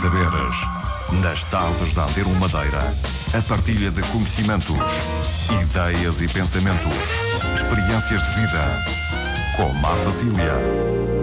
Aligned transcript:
saberes. 0.00 0.56
Nas 1.22 1.42
tardes 1.44 1.92
da 1.92 2.04
Antero 2.04 2.30
Madeira, 2.36 2.94
a 3.36 3.42
partilha 3.42 3.90
de 3.90 4.02
conhecimentos, 4.02 4.78
ideias 5.62 6.20
e 6.20 6.28
pensamentos, 6.28 6.92
experiências 7.54 8.22
de 8.22 8.30
vida. 8.40 8.84
Com 9.56 9.72
Marta 9.74 10.10
Cília. 10.12 11.17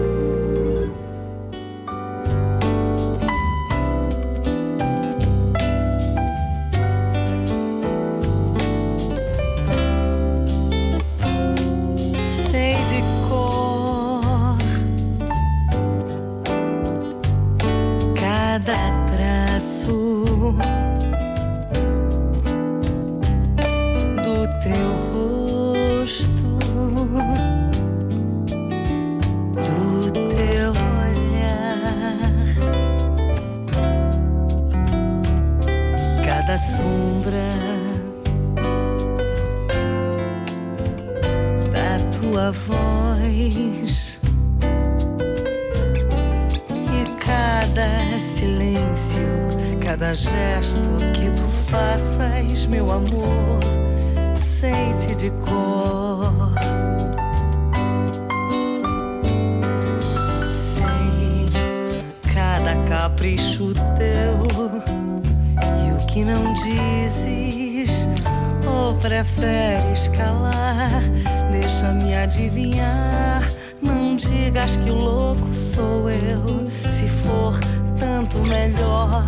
preferes 69.06 70.08
calar. 70.08 71.04
Deixa-me 71.52 72.16
adivinhar. 72.16 73.48
Não 73.80 74.16
digas 74.16 74.78
que 74.78 74.90
o 74.90 74.96
louco 74.96 75.54
sou 75.54 76.10
eu. 76.10 76.68
Se 76.90 77.08
for 77.08 77.54
tanto 78.00 78.40
melhor, 78.40 79.24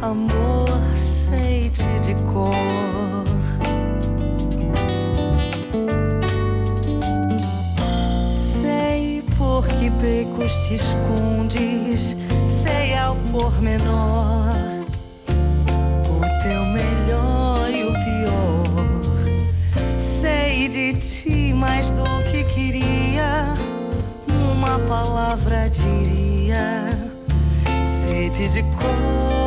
amor, 0.00 0.68
sei-te 1.28 1.88
de 2.00 2.14
cor. 2.32 2.54
Sei 8.62 9.24
por 9.36 9.66
que 9.66 9.90
becos 9.90 10.52
te 10.68 10.76
escondes. 10.76 12.16
Sei 12.62 12.96
ao 12.96 13.16
pormenor 13.32 14.69
de 20.70 20.94
ti 20.94 21.52
mais 21.52 21.90
do 21.90 22.04
que 22.30 22.44
queria. 22.44 23.52
Uma 24.52 24.78
palavra 24.88 25.68
diria, 25.68 26.90
sede 28.06 28.48
de 28.48 28.62
cor. 28.62 29.39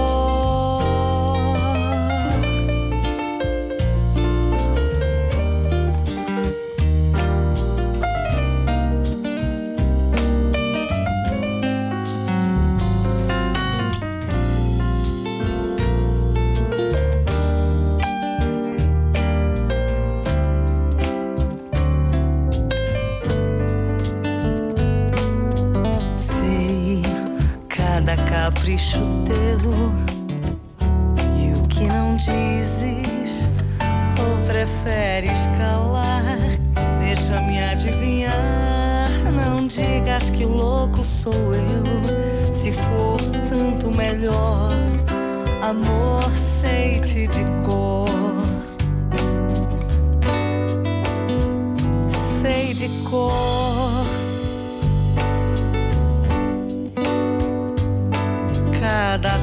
se 42.63 42.71
for 42.71 43.17
tanto 43.49 43.91
melhor. 43.91 44.71
Amor, 45.61 46.31
sei-te 46.61 47.27
de 47.27 47.43
cor. 47.65 48.07
Sei 52.41 52.73
de 52.73 52.87
cor. 53.09 54.05
Cada 58.79 59.37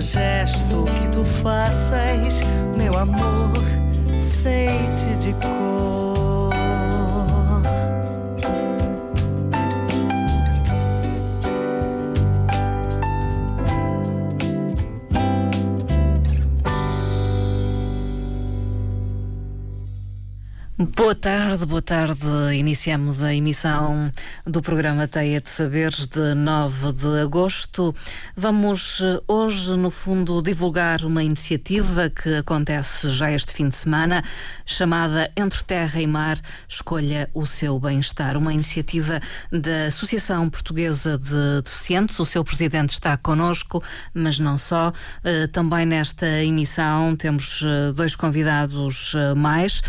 gesto 0.00 0.84
que 0.84 1.08
tu 1.08 1.24
faças, 1.24 2.40
meu 2.76 2.96
amor, 2.96 3.52
sei-te 4.42 5.16
de 5.18 5.32
cor. 5.34 5.79
Boa 20.80 21.14
tarde, 21.14 21.66
boa 21.66 21.82
tarde. 21.82 22.26
Iniciamos 22.54 23.22
a 23.22 23.34
emissão 23.34 24.10
do 24.46 24.62
programa 24.62 25.06
Teia 25.06 25.38
de 25.38 25.50
Saberes 25.50 26.06
de 26.06 26.32
9 26.32 26.94
de 26.94 27.20
agosto. 27.20 27.94
Vamos 28.34 29.02
eh, 29.02 29.20
hoje, 29.28 29.76
no 29.76 29.90
fundo, 29.90 30.40
divulgar 30.40 31.04
uma 31.04 31.22
iniciativa 31.22 32.08
que 32.08 32.36
acontece 32.36 33.10
já 33.10 33.30
este 33.30 33.52
fim 33.52 33.68
de 33.68 33.76
semana, 33.76 34.24
chamada 34.64 35.30
Entre 35.36 35.62
Terra 35.64 36.00
e 36.00 36.06
Mar, 36.06 36.38
Escolha 36.66 37.28
o 37.34 37.44
Seu 37.44 37.78
Bem-Estar. 37.78 38.34
Uma 38.38 38.54
iniciativa 38.54 39.20
da 39.52 39.88
Associação 39.88 40.48
Portuguesa 40.48 41.18
de 41.18 41.60
Deficientes. 41.62 42.18
O 42.18 42.24
seu 42.24 42.42
presidente 42.42 42.94
está 42.94 43.18
connosco, 43.18 43.84
mas 44.14 44.38
não 44.38 44.56
só. 44.56 44.94
Eh, 45.24 45.46
também 45.48 45.84
nesta 45.84 46.26
emissão 46.42 47.14
temos 47.16 47.62
eh, 47.66 47.92
dois 47.92 48.16
convidados 48.16 49.12
mais, 49.36 49.82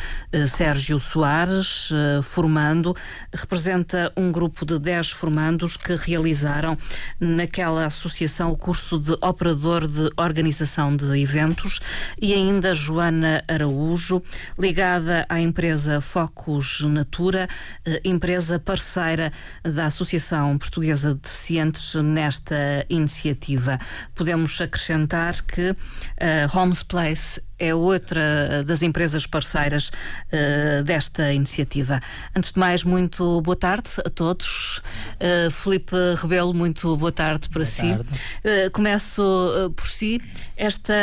Sérgio 0.50 0.81
Soares, 1.00 1.90
eh, 1.92 2.22
formando, 2.22 2.96
representa 3.34 4.12
um 4.16 4.32
grupo 4.32 4.66
de 4.66 4.80
10 4.80 5.12
formandos 5.12 5.78
que 5.78 5.96
realizaram 5.96 6.78
naquela 7.20 7.86
associação 7.86 8.52
o 8.52 8.58
curso 8.58 9.00
de 9.00 9.12
operador 9.22 9.88
de 9.88 10.10
organização 10.18 10.96
de 10.96 11.20
eventos 11.20 11.80
e 12.22 12.34
ainda 12.34 12.74
Joana 12.74 13.44
Araújo, 13.48 14.22
ligada 14.58 15.26
à 15.30 15.40
empresa 15.40 16.02
Focus 16.02 16.82
Natura, 16.82 17.48
eh, 17.86 18.02
empresa 18.04 18.60
parceira 18.60 19.32
da 19.64 19.86
Associação 19.86 20.58
Portuguesa 20.58 21.14
de 21.14 21.22
Deficientes 21.22 21.96
nesta 21.96 22.86
iniciativa. 22.90 23.80
Podemos 24.16 24.60
acrescentar 24.62 25.42
que 25.44 25.76
eh, 26.18 26.48
Homes 26.54 26.84
Place 26.84 27.42
é 27.62 27.76
outra 27.76 28.64
das 28.66 28.82
empresas 28.82 29.28
parceiras 29.28 29.90
uh, 29.90 30.84
desta 30.84 31.32
iniciativa. 31.32 32.02
Antes 32.36 32.52
de 32.52 32.60
mais, 32.60 32.84
muito 32.84 33.40
boa 33.42 33.56
tarde 33.56 33.90
a 34.04 34.10
todos. 34.10 34.80
Uh, 35.20 35.52
Felipe 35.52 35.96
Rebelo, 36.18 36.54
muito 36.54 36.98
boa 36.98 37.12
tarde 37.12 37.48
para 37.50 37.60
boa 37.60 37.66
si. 37.66 37.82
Tarde. 37.82 38.10
Uh, 38.44 38.72
começo 38.72 39.74
por 39.76 39.88
si. 39.88 40.20
Esta 40.58 40.94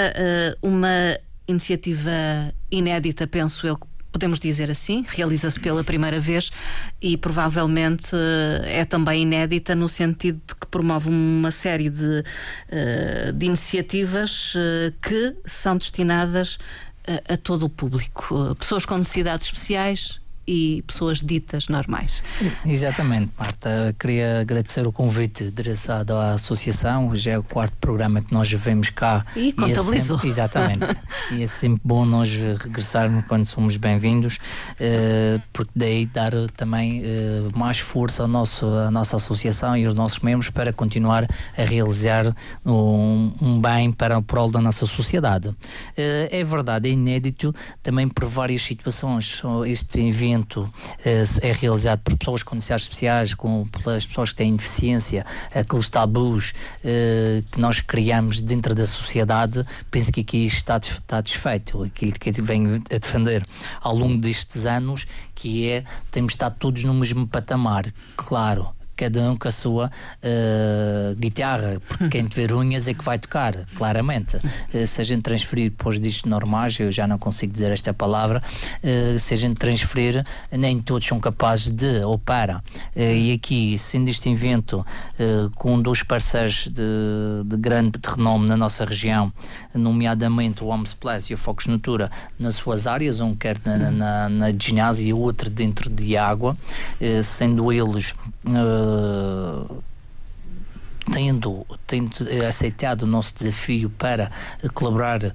uma 0.63 1.17
iniciativa 1.47 2.11
inédita, 2.71 3.27
penso 3.27 3.67
eu, 3.67 3.79
podemos 4.19 4.41
dizer 4.41 4.69
assim, 4.69 5.05
realiza-se 5.07 5.61
pela 5.61 5.85
primeira 5.85 6.19
vez 6.19 6.51
e 7.01 7.17
provavelmente 7.17 8.09
é 8.65 8.85
também 8.85 9.23
inédita 9.23 9.77
no 9.77 9.89
sentido 9.89 10.41
de 10.45 10.57
que 10.57 10.67
promove 10.67 11.09
uma 11.09 11.53
série 11.53 11.89
de, 11.89 12.25
eh, 12.69 13.31
de 13.33 13.47
iniciativas 13.47 14.55
eh, 14.57 14.93
que 15.01 15.37
são 15.47 15.77
destinadas 15.77 16.59
a, 17.07 17.35
a 17.35 17.37
todo 17.37 17.67
o 17.67 17.69
público, 17.69 18.57
pessoas 18.59 18.85
com 18.85 18.99
necessidades 18.99 19.47
especiais, 19.47 20.21
e 20.49 20.83
pessoas 20.87 21.19
ditas 21.19 21.69
normais. 21.69 22.25
Exatamente, 22.65 23.31
Marta. 23.39 23.95
Queria 23.99 24.41
agradecer 24.41 24.87
o 24.87 24.93
convite 24.93 25.45
endereçado 25.45 26.15
à 26.15 26.33
associação. 26.33 27.15
Já 27.15 27.33
é 27.33 27.39
o 27.39 27.43
quarto 27.43 27.77
programa 27.77 28.23
que 28.23 28.33
nós 28.33 28.51
vemos 28.51 28.89
cá. 28.89 29.27
E 29.37 29.53
contabilizou. 29.53 30.17
E 30.17 30.19
é 30.19 30.23
sempre, 30.23 30.29
exatamente. 30.31 30.97
e 31.33 31.43
é 31.43 31.47
sempre 31.47 31.83
bom 31.85 32.07
nós 32.07 32.33
regressarmos 32.33 33.27
quando 33.27 33.45
somos 33.45 33.77
bem-vindos, 33.77 34.37
uh, 34.37 35.43
porque 35.53 35.73
daí 35.77 36.07
dar 36.07 36.33
também 36.57 37.03
uh, 37.03 37.59
mais 37.59 37.79
força 37.79 38.23
ao 38.23 38.29
nosso, 38.29 38.67
à 38.67 38.91
nossa 38.91 39.17
associação 39.17 39.77
e 39.77 39.85
aos 39.85 39.95
nossos 39.95 40.21
membros 40.21 40.49
para 40.49 40.73
continuar 40.73 41.27
a 41.59 41.63
realizar 41.63 42.35
um, 42.65 43.33
um 43.43 43.61
bem 43.61 43.93
para 43.93 44.17
o 44.17 44.23
prol 44.23 44.51
da 44.51 44.63
nossa 44.63 44.87
sociedade. 44.87 45.49
Uh, 45.49 45.57
é 46.31 46.43
verdade, 46.43 46.89
é 46.89 46.93
inédito 46.93 47.55
também 47.83 48.09
por 48.09 48.25
várias 48.25 48.63
situações. 48.63 49.43
Este 49.67 50.01
evento 50.01 50.38
tratamento 50.39 50.73
eh, 51.05 51.25
é 51.43 51.53
realizado 51.53 52.01
por 52.01 52.17
pessoas 52.17 52.43
com 52.43 52.55
necessidades 52.55 52.85
especiais, 52.85 53.35
com, 53.35 53.67
pelas 53.67 54.07
pessoas 54.07 54.31
que 54.31 54.37
têm 54.37 54.57
deficiência, 54.57 55.27
aqueles 55.55 55.89
tabus 55.89 56.53
eh, 56.85 57.43
que 57.51 57.61
nós 57.61 57.81
criamos 57.81 58.41
dentro 58.41 58.75
da 58.75 58.87
sociedade, 58.87 59.65
penso 59.91 60.13
que 60.13 60.21
aqui 60.21 60.47
está, 60.47 60.79
está 60.79 61.21
desfeito. 61.21 61.83
Aquilo 61.83 62.13
que 62.13 62.31
venho 62.33 62.83
a 62.91 62.99
defender 62.99 63.45
ao 63.81 63.95
longo 63.95 64.19
destes 64.19 64.67
anos, 64.67 65.07
que 65.35 65.69
é 65.69 65.85
temos 66.11 66.33
estar 66.33 66.51
todos 66.51 66.85
no 66.85 66.95
mesmo 66.95 67.27
patamar. 67.27 67.93
Claro, 68.17 68.69
cada 68.99 69.31
um 69.31 69.37
com 69.37 69.47
a 69.47 69.53
sua 69.53 69.87
uh, 69.87 71.15
guitarra, 71.15 71.81
porque 71.87 72.09
quem 72.09 72.27
tiver 72.29 72.53
unhas 72.53 72.89
é 72.89 72.95
que 72.95 73.05
vai 73.05 73.17
tocar, 73.17 73.55
claramente. 73.77 74.37
Uh, 74.37 74.87
se 74.87 75.01
a 75.01 75.05
gente 75.05 75.23
transferir 75.23 75.71
para 75.71 75.89
os 75.89 76.01
discos 76.01 76.29
normais, 76.29 76.79
eu 76.81 76.91
já 76.91 77.07
não 77.07 77.17
consigo 77.17 77.53
dizer 77.53 77.71
esta 77.71 77.95
palavra, 77.95 78.43
uh, 78.43 79.19
se 79.19 79.35
a 79.35 79.37
gente 79.37 79.55
transferir, 79.55 80.25
nem 80.51 80.81
todos 80.81 81.07
são 81.07 81.21
capazes 81.21 81.71
de 81.71 82.01
ou 82.01 82.19
para. 82.19 82.61
e 82.97 83.33
aqui, 83.33 83.79
sendo 83.79 84.09
este 84.09 84.29
evento 84.29 84.85
com 85.55 85.75
um 85.75 85.83
dos 85.83 86.03
parceiros 86.03 86.67
de, 86.67 87.45
de 87.45 87.57
grande 87.57 87.99
de 87.99 88.09
renome 88.09 88.49
na 88.49 88.57
nossa 88.57 88.85
região, 88.85 89.33
nomeadamente 89.79 90.63
o 90.63 90.69
Homes 90.69 90.93
Plus 90.93 91.31
e 91.31 91.35
o 91.35 91.39
Focus 91.39 91.67
Natura, 91.67 92.11
nas 92.39 92.57
suas 92.57 92.87
áreas, 92.87 93.21
um 93.21 93.35
quer 93.35 93.59
na, 93.65 93.91
na, 93.91 94.29
na 94.29 94.51
ginásio 94.51 95.07
e 95.07 95.13
outro 95.13 95.49
dentro 95.49 95.89
de 95.89 96.17
água, 96.17 96.57
sendo 97.23 97.73
eles 97.73 98.15
tendo, 101.13 101.67
tendo 101.87 102.15
aceitado 102.47 103.03
o 103.03 103.07
nosso 103.07 103.35
desafio 103.35 103.91
para 103.91 104.31
colaborar 104.75 105.25
uh, 105.25 105.33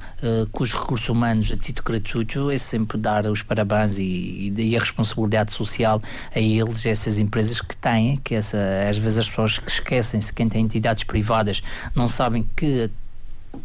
com 0.52 0.64
os 0.64 0.72
recursos 0.72 1.10
humanos 1.10 1.52
a 1.52 1.58
título 1.58 1.86
gratuito, 1.86 2.52
é 2.52 2.58
sempre 2.58 2.98
dar 2.98 3.26
os 3.28 3.42
parabéns 3.42 4.00
e, 4.00 4.54
e 4.56 4.76
a 4.76 4.80
responsabilidade 4.80 5.52
social 5.52 6.02
a 6.34 6.40
eles, 6.40 6.86
a 6.86 6.90
essas 6.90 7.20
empresas 7.20 7.60
que 7.60 7.76
têm, 7.76 8.18
que 8.24 8.36
essa, 8.36 8.58
às 8.88 8.98
vezes 8.98 9.20
as 9.20 9.30
pessoas 9.30 9.58
que 9.58 9.70
esquecem-se, 9.70 10.34
quem 10.34 10.48
tem 10.48 10.64
entidades 10.64 11.04
privadas, 11.04 11.62
não 11.96 12.08
sabem 12.08 12.48
que 12.56 12.90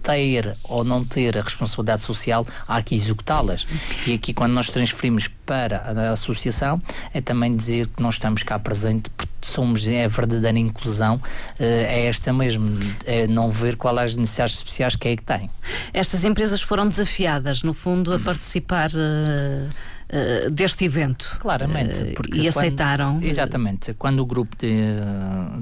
ter 0.02 0.56
ou 0.64 0.85
não 0.85 1.05
ter 1.05 1.37
a 1.38 1.43
responsabilidade 1.43 2.02
social, 2.02 2.46
há 2.67 2.82
que 2.82 2.94
executá-las. 2.94 3.67
E 4.06 4.14
aqui, 4.14 4.32
quando 4.32 4.52
nós 4.52 4.69
transferimos 4.70 5.29
para 5.46 5.79
a 5.79 6.12
associação, 6.12 6.81
é 7.12 7.20
também 7.20 7.55
dizer 7.56 7.88
que 7.88 8.02
nós 8.02 8.14
estamos 8.14 8.43
cá 8.43 8.58
presente 8.58 9.11
somos 9.40 9.87
é 9.87 10.05
a 10.05 10.08
verdadeira 10.08 10.58
inclusão 10.58 11.20
eh, 11.58 11.87
é 11.88 12.06
esta 12.06 12.32
mesmo, 12.32 12.69
é 13.06 13.26
não 13.26 13.50
ver 13.50 13.76
qual 13.76 13.99
é 13.99 14.05
as 14.05 14.14
necessidades 14.14 14.56
especiais 14.56 14.94
que 14.94 15.08
é 15.08 15.17
que 15.17 15.23
tem. 15.23 15.50
Estas 15.93 16.25
empresas 16.25 16.61
foram 16.61 16.87
desafiadas, 16.87 17.62
no 17.62 17.73
fundo, 17.73 18.12
a 18.12 18.19
participar. 18.19 18.90
Uh 20.11 20.39
uh, 20.47 20.51
deste 20.51 20.85
evento. 20.85 21.37
Claramente. 21.41 22.01
Uh, 22.01 22.35
e 22.35 22.49
aceitaram. 22.49 23.15
Quando, 23.15 23.25
exatamente. 23.25 23.95
Quando 23.95 24.21
o 24.21 24.27
grupo 24.27 24.57
de, 24.57 24.77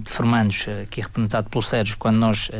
de 0.03 0.11
formandos, 0.11 0.67
aqui 0.83 1.01
representado 1.01 1.49
pelo 1.51 1.63
Sérgio, 1.63 1.97
quando 1.99 2.17
nós, 2.17 2.51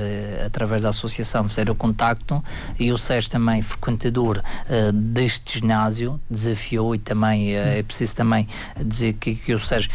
através 0.45 0.83
da 0.83 0.91
associação, 0.91 1.49
fizeram 1.49 1.73
o 1.73 1.77
contacto, 1.77 2.43
e 2.79 2.93
o 2.93 2.99
Sérgio 2.99 3.31
também, 3.31 3.63
frequentador 3.63 4.43
deste 4.93 5.61
ginásio, 5.61 6.21
desafiou 6.31 6.95
e 6.95 6.99
também 6.99 7.55
é 7.55 7.83
preciso 7.83 8.15
também 8.15 8.47
dizer 8.85 9.15
que, 9.15 9.35
que 9.35 9.55
o 9.55 9.59
Sérgio, 9.59 9.91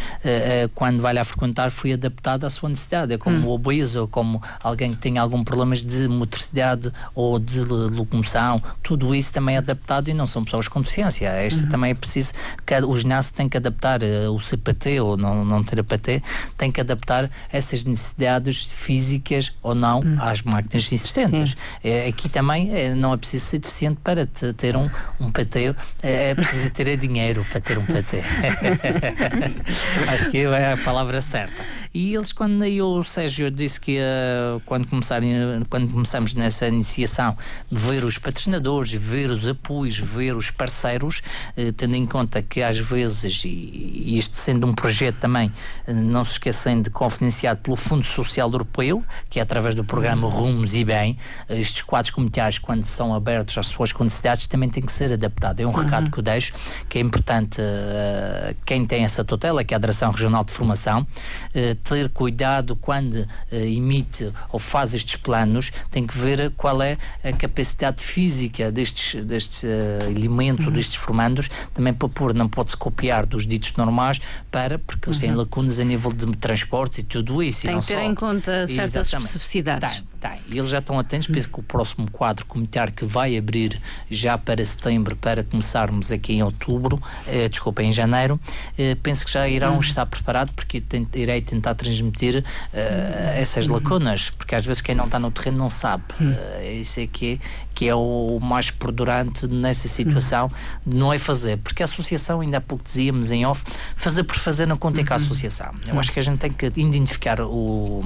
quando 0.76 1.02
vai 1.02 1.14
lá 1.14 1.24
frequentar, 1.24 1.72
foi 1.72 1.94
adaptado 1.94 2.46
à 2.46 2.50
sua 2.50 2.70
necessidade. 2.70 3.14
É 3.14 3.18
como 3.18 3.50
hum. 3.50 3.52
obeso, 3.52 4.02
ou 4.02 4.08
como 4.08 4.42
alguém 4.64 4.92
que 4.92 4.98
tem 4.98 5.18
algum 5.18 5.44
problemas 5.44 5.84
de 5.84 6.08
motricidade 6.08 6.92
ou 7.16 7.40
de 7.40 7.60
locomoção, 7.60 8.58
tudo 8.82 9.14
isso 9.16 9.32
também 9.34 9.56
é 9.56 9.60
adaptado 9.60 10.10
e 10.10 10.14
não 10.14 10.28
são 10.28 10.44
pessoas 10.44 10.68
com 10.68 10.82
deficiência. 10.82 11.28
Esta 11.28 11.64
uhum. 11.64 11.70
também 11.70 11.81
também 11.81 11.92
é 11.92 11.95
preciso 11.95 12.33
que 12.63 12.75
o 12.75 12.98
ginásio 12.98 13.33
tem 13.33 13.50
que 13.50 13.57
adaptar 13.57 14.01
uh, 14.04 14.31
o 14.31 14.39
CPT 14.39 15.00
ou 15.00 15.18
não, 15.18 15.44
não 15.44 15.63
ter 15.63 15.80
a 15.80 15.83
PT, 15.83 16.22
tem 16.56 16.72
que 16.72 16.80
adaptar 16.80 17.30
essas 17.51 17.83
necessidades 17.83 18.66
físicas 18.72 19.51
ou 19.63 19.74
não 19.74 20.01
hum. 20.01 20.18
às 20.19 20.44
máquinas 20.44 20.92
existentes. 20.92 21.57
É, 21.83 22.07
aqui 22.07 22.30
também 22.30 22.72
é, 22.74 22.94
não 22.94 23.13
é 23.13 23.18
preciso 23.18 23.45
ser 23.45 23.60
deficiente 23.60 24.00
para 24.04 24.28
te, 24.28 24.54
ter 24.54 24.78
um, 24.78 24.88
um 25.19 25.31
PT, 25.31 25.75
é, 26.04 26.30
é 26.30 26.36
preciso 26.36 26.72
ter 26.72 26.95
dinheiro 26.98 27.44
para 27.50 27.60
ter 27.60 27.80
um 27.80 27.86
PT. 27.86 28.22
Acho 30.13 30.30
que 30.30 30.38
é 30.38 30.74
a 30.74 30.78
palavra 30.78 31.19
certa. 31.19 31.63
E 31.94 32.16
eles, 32.16 32.32
quando 32.32 32.64
eu, 32.64 32.88
o 32.88 33.04
Sérgio 33.04 33.52
disse 33.52 33.80
que 33.80 33.98
uh, 34.00 34.62
quando, 34.66 34.88
começarem, 34.88 35.34
quando 35.70 35.92
começamos 35.92 36.34
nessa 36.34 36.68
iniciação, 36.68 37.38
ver 37.70 38.06
os 38.06 38.18
patrocinadores, 38.18 38.94
ver 38.94 39.30
os 39.30 39.46
apoios, 39.46 39.98
ver 39.98 40.36
os 40.36 40.50
parceiros, 40.50 41.22
uh, 41.58 41.72
tendo 41.74 41.96
em 41.96 42.06
conta 42.06 42.42
que 42.42 42.64
às 42.64 42.78
vezes, 42.78 43.44
e, 43.44 44.18
este 44.18 44.38
sendo 44.38 44.66
um 44.66 44.74
projeto 44.74 45.18
também, 45.18 45.52
uh, 45.86 45.94
não 45.94 46.24
se 46.24 46.34
esquecem 46.34 46.82
de 46.82 46.90
confidenciado 46.90 47.60
pelo 47.60 47.76
Fundo 47.76 48.06
Social 48.06 48.50
Europeu, 48.50 49.04
que 49.30 49.40
é 49.40 49.42
através 49.42 49.76
do 49.76 49.83
programa 49.83 50.30
Rumos 50.30 50.74
e 50.76 50.86
Bem, 50.86 51.18
estes 51.50 51.81
quadros 51.81 52.12
comunitários, 52.12 52.57
quando 52.57 52.86
são 52.86 53.14
abertos 53.14 53.57
às 53.57 53.68
pessoas 53.68 53.92
com 53.92 54.06
necessidades, 54.06 54.48
também 54.48 54.69
têm 54.69 54.83
que 54.83 54.92
ser 54.92 55.12
adaptados. 55.12 55.62
É 55.62 55.68
um 55.68 55.71
uhum. 55.71 55.76
recado 55.76 56.10
que 56.10 56.19
eu 56.19 56.24
deixo, 56.24 56.54
que 56.88 56.98
é 56.98 57.02
importante 57.02 57.62
quem 58.66 58.86
tem 58.86 59.04
essa 59.04 59.24
tutela, 59.24 59.64
que 59.64 59.74
é 59.74 59.78
a 59.78 59.80
Direção 59.80 60.12
Regional 60.12 60.44
de 60.44 60.52
Formação, 60.52 61.06
ter 61.83 62.09
cuidado 62.09 62.76
quando 62.76 63.16
uh, 63.16 63.56
emite 63.56 64.31
ou 64.52 64.59
faz 64.59 64.94
estes 64.94 65.16
planos, 65.16 65.71
tem 65.90 66.06
que 66.06 66.18
ver 66.18 66.52
qual 66.57 66.81
é 66.81 66.97
a 67.23 67.31
capacidade 67.31 68.04
física 68.04 68.71
destes, 68.71 69.23
destes 69.23 69.64
uh, 69.64 70.09
elementos, 70.09 70.66
uhum. 70.66 70.71
destes 70.71 70.95
formandos, 70.95 71.50
também 71.73 71.94
para 71.94 72.09
pôr, 72.09 72.33
não 72.33 72.47
pode-se 72.47 72.78
copiar 72.78 73.26
dos 73.26 73.45
ditos 73.45 73.76
normais 73.76 74.19
para, 74.50 74.80
porque 74.80 75.09
eles 75.09 75.21
uhum. 75.21 75.28
têm 75.28 75.35
lacunas 75.35 75.80
a 75.80 75.83
nível 75.83 76.11
de 76.11 76.26
transportes 76.38 77.00
e 77.00 77.04
tudo 77.04 77.42
isso. 77.42 77.68
Tem 77.68 77.80
que 77.80 77.88
ter 77.88 77.95
só. 77.95 78.02
em 78.02 78.16
conta 78.16 78.68
certas 78.68 78.95
Exatamente. 78.95 79.26
especificidades. 79.28 79.94
Tem, 79.95 80.10
tem. 80.21 80.40
E 80.49 80.57
eles 80.59 80.69
já 80.69 80.78
estão 80.78 80.99
atentos, 80.99 81.28
penso 81.28 81.49
que 81.49 81.59
o 81.59 81.63
próximo 81.63 82.09
quadro 82.11 82.45
comunitário 82.45 82.94
que 82.94 83.04
vai 83.04 83.35
abrir 83.35 83.81
já 84.09 84.37
para 84.37 84.63
setembro, 84.63 85.16
para 85.16 85.44
começarmos 85.44 86.11
aqui 86.11 86.33
em 86.33 86.44
outubro, 86.44 87.01
eh, 87.28 87.49
desculpa, 87.49 87.81
em 87.81 87.92
janeiro, 87.92 88.40
eh, 88.78 88.95
penso 89.01 89.25
que 89.25 89.31
já 89.31 89.49
irão 89.49 89.73
uhum. 89.73 89.80
estar 89.80 90.06
preparados 90.06 90.54
porque 90.54 90.83
irei 91.16 91.42
tentar 91.42 91.73
transmitir 91.73 92.44
uh, 92.44 92.78
essas 93.35 93.68
lacunas, 93.68 94.30
porque 94.30 94.54
às 94.54 94.66
vezes 94.66 94.81
quem 94.81 94.94
não 94.94 95.06
está 95.06 95.18
no 95.18 95.31
terreno 95.31 95.57
não 95.57 95.69
sabe. 95.69 96.04
Uh, 96.19 96.71
isso 96.71 96.99
é 96.99 97.07
que, 97.07 97.33
é, 97.33 97.40
que 97.73 97.87
é 97.87 97.95
o 97.95 98.40
mais 98.42 98.69
perdurante 98.69 99.47
nessa 99.47 99.87
situação, 99.87 100.51
não 100.85 101.11
é 101.11 101.18
fazer, 101.18 101.57
porque 101.57 101.81
a 101.81 101.85
associação, 101.85 102.42
ainda 102.42 102.57
há 102.57 102.61
pouco 102.61 102.83
dizíamos 102.83 103.31
em 103.31 103.45
off, 103.45 103.63
fazer 103.95 104.23
por 104.23 104.37
fazer 104.37 104.68
não 104.68 104.78
conta 104.78 105.04
com 105.04 105.13
a 105.13 105.16
associação. 105.16 105.73
Eu 105.87 105.99
acho 105.99 106.11
que 106.11 106.19
a 106.19 106.23
gente 106.23 106.37
tem 106.37 106.51
que 106.51 106.66
identificar 106.66 107.42
o 107.42 108.04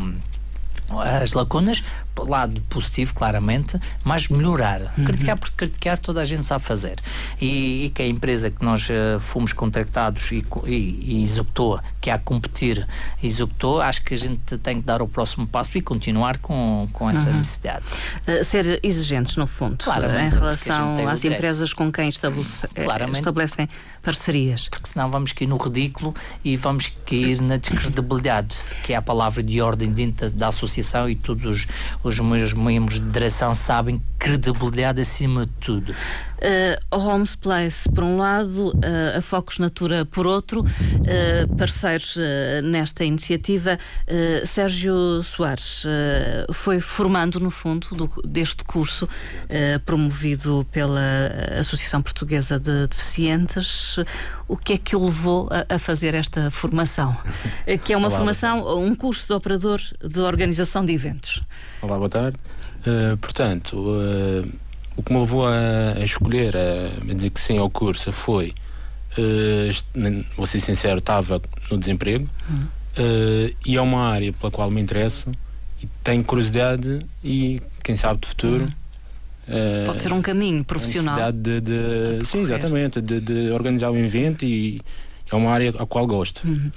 as 0.89 1.34
lacunas, 1.34 1.84
lado 2.18 2.62
positivo, 2.70 3.13
claramente, 3.13 3.80
mas 4.04 4.27
melhorar. 4.27 4.94
Uhum. 4.98 5.06
Criticar, 5.06 5.38
porque 5.38 5.56
criticar 5.58 6.00
toda 6.00 6.22
a 6.22 6.25
gente 6.25 6.46
sabe 6.46 6.63
fazer. 6.63 6.96
E, 7.42 7.86
e 7.86 7.89
que 7.89 8.01
a 8.01 8.08
empresa 8.08 8.50
que 8.50 8.63
nós 8.63 8.88
uh, 8.89 9.20
fomos 9.20 9.51
contactados 9.51 10.32
e, 10.32 10.46
e, 10.65 11.00
e, 11.01 11.24
executou, 11.24 11.80
que 12.00 12.10
é 12.10 12.13
a 12.13 12.20
competir, 12.20 12.88
executou, 13.22 13.82
acho 13.82 14.04
que 14.04 14.13
a 14.13 14.18
gente 14.18 14.58
tem 14.60 14.80
que 14.80 14.86
dar 14.86 15.01
o 15.01 15.08
próximo 15.08 15.48
passo 15.48 15.77
e 15.77 15.82
continuar 15.82 16.38
com, 16.38 16.88
com 16.94 17.10
essa 17.10 17.30
uhum. 17.30 17.38
necessidade. 17.38 17.86
Uh, 18.27 18.44
ser 18.44 18.80
exigentes, 18.84 19.36
no 19.36 19.48
fundo, 19.48 19.84
claramente, 19.84 20.36
em 20.36 20.39
relação 20.39 21.08
às 21.08 21.24
empresas 21.24 21.74
com 21.74 21.92
quem 21.92 22.10
estabelece, 22.10 22.68
estabelecem 23.13 23.68
parcerias. 24.01 24.70
Porque 24.70 24.89
senão 24.89 25.10
vamos 25.10 25.34
cair 25.34 25.48
no 25.48 25.58
ridículo 25.58 26.13
e 26.44 26.56
vamos 26.56 26.92
cair 27.06 27.42
na 27.42 27.58
descredibilidade, 27.58 28.56
que 28.84 28.94
é 28.94 28.96
a 28.96 29.01
palavra 29.01 29.42
de 29.42 29.62
ordem 29.62 29.92
dentro 29.92 30.30
da, 30.32 30.46
da 30.46 30.51
associação 30.75 31.10
e 31.10 31.15
todos 31.15 31.46
os, 31.46 31.67
os 32.03 32.20
meus 32.20 32.53
membros 32.53 33.00
de 33.00 33.10
direção 33.10 33.55
sabem 33.55 34.01
credibilidade 34.20 35.01
acima 35.01 35.46
de 35.46 35.51
tudo. 35.60 35.96
Uh, 36.46 36.96
Homes 36.96 37.36
Place, 37.36 37.90
por 37.90 38.04
um 38.04 38.18
lado, 38.18 38.70
uh, 38.70 39.18
a 39.18 39.22
Focus 39.22 39.58
Natura, 39.58 40.06
por 40.06 40.28
outro, 40.28 40.62
uh, 40.62 41.56
parceiros 41.56 42.18
nesta 42.64 43.04
iniciativa. 43.04 43.78
Sérgio 44.46 45.24
Soares 45.24 45.84
foi 46.54 46.80
formando, 46.80 47.40
no 47.40 47.50
fundo, 47.50 47.88
do, 47.92 48.10
deste 48.28 48.64
curso 48.64 49.08
promovido 49.86 50.66
pela 50.72 51.02
Associação 51.60 52.02
Portuguesa 52.02 52.60
de 52.60 52.88
Deficientes. 52.88 53.98
O 54.48 54.56
que 54.56 54.74
é 54.74 54.78
que 54.78 54.96
o 54.96 55.06
levou 55.06 55.50
a, 55.52 55.75
a 55.75 55.80
fazer 55.80 56.14
esta 56.14 56.52
formação? 56.52 57.16
que 57.84 57.94
é 57.94 57.98
uma 57.98 58.08
Olá, 58.08 58.18
formação, 58.18 58.80
um 58.80 58.94
curso 58.96 59.28
de 59.28 59.34
operador 59.34 59.82
de 60.04 60.20
organização 60.20 60.86
de 60.86 60.94
eventos. 60.94 61.42
Olá, 61.82 61.98
boa 61.98 62.10
tarde. 62.10 62.38
portanto, 63.20 63.96
o 64.98 65.04
que 65.04 65.14
me 65.14 65.20
levou 65.20 65.46
a, 65.46 66.04
escolher, 66.04 66.56
a, 66.56 67.14
dizer 67.14 67.30
que 67.30 67.40
sim 67.40 67.58
ao 67.58 67.70
curso, 67.70 68.12
foi, 68.12 68.54
uh, 69.18 70.25
vou 70.36 70.46
ser 70.46 70.62
sincero, 70.62 71.00
estava 71.00 71.42
no 71.70 71.78
desemprego 71.78 72.30
uhum. 72.50 72.64
uh, 72.64 73.56
e 73.66 73.75
é 73.75 73.82
uma 73.82 74.10
área 74.10 74.32
pela 74.32 74.52
qual 74.52 74.72
me 74.72 74.82
interesso 74.82 75.32
e 75.84 75.88
tenho 76.04 76.24
curiosidade 76.24 77.06
e, 77.24 77.62
quem 77.84 77.98
sabe, 77.98 78.22
de 78.22 78.28
futuro. 78.30 78.64
Uhum. 78.64 78.86
Uh, 79.48 79.86
Pode 79.86 80.02
ser 80.02 80.14
um 80.14 80.22
caminho 80.22 80.64
profissional. 80.64 81.32
De, 81.32 81.62
de 81.62 82.25
sim, 82.25 82.42
exatamente, 82.42 83.00
de, 83.00 83.20
de, 83.20 83.52
organizar 83.52 83.92
um 83.92 83.98
evento 83.98 84.44
e 84.44 84.82
é 85.32 85.36
uma 85.36 85.52
área 85.52 85.72
a 85.78 85.86
qual 85.86 86.08
gosto. 86.08 86.42
Uhum. 86.48 86.72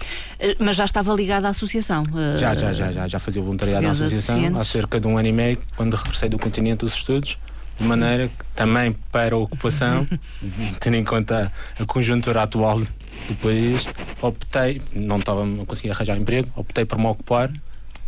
Mas 0.59 0.77
já 0.77 0.85
estava 0.85 1.15
ligado 1.15 1.47
à 1.47 1.51
associação? 1.51 2.05
Já, 2.37 2.55
já, 2.55 2.73
já, 2.73 2.93
já, 2.93 3.09
já 3.09 3.19
fazia 3.19 3.41
voluntariado 3.41 3.87
na 3.87 3.93
associação 3.93 4.59
há 4.59 4.65
cerca 4.65 5.01
de 5.01 5.07
um 5.07 5.17
ano 5.17 5.29
e 5.29 5.33
meio, 5.33 5.59
quando 5.77 5.95
regressei 5.95 6.29
do 6.29 6.39
continente 6.39 6.81
dos 6.85 6.95
estudos 6.95 7.39
de 7.79 7.85
maneira 7.85 8.29
que 8.29 8.45
também 8.55 8.93
para 9.13 9.35
a 9.35 9.39
ocupação, 9.39 10.07
tendo 10.81 10.97
em 10.97 11.05
conta 11.05 11.53
a 11.79 11.85
conjuntura 11.85 12.43
atual 12.43 12.81
do 12.81 13.35
país, 13.41 13.87
optei, 14.21 14.83
não 14.95 15.19
estava, 15.19 15.45
não 15.45 15.65
conseguia 15.65 15.93
arranjar 15.93 16.17
emprego, 16.17 16.51
optei 16.57 16.85
por 16.85 16.99
me 16.99 17.07
ocupar 17.07 17.51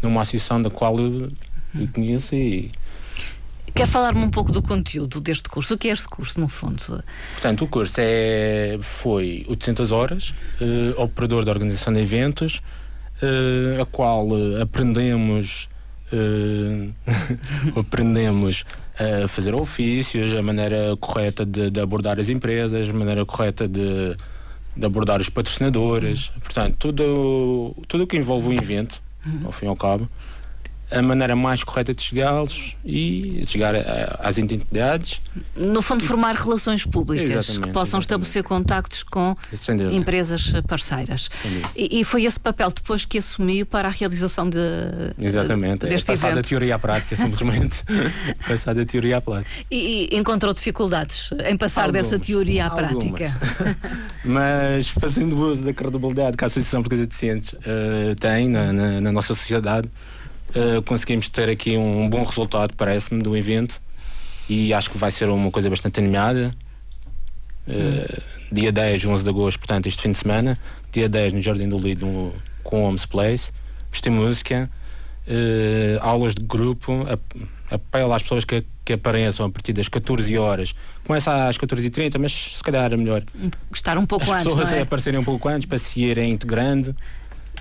numa 0.02 0.22
associação 0.22 0.60
da 0.60 0.70
qual 0.70 0.98
eu, 0.98 1.28
eu 1.74 1.88
conheço 1.88 2.34
e 2.34 2.70
Quer 3.74 3.86
falar-me 3.86 4.22
um 4.22 4.30
pouco 4.30 4.50
do 4.50 4.62
conteúdo 4.62 5.20
deste 5.20 5.48
curso? 5.48 5.74
O 5.74 5.78
que 5.78 5.88
é 5.88 5.92
este 5.92 6.08
curso, 6.08 6.40
no 6.40 6.48
fundo? 6.48 7.02
Portanto, 7.32 7.64
o 7.64 7.68
curso 7.68 7.94
é, 7.98 8.78
foi 8.80 9.46
800 9.48 9.92
horas, 9.92 10.34
uh, 10.60 11.00
operador 11.02 11.44
de 11.44 11.50
organização 11.50 11.92
de 11.92 12.00
eventos, 12.00 12.60
uh, 13.22 13.80
a 13.80 13.86
qual 13.86 14.28
uh, 14.28 14.60
aprendemos 14.60 15.68
aprendemos 17.78 18.64
a 18.98 19.28
fazer 19.28 19.54
ofícios, 19.54 20.34
a 20.34 20.42
maneira 20.42 20.96
correta 20.98 21.44
de, 21.44 21.70
de, 21.70 21.80
abordar 21.80 22.18
as 22.18 22.28
empresas, 22.28 22.88
a 22.88 22.92
maneira 22.92 23.24
correta 23.24 23.66
de, 23.66 24.16
de 24.76 24.86
abordar 24.86 25.20
os 25.20 25.28
patrocinadores, 25.28 26.28
portanto, 26.40 26.76
tudo 26.78 27.74
tudo 27.88 28.04
o 28.04 28.06
que 28.06 28.16
envolve 28.16 28.48
o 28.48 28.52
evento, 28.52 29.02
ao 29.44 29.52
fim 29.52 29.66
e 29.66 29.68
ao 29.68 29.76
cabo, 29.76 30.08
a 30.90 31.02
maneira 31.02 31.36
mais 31.36 31.62
correta 31.62 31.94
de 31.94 32.02
chegá-los 32.02 32.76
e 32.84 33.42
chegar 33.46 33.74
a, 33.74 34.20
às 34.20 34.38
identidades. 34.38 35.20
No 35.56 35.82
fundo, 35.82 36.04
formar 36.04 36.34
relações 36.34 36.84
públicas 36.84 37.30
exatamente, 37.30 37.68
que 37.68 37.72
possam 37.72 38.00
exatamente. 38.00 38.02
estabelecer 38.02 38.42
contactos 38.42 39.02
com 39.02 39.36
empresas 39.92 40.52
parceiras. 40.66 41.30
E, 41.76 42.00
e, 42.00 42.04
foi 42.04 42.24
esse 42.24 42.38
papel 42.38 42.70
depois 42.70 43.04
que 43.04 43.18
assumiu 43.18 43.64
para 43.64 43.88
a 43.88 43.90
realização 43.90 44.48
de, 44.48 44.58
exatamente. 45.18 45.86
deste 45.86 46.10
é, 46.10 46.14
passar 46.14 46.34
da 46.34 46.42
teoria 46.42 46.74
à 46.74 46.78
prática, 46.78 47.16
simplesmente. 47.16 47.84
passar 48.46 48.74
da 48.74 48.84
teoria 48.84 49.18
à 49.18 49.20
prática. 49.20 49.50
E, 49.70 50.08
e, 50.10 50.16
encontrou 50.16 50.52
dificuldades 50.52 51.30
em 51.46 51.56
passar 51.56 51.84
Algumas. 51.84 52.08
dessa 52.08 52.18
teoria 52.18 52.66
à 52.66 52.70
prática. 52.70 53.36
Mas 54.24 54.88
fazendo 54.88 55.36
uso 55.38 55.62
da 55.62 55.72
credibilidade 55.72 56.36
que 56.36 56.44
a 56.44 56.46
Associação 56.46 56.82
Portuguesa 56.82 57.06
de 57.06 57.14
Ciências 57.14 57.60
uh, 57.60 58.14
tem 58.18 58.48
na, 58.48 58.72
na, 58.72 59.00
na 59.00 59.12
nossa 59.12 59.34
sociedade, 59.34 59.90
uh, 60.54 60.82
conseguimos 60.82 61.28
ter 61.28 61.48
aqui 61.48 61.76
um, 61.76 62.08
bom 62.08 62.22
resultado, 62.22 62.74
parece-me, 62.76 63.22
do 63.22 63.36
evento 63.36 63.80
e 64.48 64.74
acho 64.74 64.90
que 64.90 64.98
vai 64.98 65.10
ser 65.10 65.28
uma 65.28 65.50
coisa 65.50 65.70
bastante 65.70 66.00
animada. 66.00 66.54
Uh, 67.68 68.22
dia 68.50 68.72
10, 68.72 69.04
11 69.04 69.22
de 69.22 69.30
agosto, 69.30 69.58
portanto, 69.58 69.86
este 69.86 70.02
fim 70.02 70.12
de 70.12 70.18
semana. 70.18 70.58
Dia 70.92 71.08
10 71.08 71.34
no 71.34 71.42
Jardim 71.42 71.68
do 71.68 71.78
Lido 71.78 72.34
com 72.64 72.82
o 72.82 72.88
Homes 72.88 73.06
Place. 73.06 73.52
Vestir 73.92 74.10
música, 74.10 74.70
uh, 75.26 75.98
aulas 76.00 76.34
de 76.34 76.42
grupo. 76.44 77.06
Apelo 77.70 78.12
às 78.12 78.22
pessoas 78.22 78.44
que, 78.44 78.64
que 78.84 78.94
apareçam 78.94 79.46
a 79.46 79.50
partir 79.50 79.72
das 79.72 79.86
14 79.86 80.36
horas. 80.36 80.74
Começa 81.04 81.46
às 81.46 81.56
14h30, 81.56 82.18
mas 82.18 82.32
se 82.32 82.62
calhar 82.64 82.92
é 82.92 82.96
melhor. 82.96 83.22
Estar 83.72 83.96
um 83.96 84.04
pouco 84.04 84.24
as 84.24 84.30
antes. 84.30 84.46
As 84.48 84.52
pessoas 84.52 84.72
é? 84.72 84.80
aparecerem 84.80 85.20
um 85.20 85.24
pouco 85.24 85.48
antes 85.48 85.66
para 85.68 85.78
se 85.78 86.00
irem 86.00 86.32
integrando 86.32 86.96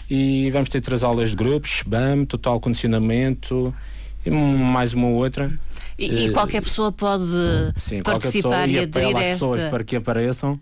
e 0.09 0.49
vamos 0.51 0.69
ter 0.69 0.81
três 0.81 1.03
aulas 1.03 1.29
de 1.31 1.35
grupos, 1.35 1.83
BAM, 1.85 2.25
total 2.25 2.59
condicionamento 2.59 3.73
e 4.25 4.31
mais 4.31 4.93
uma 4.93 5.07
outra. 5.07 5.51
E, 5.97 6.25
e 6.27 6.31
qualquer 6.31 6.61
pessoa 6.61 6.91
pode 6.91 7.25
Sim, 7.77 8.01
participar 8.01 8.65
pessoa, 8.65 8.67
e, 8.67 8.79
aderir 8.79 9.15
a 9.15 9.23
esta... 9.23 9.45
pessoas 9.45 9.69
para 9.69 9.83
que 9.83 9.95
apareçam 9.95 10.59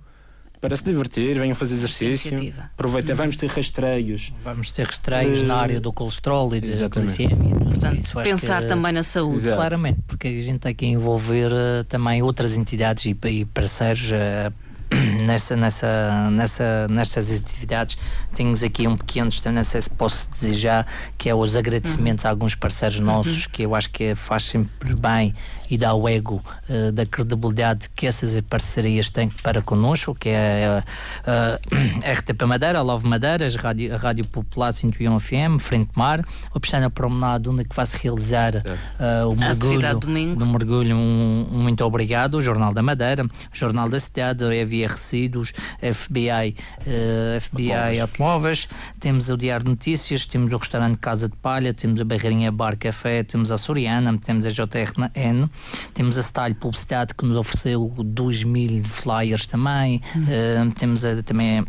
para 0.60 0.76
se 0.76 0.84
divertir, 0.84 1.38
venham 1.38 1.54
fazer 1.54 1.76
exercício. 1.76 2.54
Aproveita, 2.74 3.14
vamos 3.14 3.38
ter 3.38 3.48
rastreios. 3.48 4.34
Vamos 4.44 4.72
ter 4.72 4.88
rastreios 4.88 5.44
uh, 5.44 5.46
na 5.46 5.56
área 5.56 5.80
do 5.80 5.94
colesterol 5.94 6.54
e 6.56 6.62
da 6.62 6.88
glicemia. 6.88 7.56
Portanto, 7.56 8.00
isso, 8.00 8.20
pensar 8.22 8.64
que, 8.64 8.68
também 8.68 8.92
na 8.92 9.04
saúde. 9.04 9.38
Exato. 9.38 9.56
Claramente, 9.56 10.00
porque 10.08 10.28
a 10.28 10.42
gente 10.42 10.60
tem 10.60 10.74
que 10.74 10.86
envolver 10.88 11.52
uh, 11.52 11.84
também 11.88 12.24
outras 12.24 12.58
entidades 12.58 13.06
e, 13.06 13.16
e 13.28 13.46
parceiros 13.46 14.12
uh, 14.12 14.52
nessa, 15.26 15.56
nessa, 15.56 16.30
nessa, 16.32 16.88
nestas 16.88 17.32
atividades 17.32 17.98
temos 18.34 18.64
aqui 18.64 18.88
um 18.88 18.96
pequeno 18.96 19.30
não 19.54 19.64
sei 19.64 19.82
se 19.82 19.90
posso 19.90 20.30
desejar 20.32 20.86
que 21.18 21.30
é 21.30 21.36
os 21.36 21.56
agradecimentos 21.56 22.24
uhum. 22.24 22.30
a 22.30 22.32
alguns 22.32 22.56
parceiros 22.56 23.00
nossos 23.00 23.46
uhum. 23.46 23.52
que 23.52 23.64
eu 23.64 23.76
acho 23.76 23.90
que 23.90 24.16
faz 24.16 24.44
sempre 24.44 24.96
bem 24.96 25.34
e 25.70 25.78
dá 25.78 25.94
o 25.94 26.08
ego 26.08 26.44
uh, 26.70 26.92
da 26.92 27.06
credibilidade 27.06 27.90
que 27.96 28.08
essas 28.08 28.40
parcerias 28.42 29.10
têm 29.10 29.30
para 29.30 29.62
connosco, 29.62 30.16
que 30.16 30.30
é 30.30 30.66
a, 30.66 30.84
a, 31.30 32.10
a 32.10 32.14
RTP 32.14 32.44
Madeira, 32.44 32.80
a 32.80 32.82
Love 32.82 33.08
Madeiras, 33.08 33.56
a 33.56 33.62
Rádio, 33.62 33.98
Rádio 33.98 34.26
Popular 34.26 34.72
101 34.72 35.20
FM, 35.20 35.60
Frente 35.60 35.92
Mar, 35.96 36.24
a 36.54 36.60
Pestana 36.60 36.90
Promenade, 36.90 37.50
onde 37.50 37.62
é 37.62 37.64
que 37.66 37.76
vai-se 37.76 37.98
realizar 37.98 38.56
uh, 38.56 39.30
o 39.30 39.36
mergulho, 39.36 40.00
domingo. 40.00 40.40
no 40.40 40.46
mergulho, 40.46 40.96
um, 40.96 41.48
um, 41.52 41.60
muito 41.60 41.84
obrigado, 41.84 42.36
o 42.36 42.42
Jornal 42.42 42.74
da 42.74 42.82
Madeira, 42.82 43.26
o 43.26 43.30
Jornal 43.52 43.90
da 43.90 44.00
Cidade, 44.00 44.44
a 44.44 44.66
Resíduos, 44.86 45.54
FBI, 45.82 46.56
uh, 46.82 47.42
FBI 47.42 48.00
Automóveis, 48.02 48.68
temos 49.00 49.30
o 49.30 49.38
Diário 49.38 49.66
de 49.66 49.72
Notícias, 49.72 50.26
temos 50.26 50.52
o 50.52 50.58
restaurante 50.58 50.98
Casa 50.98 51.30
de 51.30 51.36
Palha, 51.38 51.74
temos 51.74 52.02
a 52.02 52.06
Barreirinha 52.06 52.52
Bar 52.52 52.78
Café, 52.78 53.24
temos 53.24 53.52
a 53.52 53.58
Soriana, 53.58 54.18
temos 54.18 54.46
a 54.46 54.50
JRN, 54.50 55.50
temos 55.94 56.18
a 56.18 56.24
Style 56.24 56.56
Publicidade 56.56 57.14
que 57.14 57.26
nos 57.26 57.38
ofereceu 57.38 57.94
2 57.98 58.44
mil 58.44 58.84
flyers 58.84 59.48
também. 59.48 60.02
Uhum. 60.16 60.24
Uh, 60.24 60.72
temos 60.74 61.06
a, 61.06 61.24
também 61.24 61.66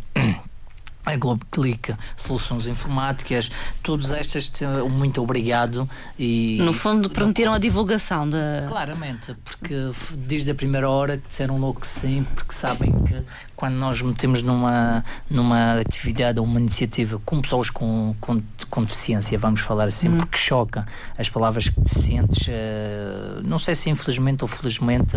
a 1.14 1.16
Globo 1.16 1.44
Click, 1.50 1.94
soluções 2.16 2.66
informáticas, 2.66 3.50
todas 3.82 4.10
estas, 4.10 4.50
muito 4.90 5.22
obrigado. 5.22 5.88
E, 6.18 6.58
no 6.60 6.72
fundo, 6.72 7.08
prometeram 7.10 7.52
a 7.52 7.58
divulgação 7.58 8.28
da. 8.28 8.66
Claramente, 8.68 9.34
porque 9.44 9.74
desde 10.14 10.50
a 10.50 10.54
primeira 10.54 10.88
hora 10.88 11.16
que 11.18 11.28
disseram 11.28 11.58
logo 11.58 11.80
que 11.80 11.86
sim, 11.86 12.26
porque 12.34 12.52
sabem 12.52 12.92
que 13.04 13.24
quando 13.58 13.74
nós 13.74 14.00
metemos 14.00 14.40
numa, 14.40 15.04
numa 15.28 15.80
atividade 15.80 16.38
ou 16.38 16.46
uma 16.46 16.60
iniciativa 16.60 17.20
com 17.24 17.42
pessoas 17.42 17.68
com, 17.68 18.14
com, 18.20 18.40
com 18.70 18.82
deficiência, 18.82 19.36
vamos 19.36 19.62
falar 19.62 19.88
assim, 19.88 20.06
uhum. 20.10 20.18
porque 20.18 20.38
choca 20.38 20.86
as 21.18 21.28
palavras 21.28 21.68
deficientes, 21.68 22.46
uh, 22.46 23.42
não 23.42 23.58
sei 23.58 23.74
se 23.74 23.90
infelizmente 23.90 24.44
ou 24.44 24.48
felizmente, 24.48 25.16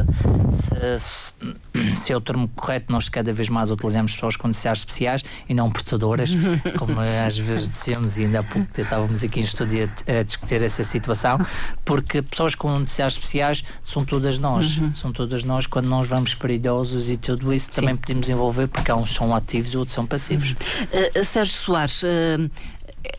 se, 0.49 1.95
se, 1.95 2.11
é 2.11 2.17
o 2.17 2.19
termo 2.19 2.47
correto, 2.55 2.91
nós 2.91 3.07
cada 3.07 3.31
vez 3.31 3.47
mais 3.47 3.69
utilizamos 3.69 4.13
pessoas 4.13 4.35
com 4.35 4.47
necessidades 4.47 4.81
especiais 4.81 5.23
e 5.47 5.53
não 5.53 5.69
portadoras, 5.69 6.31
como 6.79 6.99
às 6.99 7.37
vezes 7.37 7.69
dizemos, 7.69 8.17
e 8.17 8.25
ainda 8.25 8.39
há 8.39 8.43
pouco 8.43 8.67
estávamos 8.75 9.23
aqui 9.23 9.39
em 9.39 9.43
estúdio 9.43 9.87
a, 10.07 10.19
a 10.19 10.23
discutir 10.23 10.63
essa 10.63 10.83
situação, 10.83 11.39
porque 11.85 12.23
pessoas 12.23 12.55
com 12.55 12.79
necessidades 12.79 13.17
especiais 13.17 13.63
são 13.83 14.03
todas 14.03 14.39
nós, 14.39 14.79
uhum. 14.79 14.95
são 14.95 15.11
todas 15.11 15.43
nós 15.43 15.67
quando 15.67 15.87
nós 15.87 16.07
vamos 16.07 16.33
para 16.33 16.51
idosos 16.51 17.07
e 17.11 17.17
tudo 17.17 17.53
isso 17.53 17.67
Sim. 17.67 17.73
também 17.73 17.95
podemos 17.95 18.30
envolver 18.31 18.67
porque 18.67 18.89
há 18.91 18.95
uns 18.95 19.13
são 19.13 19.35
ativos 19.35 19.73
e 19.73 19.77
outros 19.77 19.93
são 19.93 20.05
passivos. 20.05 20.51
Uh, 20.51 21.25
Sérgio 21.25 21.55
Soares, 21.55 22.03
uh, 22.03 22.49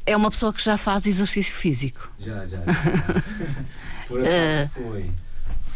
é 0.07 0.17
uma 0.17 0.31
pessoa 0.31 0.53
que 0.53 0.63
já 0.63 0.77
faz 0.77 1.07
exercício 1.07 1.55
físico? 1.55 2.11
Já, 2.19 2.47
já. 2.47 2.59
já. 2.59 2.65
Por 4.09 4.21
acaso 4.21 4.71
foi. 4.75 5.11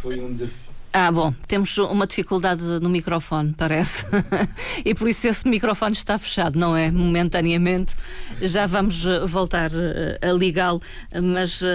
Foi 0.02 0.20
um 0.20 0.32
desafio 0.32 0.65
ah, 0.92 1.12
bom, 1.12 1.34
temos 1.46 1.76
uma 1.76 2.06
dificuldade 2.06 2.64
no 2.64 2.88
microfone, 2.88 3.54
parece. 3.56 4.06
e 4.84 4.94
por 4.94 5.08
isso 5.08 5.28
esse 5.28 5.46
microfone 5.46 5.92
está 5.92 6.18
fechado, 6.18 6.58
não 6.58 6.74
é? 6.74 6.90
Momentaneamente. 6.90 7.94
Já 8.40 8.66
vamos 8.66 9.06
eh, 9.06 9.26
voltar 9.26 9.70
eh, 9.74 10.18
a 10.22 10.32
ligá-lo, 10.32 10.80
mas 11.22 11.60
uh, 11.60 11.66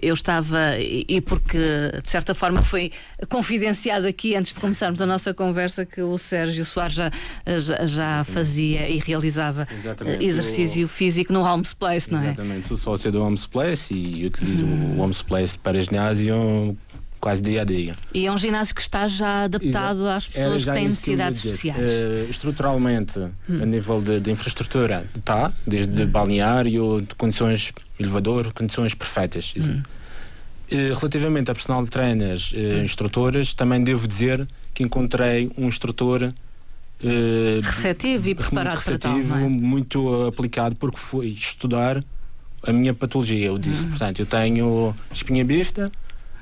eu 0.00 0.14
estava, 0.14 0.78
e 0.78 1.20
porque 1.20 1.58
de 1.58 2.08
certa 2.08 2.34
forma 2.34 2.62
foi 2.62 2.92
confidenciado 3.28 4.06
aqui 4.06 4.36
antes 4.36 4.54
de 4.54 4.60
começarmos 4.60 5.02
a 5.02 5.06
nossa 5.06 5.34
conversa 5.34 5.84
que 5.84 6.00
o 6.00 6.16
Sérgio 6.18 6.64
Soares 6.64 6.94
já, 6.94 7.10
já, 7.46 7.86
já 7.86 8.24
fazia 8.24 8.88
e 8.88 8.98
realizava 8.98 9.66
Exatamente. 9.70 10.24
exercício 10.24 10.84
o... 10.86 10.88
físico 10.88 11.32
no 11.32 11.42
Homes 11.42 11.74
Place, 11.74 12.12
não 12.12 12.20
é? 12.20 12.26
Exatamente, 12.28 12.68
sou 12.68 12.76
sócio 12.76 13.10
do 13.10 13.22
Homes 13.22 13.46
Place 13.46 13.92
e 13.92 14.24
utilizo 14.24 14.64
hum. 14.64 14.96
o 14.96 15.00
Homes 15.00 15.22
Place 15.22 15.58
para 15.58 15.82
ginásio 15.82 16.76
quase 17.20 17.42
dia 17.42 17.62
a 17.62 17.64
dia. 17.64 17.96
E 18.14 18.26
é 18.26 18.32
um 18.32 18.38
ginásio 18.38 18.74
que 18.74 18.80
está 18.80 19.06
já 19.08 19.44
adaptado 19.44 20.06
às 20.08 20.28
pessoas 20.28 20.64
que 20.64 20.72
têm 20.72 20.86
necessidades 20.86 21.44
especiais? 21.44 21.90
Uh, 21.90 22.30
estruturalmente, 22.30 23.18
hum. 23.18 23.62
a 23.62 23.66
nível 23.66 24.00
de, 24.00 24.20
de, 24.20 24.30
infraestrutura, 24.30 25.06
está, 25.16 25.52
desde 25.66 26.02
hum. 26.02 26.06
balneário, 26.06 27.02
de 27.02 27.14
condições, 27.14 27.72
elevador, 27.98 28.52
condições 28.52 28.94
perfeitas. 28.94 29.54
Hum. 29.56 29.82
Uh, 30.70 30.94
relativamente 30.98 31.50
a 31.50 31.54
personal 31.54 31.86
trainers, 31.86 32.52
uh, 32.52 32.82
instrutores, 32.82 33.54
também 33.54 33.82
devo 33.82 34.06
dizer 34.06 34.46
que 34.74 34.82
encontrei 34.82 35.50
um 35.56 35.66
instrutor 35.66 36.32
Uh, 37.00 37.60
receptivo 37.62 38.28
e 38.28 38.34
preparado 38.34 38.74
receptivo, 38.74 39.28
para 39.28 39.38
tal, 39.38 39.44
é? 39.44 39.48
muito 39.48 40.24
aplicado 40.24 40.74
porque 40.74 40.98
foi 40.98 41.28
estudar 41.28 42.02
a 42.62 42.72
minha 42.72 42.92
patologia. 42.92 43.46
Eu 43.46 43.56
disse, 43.56 43.82
hum. 43.82 43.90
portanto, 43.90 44.18
eu 44.18 44.26
tenho 44.26 44.96
espinha 45.12 45.44
bífida, 45.44 45.92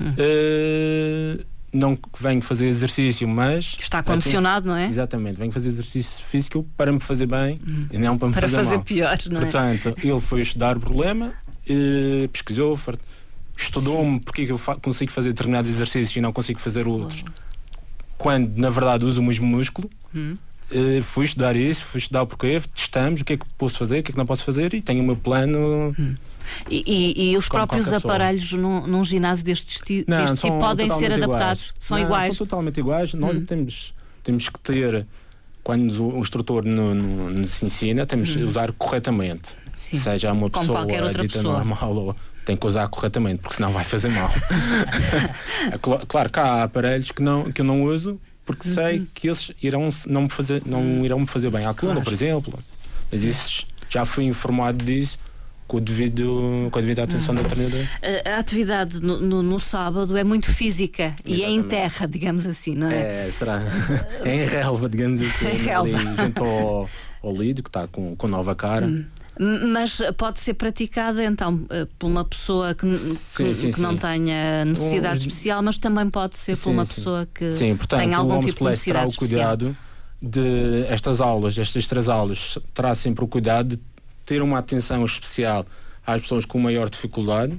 Uh, 0.00 1.44
não 1.72 1.98
venho 2.18 2.42
fazer 2.42 2.66
exercício, 2.66 3.28
mas. 3.28 3.76
Está 3.78 4.02
condicionado, 4.02 4.66
não 4.68 4.76
é? 4.76 4.88
Exatamente, 4.88 5.36
venho 5.36 5.52
fazer 5.52 5.68
exercício 5.68 6.24
físico 6.24 6.66
para 6.76 6.92
me 6.92 7.00
fazer 7.00 7.26
bem 7.26 7.60
hum. 7.66 7.86
e 7.90 7.98
não 7.98 8.16
para 8.16 8.28
me 8.28 8.34
para 8.34 8.48
fazer, 8.48 8.56
fazer 8.56 8.76
mal. 8.76 8.84
pior, 8.84 9.18
não 9.30 9.40
Portanto, 9.40 9.88
é? 9.88 9.90
Portanto, 9.90 10.06
ele 10.06 10.20
foi 10.20 10.40
estudar 10.40 10.76
o 10.76 10.80
problema, 10.80 11.32
uh, 11.68 12.28
pesquisou, 12.28 12.78
estudou-me 13.56 14.20
porque 14.20 14.42
eu 14.42 14.58
consigo 14.80 15.12
fazer 15.12 15.30
determinados 15.30 15.70
exercícios 15.70 16.16
e 16.16 16.20
não 16.20 16.32
consigo 16.32 16.60
fazer 16.60 16.86
outros. 16.86 17.24
Quando, 18.16 18.56
na 18.56 18.70
verdade, 18.70 19.04
uso 19.04 19.20
o 19.20 19.24
mesmo 19.24 19.46
músculo. 19.46 19.90
Hum. 20.14 20.34
Uh, 20.70 21.00
fui 21.02 21.24
estudar 21.24 21.54
isso, 21.54 21.84
fui 21.84 21.98
estudar 21.98 22.22
o 22.22 22.26
porquê, 22.26 22.60
testamos 22.74 23.20
o 23.20 23.24
que 23.24 23.34
é 23.34 23.36
que 23.36 23.46
posso 23.56 23.78
fazer, 23.78 24.00
o 24.00 24.02
que 24.02 24.10
é 24.10 24.12
que 24.12 24.18
não 24.18 24.26
posso 24.26 24.42
fazer 24.42 24.74
e 24.74 24.82
tenho 24.82 25.00
o 25.00 25.06
meu 25.06 25.16
plano. 25.16 25.94
Hum. 25.98 26.16
E, 26.68 26.82
e, 26.86 27.30
e, 27.32 27.36
os 27.36 27.48
próprios 27.48 27.92
aparelhos 27.92 28.52
num, 28.52 28.86
num, 28.86 29.04
ginásio 29.04 29.44
deste, 29.44 30.04
não, 30.08 30.16
deste 30.16 30.36
tipo 30.42 30.58
podem 30.58 30.90
ser 30.90 31.12
adaptados? 31.12 31.68
Iguais. 31.68 31.74
São 31.78 31.98
não, 31.98 32.04
iguais? 32.04 32.36
São 32.36 32.46
totalmente 32.46 32.78
iguais. 32.78 33.14
Nós 33.14 33.36
hum. 33.36 33.44
temos, 33.44 33.94
temos 34.24 34.48
que 34.48 34.58
ter, 34.58 35.06
quando 35.62 36.16
o 36.16 36.18
instrutor 36.18 36.64
nos 36.64 37.62
ensina, 37.62 38.04
temos 38.04 38.34
que 38.34 38.42
hum. 38.42 38.46
usar 38.46 38.72
corretamente. 38.72 39.56
Sim. 39.76 39.98
Seja 39.98 40.32
uma 40.32 40.50
Como 40.50 40.66
pessoa 40.66 40.78
qualquer 40.80 41.04
outra 41.04 41.22
pessoa. 41.22 41.58
normal 41.58 41.94
ou 41.94 42.16
tem 42.44 42.56
que 42.56 42.66
usar 42.66 42.88
corretamente, 42.88 43.40
porque 43.42 43.56
senão 43.56 43.72
vai 43.72 43.84
fazer 43.84 44.08
mal. 44.08 44.30
claro 46.08 46.30
que 46.30 46.38
há 46.38 46.62
aparelhos 46.62 47.10
que, 47.10 47.22
não, 47.22 47.50
que 47.50 47.60
eu 47.60 47.64
não 47.64 47.82
uso 47.82 48.20
porque 48.46 48.68
uhum. 48.68 48.74
sei 48.74 49.06
que 49.12 49.26
eles 49.26 49.50
irão 49.60 49.90
não 50.06 50.22
me 50.22 50.30
fazer, 50.30 50.62
não 50.64 50.80
uhum. 50.80 51.04
irão 51.04 51.18
me 51.18 51.26
fazer 51.26 51.50
bem 51.50 51.66
à 51.66 51.74
coluna, 51.74 52.00
claro. 52.00 52.04
por 52.04 52.12
exemplo. 52.12 52.58
Mas 53.10 53.24
isso 53.24 53.66
já 53.90 54.06
fui 54.06 54.24
informado 54.24 54.84
disso 54.84 55.18
com, 55.66 55.78
o 55.78 55.80
devido, 55.80 56.68
com 56.70 56.78
a 56.78 56.80
devida 56.80 57.02
atenção 57.02 57.34
uhum. 57.34 57.42
da 57.42 57.48
treinadora. 57.48 57.88
A, 58.24 58.38
atividade 58.38 59.02
no, 59.02 59.20
no, 59.20 59.42
no, 59.42 59.58
sábado 59.58 60.16
é 60.16 60.22
muito 60.22 60.50
física 60.52 61.14
Exatamente. 61.24 61.40
e 61.40 61.42
é 61.42 61.50
em 61.50 61.62
terra, 61.64 62.06
digamos 62.06 62.46
assim, 62.46 62.76
não 62.76 62.88
é? 62.88 63.26
É, 63.26 63.30
será? 63.32 63.62
é 64.24 64.36
em 64.36 64.46
relva, 64.46 64.88
digamos 64.88 65.20
assim. 65.20 65.46
Em 65.50 65.56
relva. 65.56 65.98
Ali, 65.98 66.16
junto 66.16 66.44
ao, 66.44 66.90
ao 67.22 67.32
Lido, 67.32 67.62
que 67.64 67.68
está 67.68 67.88
com, 67.88 68.14
com 68.14 68.28
nova 68.28 68.54
cara. 68.54 68.86
Hum. 68.86 69.04
Mas 69.38 70.00
pode 70.16 70.40
ser 70.40 70.54
praticada 70.54 71.22
então 71.22 71.66
eh, 71.70 71.86
por 71.98 72.06
uma 72.06 72.24
pessoa 72.24 72.74
que, 72.74 72.94
sim, 72.94 73.44
que, 73.44 73.54
sim, 73.54 73.66
que 73.70 73.76
sim. 73.76 73.82
não 73.82 73.96
tenha 73.96 74.64
necessidade 74.64 75.16
um, 75.16 75.18
especial, 75.18 75.62
mas 75.62 75.76
também 75.76 76.08
pode 76.08 76.36
ser 76.36 76.56
por 76.56 76.70
uma 76.70 76.86
pessoa 76.86 77.28
que 77.34 77.50
portanto, 77.76 78.00
tenha 78.00 78.16
algum 78.16 78.40
tipo 78.40 78.64
de 78.64 78.70
necessidade 78.70 79.12
terá 79.12 79.14
o 79.14 79.18
cuidado 79.18 79.76
de 80.22 80.86
estas 80.88 81.20
aulas, 81.20 81.58
estas 81.58 81.86
três 81.86 82.08
aulas, 82.08 82.58
terá 82.72 82.94
sempre 82.94 83.24
o 83.24 83.28
cuidado 83.28 83.76
de 83.76 83.82
ter 84.24 84.40
uma 84.40 84.58
atenção 84.58 85.04
especial 85.04 85.66
às 86.06 86.22
pessoas 86.22 86.46
com 86.46 86.58
maior 86.58 86.88
dificuldade 86.88 87.58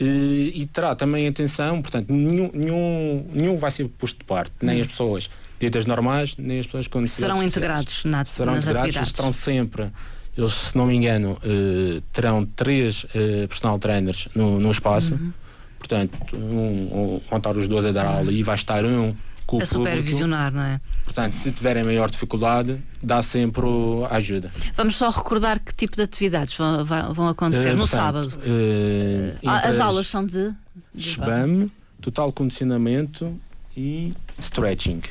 e, 0.00 0.52
e 0.54 0.66
terá 0.66 0.94
também 0.94 1.26
atenção, 1.26 1.82
portanto, 1.82 2.12
nenhum, 2.12 2.50
nenhum, 2.54 3.26
nenhum 3.32 3.56
vai 3.56 3.70
ser 3.70 3.88
posto 3.88 4.18
de 4.18 4.24
parte, 4.24 4.52
nem 4.60 4.78
hum. 4.78 4.80
as 4.82 4.86
pessoas 4.86 5.30
ditas 5.60 5.86
normais, 5.86 6.36
nem 6.36 6.58
as 6.58 6.66
pessoas 6.66 6.88
com 6.88 7.06
Serão 7.06 7.42
integrados 7.42 8.04
na, 8.04 8.24
Serão 8.24 8.54
nas 8.54 8.64
integrados, 8.64 8.88
atividades. 8.88 9.10
Estarão 9.10 9.32
sempre 9.32 9.90
eles, 10.36 10.52
se 10.52 10.76
não 10.76 10.86
me 10.86 10.94
engano, 10.94 11.32
uh, 11.32 12.00
terão 12.12 12.44
três 12.44 13.04
uh, 13.04 13.48
personal 13.48 13.78
trainers 13.78 14.28
no, 14.34 14.58
no 14.58 14.70
espaço. 14.70 15.14
Uhum. 15.14 15.32
Portanto, 15.78 16.36
um, 16.36 17.16
um, 17.16 17.20
vão 17.28 17.38
estar 17.38 17.56
os 17.56 17.68
dois 17.68 17.84
a 17.84 17.92
dar 17.92 18.06
aula 18.06 18.32
e 18.32 18.42
vai 18.42 18.54
estar 18.54 18.84
um 18.84 19.14
com 19.46 19.58
a 19.58 19.62
o 19.62 19.66
supervisionar, 19.66 20.52
não 20.52 20.62
é? 20.62 20.80
Portanto, 21.04 21.32
se 21.32 21.50
tiverem 21.50 21.84
maior 21.84 22.10
dificuldade, 22.10 22.80
dá 23.02 23.20
sempre 23.20 23.66
ajuda. 24.10 24.50
Vamos 24.74 24.96
só 24.96 25.10
recordar 25.10 25.60
que 25.60 25.74
tipo 25.74 25.96
de 25.96 26.02
atividades 26.02 26.56
vão, 26.56 26.84
vão 27.12 27.28
acontecer 27.28 27.74
uh, 27.74 27.76
no 27.76 27.86
sábado. 27.86 28.28
Uh, 28.28 29.48
as 29.48 29.80
aulas 29.80 30.06
são 30.06 30.24
de, 30.24 30.54
de 30.94 31.10
SBAM, 31.10 31.68
total 32.00 32.32
condicionamento 32.32 33.38
e 33.76 34.14
stretching. 34.38 35.02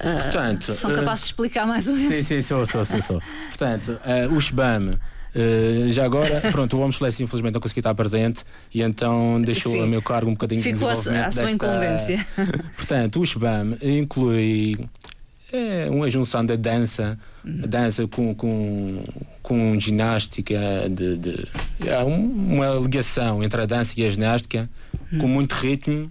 Uh, 0.00 0.22
Portanto, 0.22 0.72
são 0.72 0.94
capazes 0.94 1.24
uh, 1.24 1.26
de 1.26 1.32
explicar 1.32 1.66
mais 1.66 1.86
ou 1.86 1.94
menos? 1.94 2.16
Sim, 2.16 2.24
sim, 2.24 2.42
sou, 2.42 2.64
sou, 2.64 2.84
sou. 2.84 3.02
sou. 3.02 3.22
Portanto, 3.48 4.00
uh, 4.04 4.34
o 4.34 4.38
SBAM. 4.38 4.90
Uh, 5.32 5.88
já 5.90 6.04
agora, 6.04 6.40
pronto, 6.50 6.76
o 6.76 6.80
Homem 6.80 6.90
Celeste 6.90 7.22
infelizmente 7.22 7.54
não 7.54 7.60
conseguiu 7.60 7.82
estar 7.82 7.94
presente 7.94 8.44
e 8.74 8.82
então 8.82 9.40
deixou 9.40 9.70
Sim. 9.70 9.84
a 9.84 9.86
meu 9.86 10.02
cargo 10.02 10.28
um 10.28 10.32
bocadinho 10.32 10.60
Ficou 10.60 10.88
de 10.88 10.96
desenvolvimento 10.96 11.26
a, 11.26 11.30
sua 11.30 11.42
desta... 11.44 11.54
incumbência. 11.54 12.26
Portanto, 12.76 13.20
o 13.20 13.22
SBAM 13.22 13.76
inclui 13.80 14.88
é, 15.52 15.88
uma 15.88 16.10
junção 16.10 16.44
da 16.44 16.56
dança, 16.56 17.16
a 17.44 17.66
dança 17.66 18.08
com, 18.08 18.34
com, 18.34 19.04
com 19.40 19.78
ginástica, 19.78 20.58
de, 20.90 21.16
de 21.16 21.48
é 21.86 22.02
uma 22.02 22.74
ligação 22.74 23.40
entre 23.42 23.62
a 23.62 23.66
dança 23.66 24.00
e 24.00 24.04
a 24.04 24.10
ginástica, 24.10 24.68
hum. 25.12 25.18
com 25.18 25.28
muito 25.28 25.52
ritmo 25.52 26.10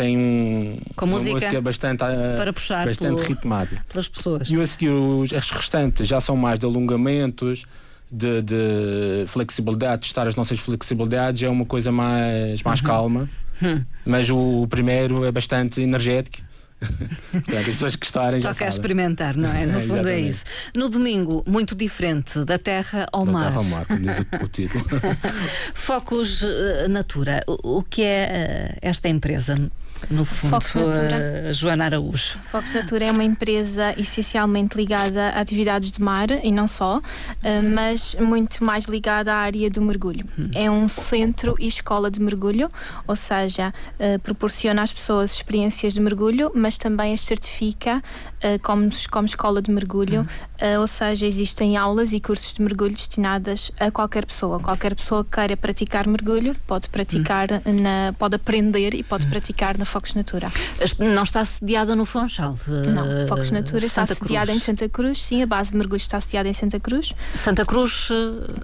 tem 0.00 0.16
um, 0.16 0.78
Com 0.96 1.04
uma 1.04 1.18
música, 1.18 1.34
música 1.34 1.60
bastante, 1.60 2.02
ah, 2.02 2.34
para 2.36 2.52
puxar 2.52 2.86
bastante 2.86 3.16
pelo, 3.16 3.28
ritmada. 3.28 3.70
pelas 3.88 4.08
pessoas. 4.08 4.50
E 4.50 4.60
a 4.60 4.66
seguir, 4.66 4.90
os, 4.90 5.32
as 5.32 5.50
restantes 5.50 6.06
já 6.08 6.20
são 6.20 6.36
mais 6.36 6.58
de 6.58 6.64
alongamentos, 6.64 7.66
de, 8.10 8.42
de 8.42 9.24
flexibilidade, 9.26 10.02
testar 10.02 10.26
as 10.26 10.34
nossas 10.34 10.58
flexibilidades, 10.58 11.42
é 11.42 11.48
uma 11.48 11.66
coisa 11.66 11.92
mais, 11.92 12.62
mais 12.62 12.80
uhum. 12.80 12.86
calma. 12.86 13.28
Hum. 13.62 13.84
Mas 14.06 14.30
o, 14.30 14.62
o 14.62 14.66
primeiro 14.66 15.24
é 15.24 15.30
bastante 15.30 15.80
energético. 15.82 16.48
as 16.80 17.64
pessoas 17.66 17.94
que 17.94 18.06
estarem 18.06 18.40
Só 18.40 18.54
quer 18.54 18.68
experimentar, 18.68 19.36
não 19.36 19.54
é? 19.54 19.66
No 19.66 19.78
é, 19.78 19.82
fundo 19.82 20.08
é 20.08 20.18
isso. 20.18 20.46
No 20.74 20.88
domingo, 20.88 21.44
muito 21.46 21.74
diferente 21.74 22.42
da 22.44 22.58
terra 22.58 23.06
ao 23.12 23.26
da 23.26 23.32
mar. 23.32 23.48
Terra 23.48 23.58
ao 23.58 23.64
mar, 23.64 23.86
como 23.86 24.00
diz 24.00 24.18
o, 24.18 24.44
o 24.44 24.48
título. 24.48 24.84
Focus 25.74 26.42
uh, 26.42 26.88
Natura, 26.88 27.42
o, 27.46 27.78
o, 27.78 27.82
que 27.82 28.02
é 28.02 28.72
uh, 28.74 28.78
esta 28.80 29.10
empresa? 29.10 29.70
No 30.08 30.24
fundo, 30.24 30.50
Focus 30.50 30.74
Natura. 30.74 31.52
Joana 31.52 31.84
Araújo. 31.86 32.38
Focus 32.42 32.74
Natura 32.74 33.06
é 33.06 33.12
uma 33.12 33.24
empresa 33.24 33.94
essencialmente 33.98 34.76
ligada 34.76 35.30
a 35.30 35.40
atividades 35.40 35.92
de 35.92 36.02
mar 36.02 36.28
e 36.42 36.52
não 36.52 36.66
só, 36.66 37.00
eh, 37.42 37.60
mas 37.60 38.14
muito 38.14 38.64
mais 38.64 38.84
ligada 38.84 39.32
à 39.32 39.36
área 39.36 39.68
do 39.68 39.82
mergulho. 39.82 40.24
Hum. 40.38 40.50
É 40.54 40.70
um 40.70 40.88
centro 40.88 41.54
e 41.58 41.66
escola 41.66 42.10
de 42.10 42.20
mergulho, 42.20 42.70
ou 43.06 43.16
seja, 43.16 43.72
eh, 43.98 44.18
proporciona 44.18 44.82
às 44.82 44.92
pessoas 44.92 45.32
experiências 45.32 45.92
de 45.92 46.00
mergulho, 46.00 46.50
mas 46.54 46.78
também 46.78 47.12
as 47.12 47.20
certifica 47.20 48.02
eh, 48.40 48.58
como, 48.58 48.88
como 49.10 49.26
escola 49.26 49.60
de 49.60 49.70
mergulho, 49.70 50.22
hum. 50.22 50.80
ou 50.80 50.86
seja, 50.86 51.26
existem 51.26 51.76
aulas 51.76 52.12
e 52.12 52.20
cursos 52.20 52.52
de 52.54 52.62
mergulho 52.62 52.92
destinadas 52.92 53.70
a 53.78 53.90
qualquer 53.90 54.24
pessoa. 54.24 54.60
Qualquer 54.60 54.94
pessoa 54.94 55.24
que 55.24 55.30
queira 55.30 55.56
praticar 55.56 56.06
mergulho 56.06 56.56
pode 56.66 56.88
praticar 56.88 57.48
hum. 57.52 57.76
na, 57.82 58.12
pode 58.18 58.36
aprender 58.36 58.94
e 58.94 59.02
pode 59.02 59.26
praticar 59.26 59.76
na 59.76 59.84
Focus 59.90 60.14
Natura. 60.14 60.50
Não 60.98 61.22
está 61.22 61.44
sediada 61.44 61.96
no 61.96 62.04
Funchal? 62.04 62.56
Não, 62.66 63.26
Focus 63.26 63.50
Natura 63.50 63.80
Santa 63.88 64.12
está 64.12 64.14
sediada 64.14 64.52
em 64.52 64.60
Santa 64.60 64.88
Cruz, 64.88 65.22
sim, 65.22 65.42
a 65.42 65.46
base 65.46 65.70
de 65.70 65.76
mergulho 65.76 65.98
está 65.98 66.20
sediada 66.20 66.48
em 66.48 66.52
Santa 66.52 66.78
Cruz. 66.78 67.12
Santa 67.36 67.64
Cruz, 67.66 68.08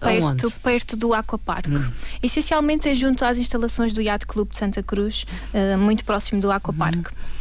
perto, 0.00 0.26
aonde? 0.26 0.50
perto 0.62 0.96
do 0.96 1.12
Aquapark. 1.12 1.66
Hum. 1.68 1.90
Essencialmente 2.22 2.88
é 2.88 2.94
junto 2.94 3.24
às 3.24 3.38
instalações 3.38 3.92
do 3.92 4.00
Yacht 4.00 4.26
Clube 4.26 4.52
de 4.52 4.58
Santa 4.58 4.82
Cruz, 4.82 5.26
uh, 5.52 5.78
muito 5.78 6.04
próximo 6.04 6.40
do 6.40 6.50
Aquapark. 6.50 6.96
Hum. 6.96 7.36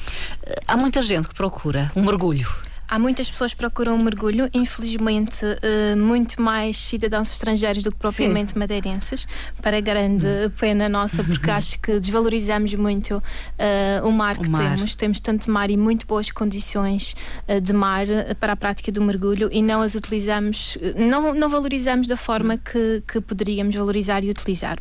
Há 0.67 0.77
muita 0.77 1.01
gente 1.01 1.27
que 1.27 1.35
procura 1.35 1.91
um 1.95 2.03
mergulho. 2.03 2.47
Há 2.87 2.99
muitas 2.99 3.29
pessoas 3.29 3.53
que 3.53 3.59
procuram 3.59 3.95
um 3.95 4.03
mergulho, 4.03 4.49
infelizmente, 4.53 5.43
uh, 5.43 5.97
muito 5.97 6.41
mais 6.41 6.77
cidadãos 6.77 7.31
estrangeiros 7.31 7.83
do 7.83 7.91
que 7.91 7.97
propriamente 7.97 8.51
Sim. 8.51 8.59
madeirenses, 8.59 9.27
para 9.61 9.79
grande 9.79 10.27
pena 10.59 10.87
nossa, 10.87 11.23
porque 11.23 11.49
acho 11.51 11.79
que 11.79 11.99
desvalorizamos 11.99 12.73
muito 12.75 13.17
uh, 13.17 14.07
o 14.07 14.11
mar 14.11 14.37
que 14.37 14.47
o 14.47 14.51
mar. 14.51 14.75
temos. 14.75 14.95
Temos 14.95 15.19
tanto 15.19 15.49
mar 15.49 15.69
e 15.69 15.77
muito 15.77 16.05
boas 16.05 16.29
condições 16.29 17.15
uh, 17.47 17.59
de 17.59 17.73
mar 17.73 18.05
para 18.39 18.53
a 18.53 18.55
prática 18.55 18.91
do 18.91 19.01
mergulho 19.01 19.49
e 19.51 19.61
não 19.61 19.81
as 19.81 19.95
utilizamos, 19.95 20.77
não, 20.95 21.33
não 21.33 21.49
valorizamos 21.49 22.07
da 22.07 22.17
forma 22.17 22.55
hum. 22.55 22.59
que, 22.63 23.03
que 23.07 23.21
poderíamos 23.21 23.75
valorizar 23.75 24.23
e 24.23 24.29
utilizar. 24.29 24.79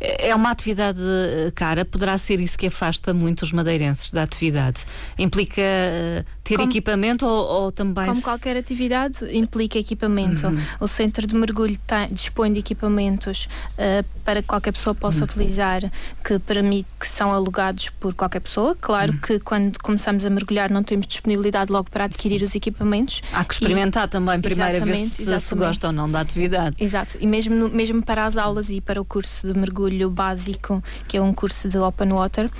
É 0.00 0.34
uma 0.34 0.50
atividade 0.50 1.00
eh, 1.00 1.52
cara, 1.54 1.84
poderá 1.84 2.16
ser 2.18 2.40
isso 2.40 2.58
que 2.58 2.66
afasta 2.66 3.12
muitos 3.14 3.52
madeirenses 3.52 4.10
da 4.10 4.22
atividade. 4.22 4.84
Implica 5.18 5.62
uh, 5.62 6.24
ter 6.42 6.56
como, 6.56 6.68
equipamento 6.68 7.26
ou, 7.26 7.62
ou, 7.62 7.72
também. 7.72 8.06
Como 8.06 8.22
qualquer 8.22 8.56
atividade, 8.56 9.18
implica 9.36 9.78
equipamento. 9.78 10.46
Uhum. 10.46 10.58
O 10.80 10.88
centro 10.88 11.26
de 11.26 11.34
mergulho 11.34 11.78
tem, 11.86 12.08
dispõe 12.08 12.52
de 12.52 12.58
equipamentos 12.60 13.48
uh, 13.72 14.04
para 14.24 14.42
que 14.42 14.48
qualquer 14.48 14.72
pessoa 14.72 14.94
possa 14.94 15.18
uhum. 15.18 15.24
utilizar, 15.24 15.82
que 16.24 16.38
permite 16.38 16.88
que 16.98 17.08
são 17.08 17.32
alugados 17.32 17.88
por 17.88 18.14
qualquer 18.14 18.40
pessoa. 18.40 18.76
Claro 18.80 19.12
uhum. 19.12 19.18
que 19.18 19.38
quando 19.40 19.78
começamos 19.82 20.24
a 20.24 20.30
mergulhar 20.30 20.70
não 20.70 20.82
temos 20.82 21.06
disponibilidade 21.06 21.72
logo 21.72 21.90
para 21.90 22.04
adquirir 22.04 22.40
Sim. 22.40 22.44
os 22.44 22.54
equipamentos. 22.54 23.22
Há 23.32 23.44
que 23.44 23.54
experimentar 23.54 24.06
e, 24.06 24.10
também 24.10 24.40
primeiro 24.40 24.82
a 24.82 24.84
ver 24.84 24.96
se, 24.96 25.40
se 25.40 25.54
gosta 25.54 25.88
ou 25.88 25.92
não 25.92 26.10
da 26.10 26.20
atividade. 26.20 26.76
Exato. 26.82 27.16
E 27.20 27.26
mesmo, 27.26 27.68
mesmo 27.68 28.02
para 28.02 28.26
as 28.26 28.36
aulas 28.36 28.70
e 28.70 28.80
para 28.80 29.00
o 29.00 29.04
curso 29.04 29.52
de 29.52 29.58
mergulho 29.64 30.10
básico, 30.10 30.82
que 31.08 31.16
é 31.16 31.22
um 31.22 31.32
curso 31.32 31.68
de 31.68 31.78
open 31.78 32.10
water, 32.10 32.50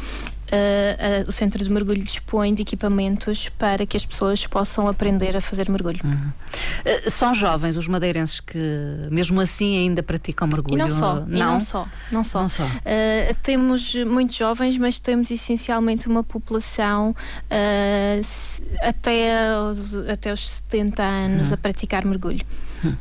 Uh, 0.44 1.24
uh, 1.24 1.28
o 1.28 1.32
centro 1.32 1.64
de 1.64 1.70
mergulho 1.70 2.04
dispõe 2.04 2.52
de 2.52 2.60
equipamentos 2.60 3.48
para 3.48 3.86
que 3.86 3.96
as 3.96 4.04
pessoas 4.04 4.46
possam 4.46 4.86
aprender 4.86 5.34
a 5.34 5.40
fazer 5.40 5.70
mergulho. 5.70 6.00
Uhum. 6.04 6.28
Uh, 6.28 7.10
são 7.10 7.32
jovens 7.32 7.78
os 7.78 7.88
madeirenses 7.88 8.40
que, 8.40 8.58
mesmo 9.10 9.40
assim, 9.40 9.78
ainda 9.78 10.02
praticam 10.02 10.46
mergulho? 10.46 10.74
E 10.74 10.76
não 10.76 10.90
só. 10.90 11.14
Não, 11.14 11.26
não 11.26 11.60
só. 11.60 11.88
Não 12.12 12.22
só. 12.22 12.42
Não 12.42 12.48
só. 12.50 12.66
temos 13.42 13.94
muitos 14.04 14.36
jovens, 14.36 14.76
mas 14.76 15.00
temos 15.00 15.30
essencialmente 15.30 16.06
uma 16.06 16.22
população 16.22 17.16
até, 18.82 19.58
os, 19.70 19.94
até 20.08 20.30
os 20.30 20.46
70 20.46 21.02
anos 21.02 21.48
uhum. 21.48 21.54
a 21.54 21.56
praticar 21.56 22.04
mergulho. 22.04 22.44
Uhum. 22.84 22.94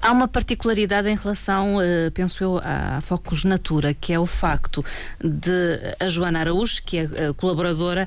Há 0.00 0.12
uma 0.12 0.28
particularidade 0.28 1.08
em 1.08 1.16
relação, 1.16 1.76
uh, 1.76 2.10
penso 2.12 2.42
eu, 2.42 2.60
à 2.62 3.00
Focus 3.00 3.44
Natura, 3.44 3.94
que 3.94 4.12
é 4.12 4.18
o 4.18 4.26
facto 4.26 4.84
de 5.22 5.78
a 5.98 6.08
Joana 6.08 6.40
Araújo, 6.40 6.82
que 6.84 6.98
é 6.98 7.04
uh, 7.04 7.34
colaboradora, 7.34 8.06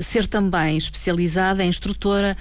ser 0.00 0.26
também 0.26 0.78
especializada 0.78 1.62
em 1.62 1.68
instrutora 1.68 2.34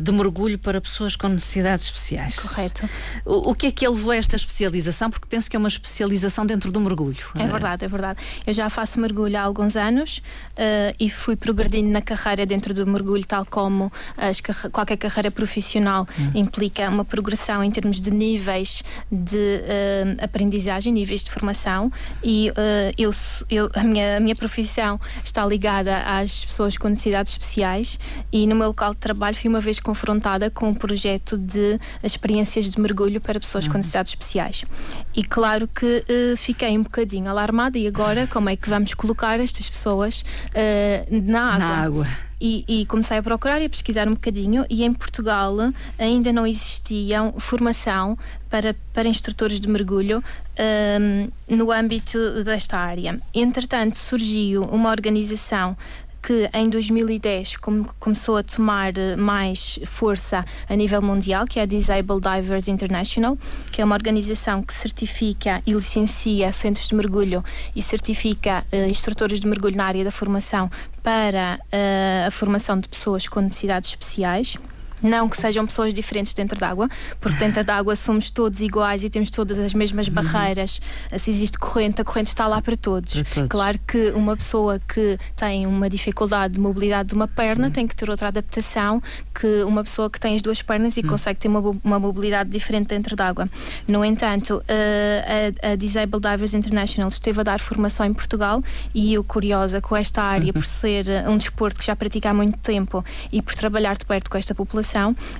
de 0.00 0.12
mergulho 0.12 0.56
para 0.56 0.80
pessoas 0.80 1.16
com 1.16 1.26
necessidades 1.26 1.86
especiais. 1.86 2.36
Correto. 2.36 2.88
O, 3.24 3.52
que 3.56 3.66
é 3.66 3.70
que 3.72 3.88
levou 3.88 4.12
a 4.12 4.16
esta 4.16 4.36
especialização? 4.36 5.10
Porque 5.10 5.26
penso 5.28 5.50
que 5.50 5.56
é 5.56 5.58
uma 5.58 5.66
especialização 5.66 6.46
dentro 6.46 6.70
do 6.70 6.80
mergulho. 6.80 7.18
É 7.34 7.44
verdade, 7.44 7.84
é 7.84 7.88
verdade. 7.88 8.20
Eu 8.46 8.54
já 8.54 8.70
faço 8.70 9.00
mergulho 9.00 9.36
há 9.36 9.40
alguns 9.40 9.74
anos 9.74 10.22
e 10.96 11.10
fui 11.10 11.34
progredindo 11.34 11.90
na 11.90 12.00
carreira 12.00 12.46
dentro 12.46 12.72
do 12.72 12.86
mergulho, 12.86 13.26
tal 13.26 13.44
como 13.44 13.90
qualquer 14.70 14.96
carreira 14.96 15.32
profissional 15.32 16.06
hum. 16.16 16.30
implica 16.36 16.79
uma 16.88 17.04
progressão 17.04 17.62
em 17.62 17.70
termos 17.70 18.00
de 18.00 18.10
níveis 18.10 18.82
de 19.10 19.36
uh, 19.36 20.24
aprendizagem, 20.24 20.92
níveis 20.92 21.22
de 21.22 21.30
formação 21.30 21.92
e 22.22 22.50
uh, 22.50 22.94
eu, 22.96 23.10
eu, 23.50 23.70
a, 23.74 23.84
minha, 23.84 24.16
a 24.16 24.20
minha 24.20 24.36
profissão 24.36 25.00
está 25.22 25.44
ligada 25.44 26.02
às 26.02 26.44
pessoas 26.44 26.76
com 26.76 26.88
necessidades 26.88 27.32
especiais 27.32 27.98
e 28.32 28.46
no 28.46 28.56
meu 28.56 28.68
local 28.68 28.94
de 28.94 29.00
trabalho 29.00 29.36
fui 29.36 29.48
uma 29.48 29.60
vez 29.60 29.80
confrontada 29.80 30.50
com 30.50 30.68
um 30.68 30.74
projeto 30.74 31.36
de 31.36 31.78
experiências 32.02 32.66
de 32.66 32.80
mergulho 32.80 33.20
para 33.20 33.38
pessoas 33.38 33.66
uhum. 33.66 33.72
com 33.72 33.78
necessidades 33.78 34.12
especiais. 34.12 34.64
E 35.14 35.24
claro 35.24 35.68
que 35.68 36.04
uh, 36.08 36.36
fiquei 36.36 36.76
um 36.78 36.82
bocadinho 36.82 37.28
alarmada 37.28 37.78
e 37.78 37.86
agora 37.86 38.26
como 38.26 38.48
é 38.48 38.56
que 38.56 38.68
vamos 38.68 38.94
colocar 38.94 39.40
estas 39.40 39.68
pessoas 39.68 40.24
na 41.10 41.54
água? 41.54 41.58
Na 41.58 41.82
água 41.82 42.29
e, 42.40 42.64
e, 42.66 42.86
comecei 42.86 43.18
a 43.18 43.22
procurar 43.22 43.60
e 43.60 43.66
a 43.66 43.70
pesquisar 43.70 44.08
um 44.08 44.14
bocadinho 44.14 44.64
e 44.70 44.82
em 44.84 44.92
Portugal 44.92 45.54
ainda 45.98 46.32
não 46.32 46.46
existia 46.46 47.32
formação 47.38 48.16
para, 48.48 48.74
para 48.92 49.08
instrutores 49.08 49.60
de 49.60 49.68
mergulho 49.68 50.22
um, 50.58 51.56
no 51.56 51.70
âmbito 51.70 52.42
desta 52.42 52.78
área. 52.78 53.20
Entretanto, 53.34 53.96
surgiu 53.96 54.62
uma 54.62 54.90
organização 54.90 55.76
que 56.22 56.48
em 56.52 56.68
2010 56.68 57.56
começou 57.98 58.36
a 58.36 58.42
tomar 58.42 58.96
eh, 58.96 59.16
mais 59.16 59.78
força 59.84 60.44
a 60.68 60.76
nível 60.76 61.00
mundial, 61.00 61.46
que 61.46 61.58
é 61.58 61.62
a 61.62 61.66
Disabled 61.66 62.20
Divers 62.20 62.68
International, 62.68 63.38
que 63.72 63.80
é 63.80 63.84
uma 63.84 63.94
organização 63.94 64.62
que 64.62 64.74
certifica 64.74 65.62
e 65.66 65.72
licencia 65.72 66.52
centros 66.52 66.88
de 66.88 66.94
mergulho 66.94 67.42
e 67.74 67.82
certifica 67.82 68.64
uh, 68.72 68.90
instrutores 68.90 69.40
de 69.40 69.46
mergulho 69.46 69.76
na 69.76 69.84
área 69.84 70.04
da 70.04 70.10
formação 70.10 70.70
para 71.02 71.58
uh, 71.72 72.26
a 72.26 72.30
formação 72.30 72.78
de 72.78 72.88
pessoas 72.88 73.26
com 73.26 73.40
necessidades 73.40 73.90
especiais. 73.90 74.56
Não 75.02 75.28
que 75.28 75.36
sejam 75.40 75.66
pessoas 75.66 75.94
diferentes 75.94 76.34
dentro 76.34 76.58
d'água, 76.58 76.88
porque 77.20 77.38
dentro 77.38 77.64
d'água 77.64 77.96
somos 77.96 78.30
todos 78.30 78.60
iguais 78.60 79.04
e 79.04 79.10
temos 79.10 79.30
todas 79.30 79.58
as 79.58 79.74
mesmas 79.74 80.08
uhum. 80.08 80.14
barreiras. 80.14 80.80
Se 81.18 81.30
existe 81.30 81.58
corrente, 81.58 82.00
a 82.00 82.04
corrente 82.04 82.28
está 82.28 82.46
lá 82.46 82.60
para 82.60 82.76
todos. 82.76 83.14
para 83.14 83.24
todos. 83.24 83.48
Claro 83.48 83.78
que 83.86 84.10
uma 84.10 84.36
pessoa 84.36 84.80
que 84.80 85.18
tem 85.36 85.66
uma 85.66 85.88
dificuldade 85.88 86.54
de 86.54 86.60
mobilidade 86.60 87.10
de 87.10 87.14
uma 87.14 87.28
perna 87.28 87.66
uhum. 87.66 87.72
tem 87.72 87.86
que 87.86 87.96
ter 87.96 88.10
outra 88.10 88.28
adaptação 88.28 89.02
que 89.34 89.62
uma 89.64 89.82
pessoa 89.84 90.10
que 90.10 90.18
tem 90.18 90.36
as 90.36 90.42
duas 90.42 90.62
pernas 90.62 90.96
e 90.96 91.00
uhum. 91.00 91.08
consegue 91.08 91.38
ter 91.38 91.48
uma, 91.48 91.60
uma 91.82 91.98
mobilidade 91.98 92.50
diferente 92.50 92.88
dentro 92.88 93.16
d'água. 93.16 93.48
No 93.86 94.04
entanto, 94.04 94.62
a, 94.68 95.72
a, 95.72 95.76
Disabled 95.76 96.28
Divers 96.28 96.54
International 96.54 97.08
esteve 97.08 97.40
a 97.40 97.42
dar 97.42 97.60
formação 97.60 98.06
em 98.06 98.12
Portugal 98.12 98.60
e 98.94 99.14
eu, 99.14 99.24
curiosa 99.24 99.80
com 99.80 99.96
esta 99.96 100.22
área, 100.22 100.52
por 100.52 100.64
ser 100.64 101.06
um 101.28 101.36
desporto 101.36 101.80
que 101.80 101.86
já 101.86 101.96
pratica 101.96 102.30
há 102.30 102.34
muito 102.34 102.58
tempo 102.58 103.04
e 103.32 103.40
por 103.40 103.54
trabalhar 103.54 103.96
de 103.96 104.04
perto 104.04 104.30
com 104.30 104.38
esta 104.38 104.54
população, 104.54 104.89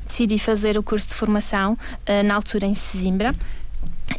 decidi 0.06 0.38
fazer 0.38 0.78
o 0.78 0.82
curso 0.82 1.08
de 1.08 1.14
formação 1.14 1.72
uh, 1.72 2.22
na 2.24 2.34
altura 2.34 2.66
em 2.66 2.74
Sesimbra 2.74 3.34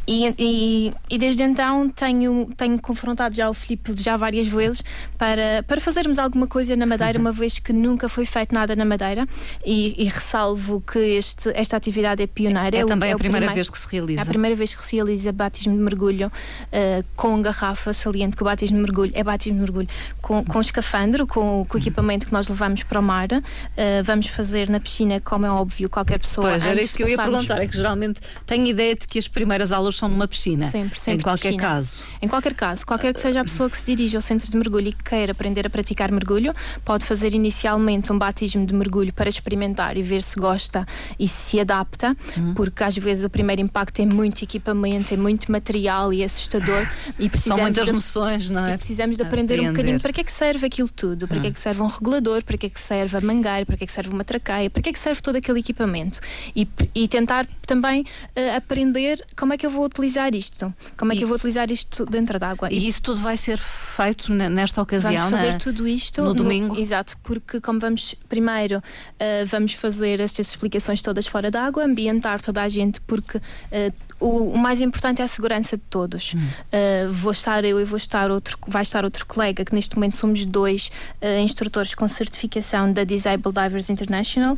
e, 0.08 0.34
e, 0.38 0.94
e, 1.10 1.18
desde 1.18 1.44
então 1.44 1.90
tenho, 1.90 2.50
tenho 2.58 2.80
confrontado 2.80 3.36
já 3.36 3.50
o 3.50 3.54
Filipe 3.54 3.94
já 3.96 4.18
várias 4.18 4.48
vezes 4.48 4.84
para, 5.18 5.64
para 5.68 5.80
fazermos 5.80 6.20
alguma 6.20 6.48
coisa 6.48 6.76
na 6.76 6.86
Madeira, 6.86 7.18
uhum. 7.18 7.26
uma 7.26 7.32
vez 7.32 7.60
que 7.60 7.72
nunca 7.72 8.10
foi 8.10 8.26
feito 8.26 8.54
nada 8.54 8.76
na 8.76 8.84
Madeira 8.84 9.28
e, 9.66 9.96
e 10.02 10.06
ressalvo 10.06 10.82
que 10.82 11.00
este, 11.00 11.50
esta 11.54 11.78
atividade 11.78 12.24
é 12.24 12.28
pioneira. 12.28 12.78
É, 12.78 12.82
é 12.82 12.86
também 12.86 13.12
é 13.12 13.14
a 13.14 13.18
primeira 13.18 13.46
primeiro, 13.46 13.56
vez 13.56 13.70
que 13.70 13.78
se 13.78 13.88
realiza. 13.90 14.22
É 14.22 14.24
a 14.24 14.26
primeira 14.26 14.56
vez 14.56 14.76
que 14.76 14.84
se 14.84 14.96
realiza 14.96 15.32
batismo 15.32 15.76
de 15.76 15.82
mergulho 15.82 16.28
uh, 16.28 17.06
com 17.16 17.42
garrafa, 17.42 17.94
saliente 17.94 18.36
que 18.36 18.44
o 18.44 18.46
batismo 18.46 18.78
de 18.78 18.84
mergulho 18.84 19.12
é 19.14 19.24
batismo 19.24 19.56
de 19.56 19.62
mergulho 19.62 19.88
com, 20.22 20.44
com 20.44 20.60
escafandro, 20.60 21.28
com, 21.28 21.66
com 21.68 21.78
o 21.78 21.80
equipamento 21.80 22.26
que 22.26 22.34
nós 22.34 22.48
levamos 22.48 22.84
para 22.84 23.00
o 23.00 23.04
mar. 23.04 23.28
Uh, 23.32 24.04
vamos 24.04 24.28
fazer 24.28 24.70
na 24.70 24.80
piscina, 24.80 25.20
como 25.20 25.46
é 25.46 25.52
óbvio, 25.52 25.90
qualquer 25.90 26.20
pessoa. 26.20 26.50
Pois, 26.52 26.66
era 26.66 26.82
isso 26.82 26.96
que 26.96 27.04
eu 27.04 27.10
ia 27.10 27.18
perguntar, 27.18 27.62
é 27.62 27.68
que 27.68 27.76
geralmente 27.76 28.22
tenho 28.46 28.66
ideia 28.66 28.96
de 28.96 29.08
que 29.08 29.20
as 29.20 29.28
primeiras 29.28 29.72
aulas 29.72 29.81
aulas 29.82 29.96
são 29.96 30.08
numa 30.10 30.28
piscina. 30.28 30.68
Sempre, 30.70 30.98
sempre 31.00 31.20
Em 31.20 31.24
qualquer 31.24 31.50
piscina. 31.50 31.62
caso. 31.64 32.04
Em 32.22 32.28
qualquer 32.28 32.54
caso, 32.54 32.86
qualquer 32.86 33.14
que 33.14 33.20
seja 33.20 33.42
a 33.42 33.44
pessoa 33.44 33.70
que 33.70 33.78
se 33.78 33.86
dirija 33.86 34.18
ao 34.18 34.22
centro 34.22 34.50
de 34.50 34.56
mergulho 34.58 34.90
e 34.90 34.94
que 34.94 35.04
queira 35.04 35.32
aprender 35.32 35.66
a 35.66 35.70
praticar 35.70 36.12
mergulho, 36.12 36.54
pode 36.86 37.06
fazer 37.06 37.34
inicialmente 37.34 38.12
um 38.12 38.18
batismo 38.18 38.66
de 38.66 38.74
mergulho 38.74 39.14
para 39.14 39.28
experimentar 39.30 39.98
e 39.98 40.02
ver 40.02 40.22
se 40.22 40.40
gosta 40.40 40.86
e 41.20 41.28
se 41.28 41.60
adapta, 41.60 42.16
Uhum. 42.38 42.54
porque 42.54 42.84
às 42.84 42.96
vezes 42.98 43.24
o 43.26 43.30
primeiro 43.30 43.62
impacto 43.62 44.00
é 44.02 44.06
muito 44.06 44.44
equipamento, 44.44 45.14
é 45.14 45.18
muito 45.18 45.52
material 45.52 46.14
e 46.14 46.24
assustador 46.24 46.82
e 47.20 47.24
São 47.24 47.30
precisamos 47.30 47.62
muitas 47.64 47.86
de- 47.86 47.92
noções, 47.94 48.50
não 48.50 48.66
é? 48.66 48.76
e 48.76 48.78
precisamos 48.78 49.18
de 49.18 49.24
aprender 49.24 49.54
um 49.56 49.58
Apreender. 49.58 49.72
bocadinho 49.74 50.00
para 50.00 50.14
que 50.14 50.22
é 50.22 50.24
que 50.24 50.32
serve 50.32 50.66
aquilo 50.68 50.90
tudo, 50.90 51.28
para 51.28 51.40
que 51.40 51.48
é 51.48 51.52
que 51.52 51.60
serve 51.60 51.82
um 51.82 51.88
regulador, 51.88 52.44
para 52.44 52.58
que 52.58 52.66
é 52.68 52.70
que 52.70 52.80
serve 52.80 53.18
a 53.18 53.22
mangueira, 53.22 53.66
para 53.66 53.78
que 53.78 53.84
é 53.84 53.88
que 53.88 53.94
serve 53.94 54.14
uma 54.14 54.24
traqueia, 54.24 54.70
para 54.70 54.82
que 54.82 54.90
é 54.90 54.94
que 54.94 55.00
serve 55.00 55.22
todo 55.22 55.36
aquele 55.38 55.60
equipamento 55.60 56.20
e, 56.56 56.68
e 56.94 57.08
tentar 57.08 57.48
também 57.66 58.04
eh, 58.36 58.56
aprender 58.56 59.24
como 59.36 59.54
é 59.54 59.58
que 59.58 59.66
eu 59.66 59.71
vou 59.72 59.86
utilizar 59.86 60.34
isto, 60.36 60.74
como 60.98 61.12
é 61.12 61.16
que 61.16 61.22
E- 61.22 61.24
eu 61.24 61.28
vou 61.28 61.36
utilizar 61.38 61.72
isto 61.72 62.06
dentro 62.06 62.38
d'água. 62.38 62.72
E 62.72 62.88
isso 62.88 63.02
tudo 63.02 63.20
vai 63.22 63.38
ser 63.38 63.58
feito 63.58 64.32
ne- 64.34 64.50
nesta 64.50 64.82
ocasião, 64.82 65.14
Vamos 65.26 65.32
fazer 65.32 65.48
não 65.50 65.56
é? 65.56 65.60
tudo 65.60 65.88
isto 65.88 66.22
no 66.24 66.34
domingo? 66.34 66.80
exato, 66.80 67.18
porque 67.24 67.60
como 67.62 67.80
vamos 67.80 68.16
primeiro 68.30 68.82
eh, 69.20 69.46
vamos 69.46 69.74
fazer 69.74 70.20
estas 70.20 70.50
explicações 70.50 71.02
todas 71.02 71.26
fora 71.28 71.50
d'água, 71.50 71.84
ambientar 71.84 72.42
toda 72.42 72.62
a 72.62 72.70
gente, 72.70 73.00
porque 73.02 73.40
eh, 73.72 73.92
o, 74.20 74.52
o 74.54 74.58
mais 74.58 74.82
importante 74.82 75.22
é 75.22 75.26
a 75.26 75.28
segurança 75.28 75.76
de 75.78 75.84
todos. 75.90 76.34
Hum. 76.36 76.40
Eh, 76.72 77.08
vou 77.10 77.32
estar 77.32 77.64
eu 77.66 77.80
e 77.80 77.84
vou 77.86 77.98
estar 77.98 78.30
outro, 78.30 78.58
vai 78.68 78.84
estar 78.84 79.04
outro 79.04 79.26
colega, 79.26 79.66
que 79.66 79.74
neste 79.74 79.96
momento 79.96 80.18
somos 80.18 80.46
dois 80.46 80.92
eh, 81.20 81.40
instrutores 81.42 81.96
com 81.96 82.08
certificação 82.08 82.92
da 82.94 83.04
Disabled 83.04 83.58
Divers 83.60 83.90
International. 83.90 84.58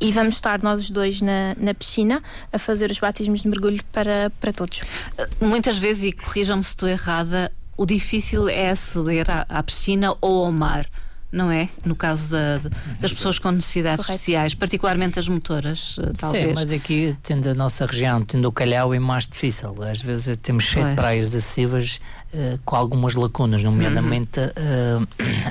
E 0.00 0.12
vamos 0.12 0.34
estar 0.36 0.62
nós 0.62 0.82
os 0.82 0.90
dois 0.90 1.20
na, 1.20 1.54
na 1.58 1.74
piscina 1.74 2.22
a 2.52 2.58
fazer 2.58 2.90
os 2.90 2.98
batismos 2.98 3.42
de 3.42 3.48
mergulho 3.48 3.82
para, 3.92 4.30
para 4.40 4.52
todos. 4.52 4.82
Muitas 5.40 5.76
vezes, 5.78 6.04
e 6.04 6.12
corrijam-me 6.12 6.62
se 6.64 6.70
estou 6.70 6.88
errada, 6.88 7.50
o 7.76 7.84
difícil 7.86 8.48
é 8.48 8.70
aceder 8.70 9.30
à, 9.30 9.44
à 9.48 9.62
piscina 9.62 10.14
ou 10.20 10.44
ao 10.44 10.52
mar. 10.52 10.86
Não 11.30 11.50
é? 11.50 11.68
No 11.84 11.94
caso 11.94 12.30
da- 12.30 12.58
das 13.00 13.12
pessoas 13.12 13.38
com 13.38 13.50
necessidades 13.50 13.98
Correto. 14.06 14.14
especiais, 14.18 14.54
particularmente 14.54 15.18
as 15.18 15.28
motoras, 15.28 15.96
eh, 16.00 16.12
talvez. 16.18 16.46
Sim, 16.48 16.54
mas 16.54 16.72
aqui, 16.72 17.14
tendo 17.22 17.50
a 17.50 17.54
nossa 17.54 17.84
região, 17.84 18.24
tendo 18.24 18.48
o 18.48 18.52
calhau, 18.52 18.94
é 18.94 18.98
mais 18.98 19.28
difícil. 19.28 19.74
Às 19.82 20.00
vezes 20.00 20.38
temos 20.38 20.64
cheio 20.64 20.86
Pois. 20.86 20.96
de 20.96 21.00
praias 21.02 21.28
acessíveis 21.28 22.00
eh, 22.32 22.58
com 22.64 22.76
algumas 22.76 23.14
lacunas, 23.14 23.62
nomeadamente 23.64 24.40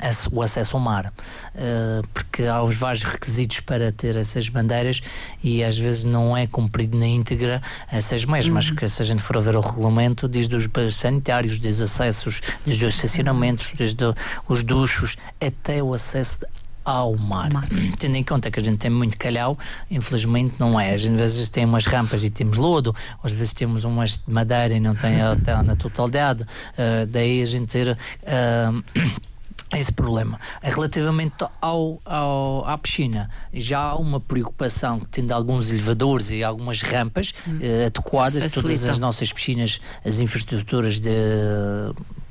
ac- 0.02 0.28
o 0.32 0.42
acesso 0.42 0.76
ao 0.76 0.82
mar. 0.82 1.12
Eh, 1.54 2.02
porque 2.14 2.44
há 2.44 2.62
os 2.62 2.76
vários 2.76 3.02
requisitos 3.02 3.60
para 3.60 3.90
ter 3.92 4.16
essas 4.16 4.48
bandeiras 4.48 5.00
e 5.42 5.62
às 5.64 5.78
vezes 5.78 6.04
não 6.04 6.36
é 6.36 6.46
cumprido 6.46 6.96
na 6.96 7.06
íntegra 7.06 7.60
essas 7.90 8.24
mesmas. 8.24 8.70
Que 8.70 8.88
se 8.88 9.02
a 9.02 9.04
gente 9.04 9.22
for 9.22 9.36
a 9.36 9.40
ver 9.40 9.56
o 9.56 9.60
regulamento, 9.60 10.28
diz 10.28 10.46
dos 10.48 10.66
banhos 10.66 10.96
sanitários, 10.96 11.58
desde 11.58 11.82
os 11.82 11.90
acessos, 11.90 12.40
desde 12.64 12.84
os 12.84 12.94
estacionamentos, 12.94 13.72
desde 13.76 14.04
os 14.48 14.62
duchos, 14.62 15.16
até 15.40 15.82
o 15.82 15.92
acesso 15.94 16.38
ao 16.88 17.16
mar. 17.16 17.52
Mar. 17.52 17.68
Tendo 17.98 18.16
em 18.16 18.24
conta 18.24 18.50
que 18.50 18.58
a 18.58 18.62
gente 18.62 18.78
tem 18.78 18.90
muito 18.90 19.18
calhau, 19.18 19.58
infelizmente 19.90 20.54
não 20.58 20.80
é. 20.80 20.96
Gente 20.96 21.20
às 21.20 21.34
vezes 21.34 21.50
tem 21.50 21.64
umas 21.64 21.86
rampas 21.86 22.24
e 22.24 22.30
temos 22.30 22.56
lodo, 22.56 22.94
às 23.22 23.32
vezes 23.32 23.52
temos 23.52 23.84
umas 23.84 24.18
de 24.18 24.30
madeira 24.32 24.74
e 24.74 24.80
não 24.80 24.94
tem 24.94 25.20
até 25.20 25.62
na 25.62 25.76
totalidade. 25.76 26.46
Ah, 26.76 27.06
daí 27.06 27.42
a 27.42 27.46
gente 27.46 27.66
ter. 27.66 27.98
ah, 28.26 28.72
esse 29.76 29.92
problema. 29.92 30.40
Relativamente 30.62 31.44
ao, 31.60 32.00
ao, 32.02 32.66
à 32.66 32.78
piscina, 32.78 33.28
já 33.52 33.78
há 33.78 33.96
uma 33.96 34.18
preocupação 34.18 34.98
que 34.98 35.06
tendo 35.08 35.32
alguns 35.32 35.70
elevadores 35.70 36.30
e 36.30 36.42
algumas 36.42 36.80
rampas 36.80 37.34
eh, 37.60 37.84
adequadas, 37.84 38.50
todas 38.50 38.54
Facilitam. 38.54 38.90
as 38.90 38.98
nossas 38.98 39.30
piscinas, 39.30 39.78
as 40.02 40.20
infraestruturas 40.20 40.98
de 40.98 41.10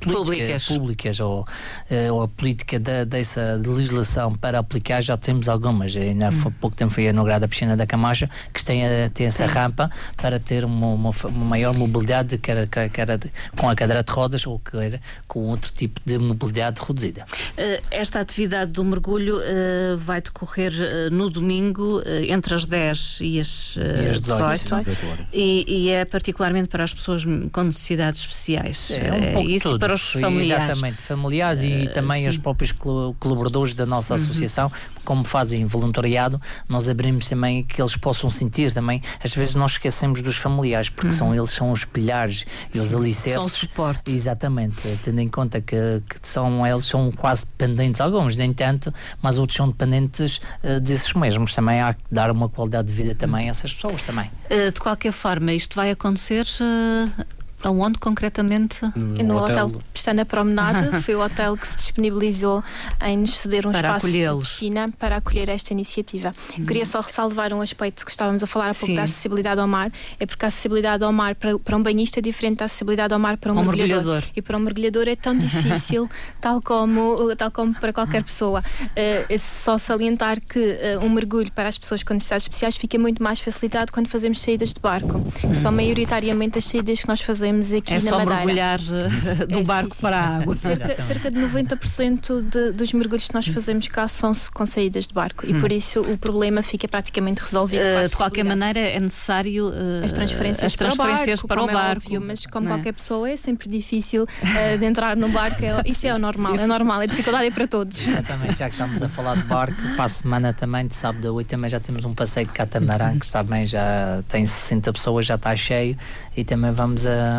política- 0.00 0.18
Públicas. 0.24 0.64
públicas 0.66 1.20
ou, 1.20 1.46
eh, 1.90 2.10
ou 2.10 2.22
a 2.22 2.28
política 2.28 2.78
da, 2.78 3.04
dessa 3.04 3.60
legislação 3.64 4.34
para 4.34 4.58
aplicar, 4.58 5.00
já 5.02 5.16
temos 5.16 5.48
algumas. 5.48 5.96
Ainda 5.96 6.28
há 6.28 6.32
pouco 6.60 6.76
tempo 6.76 6.92
foi 6.92 7.04
inaugurada 7.04 7.44
a 7.46 7.48
piscina 7.48 7.76
da 7.76 7.86
Camacha, 7.86 8.28
que 8.52 8.64
tem, 8.64 8.84
a- 8.86 9.10
tem 9.12 9.26
essa 9.26 9.46
rampa 9.46 9.90
para 10.16 10.38
ter 10.38 10.64
uma, 10.64 10.86
uma, 10.88 11.10
uma 11.24 11.44
maior 11.44 11.76
mobilidade, 11.76 12.38
quer, 12.38 12.66
quer, 12.68 12.88
quer 12.88 13.18
com 13.56 13.68
a 13.68 13.74
cadeira 13.74 14.02
de 14.02 14.12
rodas 14.12 14.46
ou 14.46 14.58
quer 14.58 15.00
com 15.26 15.40
outro 15.40 15.72
tipo 15.72 16.00
de 16.04 16.18
mobilidade 16.18 16.80
reduzida. 16.86 17.24
Eh, 17.56 17.80
Esta 17.90 18.20
atividade 18.20 18.70
do 18.72 18.84
mergulho 18.84 19.40
eh, 19.42 19.96
vai 19.96 20.20
decorrer 20.20 20.72
eh, 20.80 21.10
no 21.10 21.28
domingo 21.28 22.02
eh, 22.04 22.26
entre 22.32 22.54
as 22.54 22.64
10 22.64 23.18
e 23.20 23.40
as, 23.40 23.76
eh, 23.78 24.04
E 24.04 24.08
as 24.10 24.20
18. 24.20 24.84
18. 24.84 25.26
E, 25.32 25.64
e 25.66 25.90
é 25.90 26.04
particularmente 26.04 26.68
para 26.68 26.84
as 26.84 26.94
pessoas 26.94 27.24
com 27.52 27.62
necessidades 27.64 28.20
especiais. 28.20 28.90
É 28.90 29.12
um 29.12 29.32
pouco 29.32 29.50
isso 29.50 29.64
tudo. 29.70 29.78
Para 29.88 29.94
os 29.94 30.12
familiares. 30.12 30.68
Exatamente, 30.68 31.02
familiares 31.02 31.62
e 31.64 31.88
também 31.88 32.22
sim. 32.22 32.28
os 32.28 32.36
próprios 32.36 32.72
colaboradores 32.72 33.72
da 33.74 33.86
nossa 33.86 34.14
associação, 34.16 34.70
como 35.04 35.24
fazem 35.24 35.64
voluntariado, 35.64 36.40
nós 36.68 36.88
abrimos 36.88 37.26
também 37.26 37.64
que 37.64 37.80
eles 37.80 37.96
possam 37.96 38.28
sentir 38.28 38.72
também. 38.72 39.00
Às 39.24 39.32
vezes 39.34 39.54
nós 39.54 39.72
esquecemos 39.72 40.20
dos 40.20 40.36
familiares, 40.36 40.90
porque 40.90 41.12
são 41.12 41.34
eles 41.34 41.50
são 41.50 41.72
os 41.72 41.84
pilares 41.84 42.44
e 42.74 42.78
os 42.78 42.92
alicerces. 42.92 43.40
São 43.40 43.46
o 43.46 43.48
suporte. 43.48 44.12
Exatamente, 44.12 44.98
tendo 45.02 45.20
em 45.20 45.28
conta 45.28 45.60
que, 45.60 46.02
que 46.08 46.28
são 46.28 46.66
eles 46.66 46.84
são 46.84 47.10
quase 47.10 47.46
dependentes, 47.46 48.00
alguns 48.00 48.36
nem 48.36 48.52
tanto, 48.52 48.92
mas 49.22 49.38
outros 49.38 49.56
são 49.56 49.68
dependentes 49.68 50.40
eh, 50.62 50.80
desses 50.80 51.14
mesmos. 51.14 51.54
Também 51.54 51.80
há 51.80 51.94
que 51.94 52.00
dar 52.10 52.30
uma 52.30 52.48
qualidade 52.48 52.88
de 52.88 52.94
vida 52.94 53.14
também 53.14 53.48
a 53.48 53.50
essas 53.50 53.72
pessoas 53.72 54.02
também. 54.02 54.30
Eh, 54.50 54.70
de 54.70 54.80
qualquer 54.80 55.12
forma, 55.12 55.52
isto 55.52 55.74
vai 55.74 55.90
acontecer 55.90 56.46
eh, 56.60 57.24
aonde 57.62 57.98
concretamente? 57.98 58.80
E 59.16 59.22
no 59.22 59.36
hotel, 59.42 59.72
está 59.94 60.14
na 60.14 60.24
promenade, 60.24 61.00
foi 61.02 61.14
o 61.14 61.20
hotel 61.24 61.56
que 61.56 61.66
se 61.66 61.76
disponibilizou 61.76 62.62
em 63.04 63.18
nos 63.18 63.36
ceder 63.38 63.66
um 63.66 63.72
Para 63.72 63.88
espaço 63.88 64.06
de 64.06 64.22
acolhê-los. 64.24 64.48
piscina 64.48 64.88
para 64.98 65.16
acolher 65.16 65.48
esta 65.48 65.72
iniciativa. 65.72 66.32
Eu 66.58 66.64
Queria 66.66 66.84
só 66.84 67.00
ressalvar 67.00 67.52
um 67.52 67.60
aspecto 67.60 68.04
que 68.04 68.10
estávamos 68.10 68.42
a 68.42 68.46
falar 68.46 68.70
há 68.70 68.74
pouco 68.74 68.86
Sim. 68.86 68.94
da 68.94 69.02
acessibilidade 69.02 69.60
ao 69.60 69.66
mar, 69.68 69.90
é 70.20 70.26
porque 70.26 70.44
a 70.44 70.48
acessibilidade 70.48 71.02
ao 71.04 71.12
mar 71.12 71.34
para, 71.34 71.58
para 71.58 71.76
um 71.76 71.82
banhista 71.82 72.20
é 72.20 72.22
diferente 72.22 72.58
da 72.58 72.66
acessibilidade 72.66 73.12
ao 73.12 73.18
mar 73.20 73.36
para 73.36 73.52
um, 73.52 73.56
Um 73.56 73.64
mergulhador. 73.64 73.96
mergulhador. 73.96 74.30
E 74.36 74.42
para 74.42 74.56
um 74.56 74.60
mergulhador 74.60 75.08
é 75.08 75.16
tão 75.16 75.36
difícil, 75.38 76.08
tal 76.40 76.60
como, 76.62 77.34
tal 77.36 77.50
como 77.50 77.74
para 77.74 77.92
qualquer 77.92 78.22
pessoa. 78.22 78.62
É 78.94 79.36
só 79.38 79.78
salientar 79.78 80.40
que 80.40 80.58
eh, 80.80 80.98
um 81.00 81.08
mergulho 81.08 81.50
para 81.52 81.68
as 81.68 81.76
pessoas 81.78 82.02
com 82.02 82.14
necessidades 82.14 82.44
especiais 82.44 82.76
fica 82.76 82.98
muito 82.98 83.22
mais 83.22 83.40
facilitado 83.40 83.90
quando 83.92 84.08
fazemos 84.08 84.40
saídas 84.40 84.72
de 84.72 84.80
barco. 84.80 85.20
que 85.32 85.54
São 85.54 85.72
maioritariamente 85.72 86.58
as 86.58 86.64
saídas 86.64 87.00
que 87.00 87.08
nós 87.08 87.20
fazemos 87.20 87.47
aqui 87.76 87.94
É 87.94 87.96
na 87.96 88.00
só 88.00 88.18
Madeira. 88.18 88.34
mergulhar 88.36 88.80
eh, 89.40 89.46
do 89.46 89.58
É, 89.58 89.62
barco 89.62 89.90
sim, 89.90 89.96
sim. 89.96 90.00
para 90.02 90.20
a 90.20 90.36
água. 90.38 90.56
Cerca, 90.56 91.02
cerca 91.02 91.30
de 91.30 91.40
90% 91.40 92.42
de, 92.42 92.72
dos 92.72 92.92
mergulhos 92.92 93.28
que 93.28 93.34
nós 93.34 93.46
fazemos 93.46 93.88
cá 93.88 94.06
são 94.08 94.32
com 94.52 94.66
saídas 94.66 95.06
de 95.06 95.14
barco 95.14 95.46
e 95.46 95.58
por 95.60 95.70
isso 95.72 96.00
o 96.00 96.16
problema 96.18 96.62
fica 96.62 96.86
praticamente 96.88 97.40
resolvido. 97.42 97.82
Eh, 97.82 98.08
de 98.08 98.16
qualquer 98.16 98.44
maneira, 98.44 98.78
é 98.80 99.00
necessário 99.00 99.72
eh, 99.74 100.04
As 100.04 100.12
transferências, 100.12 100.66
as 100.66 100.74
transferências 100.74 101.42
para 101.42 101.62
o 101.62 101.66
como 101.66 101.70
é 101.70 101.74
barco. 101.74 102.02
óbvio, 102.04 102.20
mas 102.20 102.46
como 102.46 102.66
é? 102.68 102.70
qualquer 102.72 102.92
pessoa 102.92 103.28
é 103.30 103.36
sempre 103.36 103.68
difícil 103.68 104.26
eh, 104.56 104.76
de 104.76 104.84
entrar 104.84 105.16
no 105.16 105.28
barco. 105.28 105.64
é- 105.64 105.82
isso 105.86 106.06
é 106.06 106.14
o 106.14 106.18
normal, 106.18 106.54
é 106.56 106.66
normal, 106.66 107.00
a 107.00 107.06
dificuldade 107.06 107.46
é 107.46 107.50
para 107.50 107.66
todos. 107.66 108.00
Exatamente, 108.06 108.58
já 108.58 108.66
que 108.66 108.72
estamos 108.74 109.02
a 109.02 109.08
falar 109.08 109.36
de 109.36 109.44
barco, 109.44 109.74
para 109.96 110.04
a 110.04 110.08
semana 110.08 110.52
também, 110.52 110.86
de 110.86 110.94
sábado 110.94 111.26
a 111.28 111.32
8, 111.32 111.46
também 111.48 111.70
já 111.70 111.80
temos 111.80 112.04
um 112.04 112.14
passeio 112.14 112.46
de 112.46 112.52
catamarã, 112.52 113.18
que 113.18 113.30
também 113.30 113.66
já 113.66 114.22
tem 114.28 114.46
60 114.46 114.92
pessoas, 114.92 115.26
já 115.26 115.34
está 115.36 115.54
cheio, 115.56 115.96
e 116.36 116.44
também 116.44 116.72
vamos 116.72 117.06
a 117.06 117.37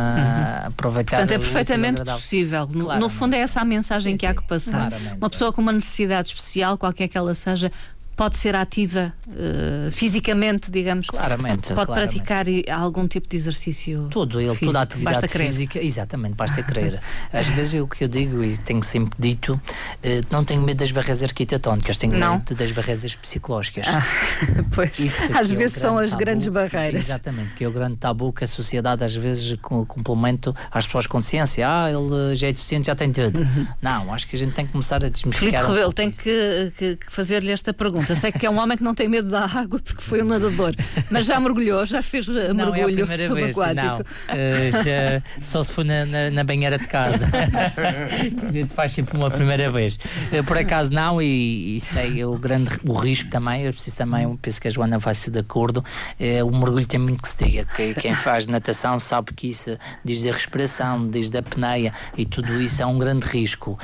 aproveitar. 0.66 1.18
Portanto, 1.18 1.32
é 1.32 1.40
perfeitamente 1.40 2.04
possível. 2.04 2.68
No, 2.68 3.00
no 3.00 3.10
fundo, 3.10 3.34
é 3.36 3.40
essa 3.40 3.62
a 3.62 3.66
mensagem 3.66 4.14
Sim, 4.14 4.18
que 4.18 4.26
há 4.26 4.34
que 4.34 4.48
passar. 4.48 4.90
claramente. 4.90 5.18
Uma 5.18 5.30
pessoa 5.30 5.54
com 5.54 5.62
uma 5.62 5.72
necessidade 5.72 6.30
especial, 6.30 6.78
qualquer 6.78 7.08
que 7.08 7.18
ela 7.18 7.34
seja, 7.34 7.72
pode 8.20 8.36
ser 8.36 8.54
ativa 8.54 9.14
eh, 9.34 9.90
fisicamente, 9.92 10.70
digamos. 10.70 11.08
Claramente. 11.08 11.70
Pode 11.74 11.86
claramente. 11.86 12.22
praticar 12.22 12.46
algum 12.78 13.08
tipo 13.08 13.30
de 13.30 13.38
exercício. 13.38 14.10
Tudo, 14.12 14.42
ele, 14.42 14.50
físico. 14.50 14.66
toda 14.66 14.80
a 14.80 14.82
atividade 14.82 15.16
Basta 15.22 15.28
crer. 15.30 15.48
física, 15.48 15.80
exatamente, 15.82 16.34
basta 16.36 16.62
crer. 16.62 17.00
Às 17.32 17.48
vezes 17.48 17.76
é 17.76 17.82
o 17.82 17.88
que 17.88 18.04
eu 18.04 18.10
digo 18.10 18.44
e 18.44 18.58
tenho 18.58 18.84
sempre 18.84 19.16
dito, 19.18 19.60
eh, 20.04 20.22
não 20.30 20.44
tenho 20.44 20.62
medo 20.62 20.80
das 20.80 20.92
barreiras 20.92 21.24
arquitetónicas, 21.24 21.98
tenho 21.98 22.18
Não. 22.18 22.34
medo 22.40 22.54
das 22.56 22.72
barreiras 22.74 23.16
psicológicas. 23.16 23.88
pois, 24.76 25.00
Isso 25.00 25.24
às 25.34 25.50
é 25.50 25.56
vezes 25.56 25.78
são 25.78 25.94
grande 25.96 26.06
as 26.06 26.12
tabu. 26.12 26.20
grandes 26.26 26.48
barreiras. 26.48 27.04
Exatamente, 27.06 27.54
que 27.56 27.64
é 27.64 27.68
o 27.70 27.72
grande 27.72 27.96
tabu 27.96 28.34
que 28.34 28.44
a 28.44 28.48
sociedade 28.48 29.02
às 29.02 29.16
vezes 29.16 29.58
com 29.62 29.86
complemento 29.86 30.54
às 30.70 30.86
pessoas 30.86 31.08
com 31.08 31.22
ciência. 31.22 31.66
Ah, 31.70 31.90
ele 31.90 32.36
já 32.36 32.48
é 32.48 32.52
deficiente, 32.52 32.88
já 32.88 32.96
tem 32.96 33.14
tudo. 33.14 33.48
Não, 33.82 34.14
acho 34.14 34.28
que 34.28 34.36
a 34.36 34.40
gente 34.40 34.52
tem 34.54 34.66
que 34.66 34.74
começar 34.74 34.98
a 34.98 35.00
Filipe 35.00 35.14
desmistificar. 35.14 35.66
um 35.66 35.70
Rebelo 35.74 35.94
tem 35.94 36.12
que- 36.12 36.74
que 36.78 36.98
fazer-lhe 37.10 37.52
esta 37.52 37.74
pergunta. 37.74 38.09
Eu 38.10 38.16
sei 38.16 38.32
que 38.32 38.46
é 38.46 38.50
um 38.50 38.58
homem 38.58 38.78
que 38.78 38.84
não 38.84 38.96
tem 38.96 39.08
medo 39.08 39.30
da 39.30 39.46
água 39.46 39.80
porque 39.80 40.02
foi 40.02 40.22
um 40.22 40.26
nadador, 40.26 40.74
mas 41.10 41.26
já 41.26 41.40
mergulhou, 41.40 41.86
já 41.86 42.02
fez 42.02 42.28
não, 42.28 42.72
mergulho 42.72 43.02
é 43.02 43.04
a 43.04 43.08
primeira 43.08 43.34
vez, 43.34 43.56
não. 43.56 44.00
Uh, 44.00 44.84
já, 44.84 45.22
só 45.42 45.64
se 45.64 45.72
for 45.72 45.86
na, 45.86 46.06
na, 46.06 46.32
na, 46.32 46.44
banheira 46.44 46.78
de 46.78 46.88
casa. 46.88 47.26
a 48.48 48.52
gente 48.52 48.74
faz 48.74 48.92
sempre 48.92 49.18
uma 49.18 49.30
primeira 49.30 49.72
vez. 49.72 49.96
Uh, 50.32 50.44
por 50.44 50.58
acaso 50.58 50.92
não, 50.92 51.22
e, 51.22 51.78
e, 51.78 51.80
sei 51.80 52.24
o 52.26 52.38
grande 52.38 52.70
o 52.86 52.94
risco 52.94 53.30
também, 53.30 53.64
eu 53.64 53.74
preciso 53.74 53.96
também, 53.96 54.36
penso 54.38 54.62
que 54.62 54.68
a 54.68 54.72
Joana 54.72 54.98
vai 54.98 55.14
ser 55.14 55.32
de 55.32 55.40
acordo. 55.40 55.84
Uh, 56.20 56.46
o 56.46 56.58
mergulho 56.58 56.86
tem 56.86 57.00
muito 57.00 57.22
que 57.22 57.30
se 57.30 57.44
diga. 57.44 57.66
Que, 57.76 57.94
quem 57.94 58.14
faz 58.14 58.48
natação 58.48 59.00
sabe 59.00 59.34
que 59.34 59.48
isso, 59.48 59.78
desde 60.04 60.30
a 60.30 60.34
respiração, 60.34 61.08
desde 61.08 61.36
a 61.38 61.40
apneia 61.40 61.94
e 62.18 62.26
tudo 62.26 62.62
isso 62.62 62.82
é 62.82 62.86
um 62.86 62.98
grande 62.98 63.26
risco. 63.26 63.78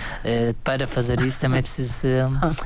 para 0.63 0.87
fazer 0.87 1.21
isso 1.21 1.39
também 1.39 1.59
é 1.59 1.61
preciso 1.61 2.07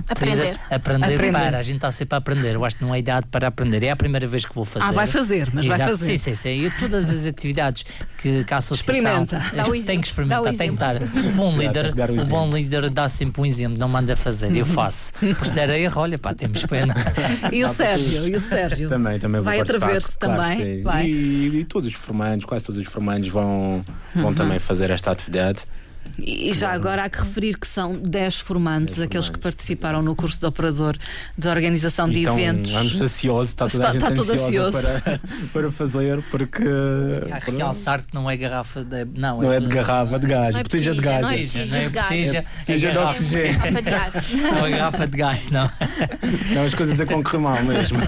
aprender. 0.07 0.57
aprender. 0.69 1.15
aprender. 1.15 1.48
Para. 1.49 1.59
A 1.59 1.61
gente 1.61 1.75
está 1.77 1.91
sempre 1.91 2.15
a 2.15 2.17
aprender. 2.17 2.55
Eu 2.55 2.65
acho 2.65 2.75
que 2.75 2.83
não 2.83 2.93
é 2.93 2.99
idade 2.99 3.27
para 3.27 3.47
aprender. 3.47 3.83
É 3.83 3.91
a 3.91 3.95
primeira 3.95 4.27
vez 4.27 4.45
que 4.45 4.53
vou 4.53 4.65
fazer. 4.65 4.85
Ah, 4.85 4.91
vai 4.91 5.07
fazer, 5.07 5.49
mas 5.53 5.65
Exato. 5.65 5.79
vai 5.79 5.89
fazer. 5.89 6.05
Sim, 6.05 6.17
sim, 6.17 6.35
sim. 6.35 6.65
E 6.65 6.71
todas 6.71 7.09
as 7.09 7.25
atividades 7.25 7.85
que, 8.17 8.43
que 8.43 8.53
a 8.53 8.57
associação 8.57 8.95
Experimenta. 8.95 9.85
tem 9.85 9.99
que 9.99 10.07
experimentar, 10.07 10.55
tem 10.55 10.71
que 10.71 10.77
dar. 10.77 10.95
O 11.01 11.31
bom 11.35 11.57
líder, 11.57 11.93
o, 12.21 12.25
bom 12.25 12.49
líder 12.49 12.89
dá 12.89 13.09
sempre 13.09 13.41
um 13.41 13.45
exemplo, 13.45 13.77
não 13.77 13.87
manda 13.87 14.15
fazer, 14.15 14.55
eu 14.55 14.65
faço. 14.65 15.13
Por 15.13 15.45
se 15.45 15.53
der 15.53 15.69
erro, 15.69 16.01
olha, 16.01 16.17
pá, 16.17 16.33
temos 16.33 16.65
pena. 16.65 16.93
E 17.51 17.63
o 17.63 17.69
Sérgio, 17.69 18.27
e 18.27 18.35
o 18.35 18.41
Sérgio? 18.41 18.89
Também, 18.89 19.19
também 19.19 19.41
vai 19.41 19.59
atrever-se 19.59 20.17
claro 20.17 20.37
também. 20.37 20.81
Vai. 20.81 21.07
E, 21.07 21.59
e, 21.59 21.65
todos 21.65 21.89
os 21.89 21.95
formandos, 21.95 22.45
quase 22.45 22.65
todos 22.65 22.81
os 22.81 22.87
formandos 22.87 23.27
vão, 23.29 23.81
vão 24.13 24.25
uhum. 24.25 24.33
também 24.33 24.59
fazer 24.59 24.89
esta 24.89 25.11
atividade. 25.11 25.65
E 26.17 26.51
já 26.53 26.71
agora 26.71 27.03
há 27.05 27.09
que 27.09 27.19
referir 27.19 27.57
que 27.57 27.67
são 27.67 27.97
10 27.97 28.39
formandos, 28.41 28.95
10 28.95 29.07
aqueles 29.07 29.29
que 29.29 29.39
participaram 29.39 30.01
no 30.01 30.15
curso 30.15 30.39
de 30.39 30.45
operador 30.45 30.97
de 31.37 31.47
organização 31.47 32.09
de 32.09 32.21
então, 32.21 32.37
eventos. 32.37 32.71
Vamos 32.71 33.01
ansiosos, 33.01 33.49
está 33.49 33.67
toda 33.67 33.77
está, 33.77 33.89
a 33.89 33.91
gente 33.93 34.03
está 34.03 34.15
todo 34.15 34.31
ansioso 34.33 34.81
para, 34.81 35.19
para 35.53 35.71
fazer, 35.71 36.21
porque. 36.29 36.63
A 37.31 37.39
realçar 37.39 38.01
que 38.01 38.13
não 38.13 38.29
é 38.29 38.35
garrafa 38.35 38.83
de. 38.83 39.05
Não, 39.05 39.41
não 39.41 39.53
é, 39.53 39.59
de, 39.59 39.67
de 39.67 39.75
garrafa, 39.75 40.19
de 40.19 40.27
gás, 40.27 40.53
não 40.53 40.59
é 40.59 40.63
botija 40.63 40.93
de 40.93 41.01
gás. 41.01 41.21
Não 41.21 41.29
é 41.29 41.37
botija 41.37 41.65
de 41.65 41.89
gás. 41.89 42.35
É 42.35 42.41
botija 42.41 42.91
de 42.91 42.97
oxigênio. 42.97 43.59
Não 44.51 44.65
é 44.65 44.69
garrafa 44.71 45.07
de 45.07 45.17
gás, 45.17 45.49
não. 45.49 45.69
Não, 46.53 46.63
as 46.63 46.73
coisas 46.73 46.99
a 46.99 47.05
concorrer 47.05 47.39
mal 47.39 47.63
mesmo. 47.63 47.99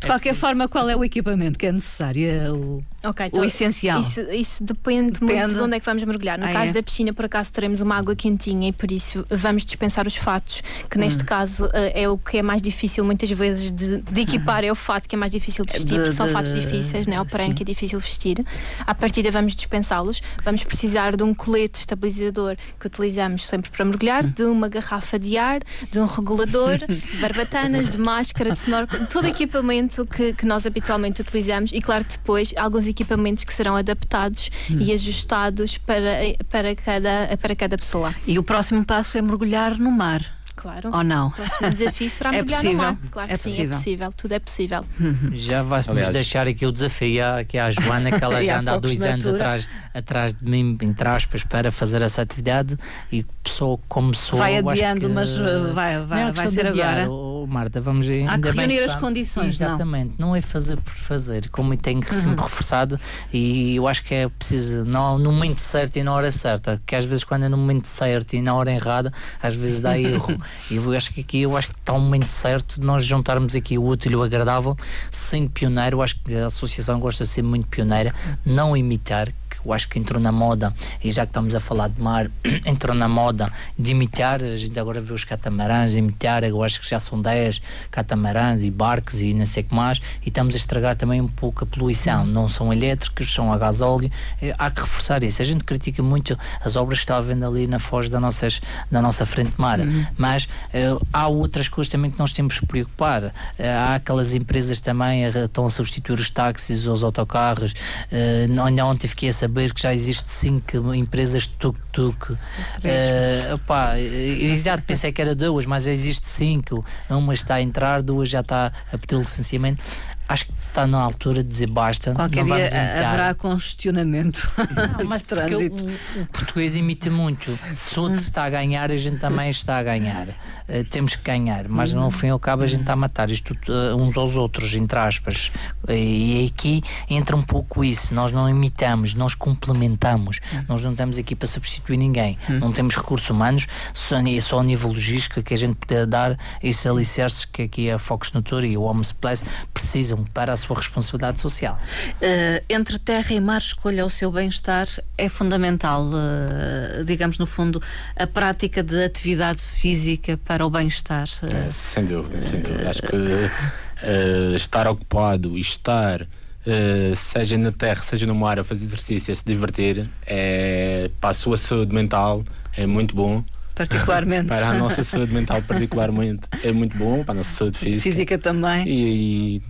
De 0.00 0.06
qualquer 0.06 0.34
forma, 0.34 0.68
qual 0.68 0.88
é 0.88 0.96
o 0.96 1.04
equipamento 1.04 1.58
que 1.58 1.66
é 1.66 1.72
necessário? 1.72 2.28
É 2.28 2.50
o, 2.50 2.82
okay, 3.04 3.26
então, 3.26 3.40
o 3.40 3.44
essencial? 3.44 4.00
Isso, 4.00 4.20
isso 4.32 4.64
depende, 4.64 5.12
depende, 5.12 5.34
muito 5.34 5.54
de 5.54 5.60
onde 5.60 5.76
é 5.76 5.80
que 5.80 5.86
vamos 5.86 6.04
mergulhar. 6.04 6.38
No 6.38 6.46
ah, 6.46 6.52
caso 6.52 6.70
é? 6.70 6.72
da 6.72 6.82
piscina, 6.82 7.12
por 7.22 7.26
acaso, 7.26 7.52
teremos 7.52 7.80
uma 7.80 7.96
água 7.96 8.16
quentinha 8.16 8.70
e 8.70 8.72
por 8.72 8.90
isso 8.90 9.24
vamos 9.30 9.64
dispensar 9.64 10.08
os 10.08 10.16
fatos, 10.16 10.60
que 10.90 10.98
neste 10.98 11.22
hum. 11.22 11.26
caso 11.26 11.68
eh, 11.72 12.02
é 12.02 12.08
o 12.08 12.18
que 12.18 12.38
é 12.38 12.42
mais 12.42 12.60
difícil 12.60 13.04
muitas 13.04 13.30
vezes 13.30 13.70
de, 13.70 14.02
de 14.02 14.20
equipar, 14.22 14.64
é 14.64 14.72
o 14.72 14.74
fato 14.74 15.08
que 15.08 15.14
é 15.14 15.18
mais 15.18 15.30
difícil 15.30 15.64
de 15.64 15.72
vestir, 15.72 15.98
de, 15.98 16.00
porque 16.00 16.16
são 16.16 16.26
de, 16.26 16.32
fatos 16.32 16.52
difíceis, 16.52 17.06
né? 17.06 17.20
o 17.20 17.24
prano 17.24 17.54
que 17.54 17.62
é 17.62 17.64
difícil 17.64 18.00
vestir. 18.00 18.44
À 18.84 18.92
partida 18.92 19.30
vamos 19.30 19.54
dispensá-los, 19.54 20.20
vamos 20.42 20.64
precisar 20.64 21.16
de 21.16 21.22
um 21.22 21.32
colete 21.32 21.78
estabilizador 21.78 22.56
que 22.80 22.88
utilizamos 22.88 23.46
sempre 23.46 23.70
para 23.70 23.84
mergulhar, 23.84 24.26
de 24.26 24.42
uma 24.42 24.68
garrafa 24.68 25.16
de 25.16 25.38
ar, 25.38 25.60
de 25.92 26.00
um 26.00 26.06
regulador, 26.06 26.78
de 26.78 27.00
barbatanas, 27.22 27.88
de 27.88 27.98
máscara, 27.98 28.50
de 28.50 28.58
snorkel, 28.58 29.06
todo 29.06 29.28
equipamento 29.28 30.04
que, 30.06 30.32
que 30.32 30.44
nós 30.44 30.66
habitualmente 30.66 31.20
utilizamos 31.20 31.70
e 31.72 31.80
claro 31.80 32.04
que 32.04 32.18
depois 32.18 32.52
alguns 32.56 32.88
equipamentos 32.88 33.44
que 33.44 33.52
serão 33.52 33.76
adaptados 33.76 34.50
e 34.70 34.92
ajustados 34.92 35.78
para, 35.78 36.18
para, 36.48 36.74
cada, 36.74 37.11
para 37.40 37.54
cada 37.56 37.76
pessoa. 37.76 38.14
E 38.26 38.38
o 38.38 38.42
próximo 38.42 38.84
passo 38.84 39.18
é 39.18 39.22
mergulhar 39.22 39.78
no 39.78 39.90
mar. 39.90 40.42
Claro. 40.54 40.90
Ou 40.92 41.02
não? 41.02 41.28
O 41.28 41.30
próximo 41.32 41.70
desafio 41.70 42.10
será 42.10 42.30
é 42.30 42.32
mergulhar 42.34 42.60
possível. 42.60 42.76
no 42.76 42.82
mar. 42.82 42.98
Claro 43.10 43.32
é 43.32 43.36
que 43.36 43.42
possível. 43.42 43.56
sim, 43.56 43.62
é 43.62 43.76
possível. 43.76 44.12
Tudo 44.16 44.32
é 44.32 44.38
possível. 44.38 44.84
Uhum. 45.00 45.30
Já 45.32 45.62
vais-nos 45.62 46.08
deixar 46.10 46.46
aqui 46.46 46.66
o 46.66 46.72
desafio 46.72 47.24
aqui 47.40 47.58
à 47.58 47.70
Joana, 47.70 48.10
que 48.10 48.22
ela 48.22 48.42
já 48.44 48.60
anda 48.60 48.72
há 48.74 48.78
dois 48.78 49.00
anos 49.02 49.26
atrás, 49.26 49.68
atrás 49.94 50.32
de 50.32 50.44
mim, 50.44 50.76
entre 50.82 51.08
aspas, 51.08 51.42
para 51.42 51.72
fazer 51.72 52.02
essa 52.02 52.22
atividade 52.22 52.76
e 53.10 53.24
pessoa 53.42 53.78
começou. 53.88 54.38
Vai 54.38 54.58
adiando, 54.58 55.00
que... 55.00 55.08
mas 55.08 55.36
uh, 55.38 55.72
vai, 55.72 56.00
vai, 56.04 56.24
não, 56.24 56.32
vai 56.32 56.48
ser 56.48 56.66
agora. 56.66 57.10
Oh, 57.10 57.31
Marta, 57.52 57.80
vamos 57.80 58.06
Há 58.08 58.38
que 58.38 58.50
reunir 58.50 58.82
as 58.82 58.96
condições. 58.96 59.60
Exatamente, 59.60 60.14
não. 60.18 60.28
não 60.28 60.36
é 60.36 60.40
fazer 60.40 60.76
por 60.78 60.94
fazer, 60.94 61.48
como 61.50 61.76
tem 61.76 62.00
que 62.00 62.12
uhum. 62.14 62.20
sempre 62.20 62.42
reforçado 62.44 62.98
e 63.32 63.76
eu 63.76 63.86
acho 63.86 64.02
que 64.04 64.14
é 64.14 64.28
preciso 64.28 64.84
não, 64.84 65.18
no 65.18 65.32
momento 65.32 65.58
certo 65.58 65.96
e 65.96 66.02
na 66.02 66.12
hora 66.12 66.30
certa, 66.30 66.80
que 66.86 66.96
às 66.96 67.04
vezes 67.04 67.24
quando 67.24 67.44
é 67.44 67.48
no 67.48 67.56
momento 67.56 67.86
certo 67.86 68.34
e 68.34 68.42
na 68.42 68.54
hora 68.54 68.72
errada, 68.72 69.12
às 69.42 69.54
vezes 69.54 69.80
dá 69.80 69.98
erro. 69.98 70.40
e 70.70 70.76
eu 70.76 70.92
acho 70.92 71.12
que 71.12 71.20
aqui 71.20 71.42
eu 71.42 71.56
acho 71.56 71.68
que 71.68 71.74
está 71.74 71.92
o 71.92 72.00
momento 72.00 72.28
certo 72.28 72.80
de 72.80 72.86
nós 72.86 73.04
juntarmos 73.04 73.54
aqui 73.54 73.76
o 73.76 73.86
útil 73.86 74.12
e 74.12 74.16
o 74.16 74.22
agradável, 74.22 74.76
sendo 75.10 75.50
pioneiro, 75.50 75.98
eu 75.98 76.02
acho 76.02 76.18
que 76.22 76.34
a 76.34 76.46
associação 76.46 76.98
gosta 76.98 77.24
de 77.24 77.30
ser 77.30 77.42
muito 77.42 77.66
pioneira, 77.66 78.14
não 78.44 78.76
imitar, 78.76 79.28
eu 79.64 79.72
acho 79.72 79.88
que 79.88 79.98
entrou 79.98 80.20
na 80.20 80.32
moda, 80.32 80.74
e 81.02 81.10
já 81.10 81.24
que 81.24 81.30
estamos 81.30 81.54
a 81.54 81.60
falar 81.60 81.88
de 81.88 82.00
mar, 82.00 82.30
entrou 82.66 82.94
na 82.94 83.08
moda 83.08 83.52
de 83.78 83.92
imitar, 83.92 84.42
a 84.42 84.56
gente 84.56 84.78
agora 84.78 85.00
vê 85.00 85.12
os 85.12 85.24
catamarãs, 85.24 85.92
de 85.92 85.98
imitar, 85.98 86.44
eu 86.44 86.62
acho 86.62 86.80
que 86.80 86.88
já 86.88 86.98
são 87.00 87.20
10 87.20 87.60
catamarãs 87.90 88.62
e 88.62 88.70
barcos 88.70 89.20
e 89.20 89.34
não 89.34 89.46
sei 89.46 89.62
o 89.62 89.66
que 89.66 89.74
mais, 89.74 90.00
e 90.24 90.28
estamos 90.28 90.54
a 90.54 90.56
estragar 90.56 90.96
também 90.96 91.20
um 91.20 91.28
pouco 91.28 91.64
a 91.64 91.66
poluição. 91.66 92.24
Não 92.26 92.48
são 92.48 92.72
elétricos, 92.72 93.32
são 93.32 93.52
a 93.52 93.58
gasóleo, 93.58 94.10
há 94.58 94.70
que 94.70 94.80
reforçar 94.80 95.22
isso. 95.22 95.42
A 95.42 95.44
gente 95.44 95.64
critica 95.64 96.02
muito 96.02 96.38
as 96.64 96.76
obras 96.76 96.98
que 96.98 97.04
está 97.04 97.16
havendo 97.16 97.46
ali 97.46 97.66
na 97.66 97.78
foz 97.78 98.08
da, 98.08 98.20
nossas, 98.20 98.60
da 98.90 99.00
nossa 99.00 99.24
frente 99.26 99.52
mar, 99.58 99.80
uhum. 99.80 100.06
mas 100.16 100.44
uh, 100.44 101.06
há 101.12 101.28
outras 101.28 101.68
coisas 101.68 101.90
também 101.90 102.10
que 102.10 102.18
nós 102.18 102.32
temos 102.32 102.58
que 102.58 102.66
preocupar. 102.66 103.24
Uh, 103.24 103.32
há 103.58 103.94
aquelas 103.96 104.34
empresas 104.34 104.80
também 104.80 105.26
uh, 105.28 105.44
estão 105.44 105.66
a 105.66 105.70
substituir 105.70 106.18
os 106.18 106.30
táxis, 106.30 106.86
os 106.86 107.02
autocarros. 107.02 107.72
Uh, 108.10 108.82
ontem 108.84 109.08
fiquei 109.08 109.28
a 109.28 109.32
saber 109.32 109.51
que 109.72 109.82
já 109.82 109.94
existe 109.94 110.30
cinco 110.30 110.94
empresas 110.94 111.44
de 111.44 111.54
tuk-tuk. 111.54 112.32
Uh, 112.32 113.54
opá, 113.54 113.98
exato, 113.98 114.82
pensei 114.84 115.12
que 115.12 115.20
era 115.20 115.34
duas, 115.34 115.66
mas 115.66 115.84
já 115.84 115.92
existe 115.92 116.28
cinco. 116.28 116.84
Uma 117.08 117.34
está 117.34 117.56
a 117.56 117.62
entrar, 117.62 118.02
duas 118.02 118.28
já 118.28 118.40
está 118.40 118.72
a 118.92 118.98
pedir 118.98 119.16
licenciamento 119.16 119.82
acho 120.28 120.46
que 120.46 120.52
está 120.52 120.86
na 120.86 121.00
altura 121.00 121.42
de 121.42 121.48
dizer 121.48 121.68
basta. 121.68 122.12
Qualquer 122.12 122.44
dia 122.44 123.08
haverá 123.08 123.34
congestionamento 123.34 124.50
não, 124.98 125.08
mas 125.08 125.22
trânsito. 125.22 125.84
O, 125.84 126.22
o, 126.22 126.26
português 126.26 126.76
imita 126.76 127.10
muito. 127.10 127.58
Se 127.72 127.98
outro 127.98 128.16
está 128.16 128.44
a 128.44 128.50
ganhar, 128.50 128.90
a 128.90 128.96
gente 128.96 129.18
também 129.18 129.50
está 129.50 129.78
a 129.78 129.82
ganhar. 129.82 130.28
Uh, 130.28 130.84
temos 130.90 131.14
que 131.14 131.22
ganhar, 131.22 131.68
mas 131.68 131.92
no 131.92 132.10
fim 132.10 132.28
e 132.28 132.30
ao 132.30 132.38
cabo 132.38 132.62
a 132.62 132.66
gente 132.66 132.82
está 132.82 132.94
a 132.94 132.96
matar 132.96 133.30
isto 133.30 133.56
uh, 133.68 133.96
uns 133.96 134.16
aos 134.16 134.36
outros, 134.36 134.74
entre 134.74 134.98
aspas. 134.98 135.50
Uh, 135.86 135.92
e 135.92 136.46
aqui 136.52 136.82
entra 137.10 137.36
um 137.36 137.42
pouco 137.42 137.84
isso. 137.84 138.14
Nós 138.14 138.32
não 138.32 138.48
imitamos, 138.48 139.14
nós 139.14 139.34
complementamos. 139.34 140.40
Nós 140.68 140.82
não 140.82 140.92
estamos 140.92 141.18
aqui 141.18 141.34
para 141.34 141.48
substituir 141.48 141.96
ninguém. 141.96 142.38
Não 142.48 142.72
temos 142.72 142.96
recursos 142.96 143.28
humanos, 143.28 143.66
só, 143.92 144.16
só 144.40 144.60
a 144.60 144.62
nível 144.62 144.90
logístico 144.90 145.42
que 145.42 145.54
a 145.54 145.56
gente 145.56 145.74
puder 145.74 146.06
dar 146.06 146.38
esses 146.62 146.86
alicerces 146.86 147.44
que 147.44 147.62
aqui 147.62 147.90
a 147.90 147.98
Fox 147.98 148.32
Natura 148.32 148.66
e 148.66 148.76
o 148.76 148.82
Homes 148.82 149.12
Place 149.12 149.44
precisam 149.72 150.11
para 150.32 150.52
a 150.52 150.56
sua 150.56 150.76
responsabilidade 150.76 151.40
social. 151.40 151.78
Uh, 152.14 152.64
entre 152.68 152.98
terra 152.98 153.32
e 153.32 153.40
mar, 153.40 153.58
escolha 153.58 154.04
o 154.04 154.10
seu 154.10 154.30
bem-estar 154.30 154.86
é 155.16 155.28
fundamental, 155.28 156.06
uh, 156.06 157.04
digamos, 157.04 157.38
no 157.38 157.46
fundo, 157.46 157.82
a 158.16 158.26
prática 158.26 158.82
de 158.82 159.04
atividade 159.04 159.60
física 159.60 160.38
para 160.44 160.66
o 160.66 160.70
bem-estar. 160.70 161.28
Uh, 161.42 161.70
sem 161.70 162.04
dúvida, 162.04 162.42
sem 162.42 162.60
dúvida. 162.60 162.90
Acho 162.90 163.02
que 163.02 164.56
estar 164.56 164.86
ocupado 164.86 165.56
e 165.56 165.60
estar. 165.60 166.22
Uh, 166.22 167.16
seja 167.16 167.58
na 167.58 167.72
terra, 167.72 168.02
seja 168.02 168.24
no 168.24 168.36
mar, 168.36 168.58
a 168.58 168.62
fazer 168.64 168.84
exercício, 168.84 169.32
a 169.32 169.36
se 169.36 169.44
divertir, 169.44 170.08
é, 170.24 171.10
para 171.20 171.30
a 171.30 171.34
sua 171.34 171.56
saúde 171.56 171.92
mental 171.92 172.44
é 172.76 172.86
muito 172.86 173.14
bom. 173.14 173.44
Particularmente. 173.74 174.48
para 174.48 174.68
a 174.68 174.74
nossa 174.74 175.02
saúde 175.02 175.32
mental, 175.32 175.62
particularmente, 175.62 176.42
é 176.62 176.70
muito 176.72 176.96
bom, 176.96 177.24
para 177.24 177.32
a 177.32 177.36
nossa 177.36 177.50
saúde 177.50 177.78
física. 177.78 178.02
Física 178.02 178.38
também. 178.38 178.86
E, 178.86 179.56
e 179.56 179.62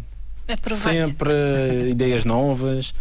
Aproveite. 0.49 1.07
Sempre 1.07 1.91
ideias 1.91 2.25
novas, 2.25 2.95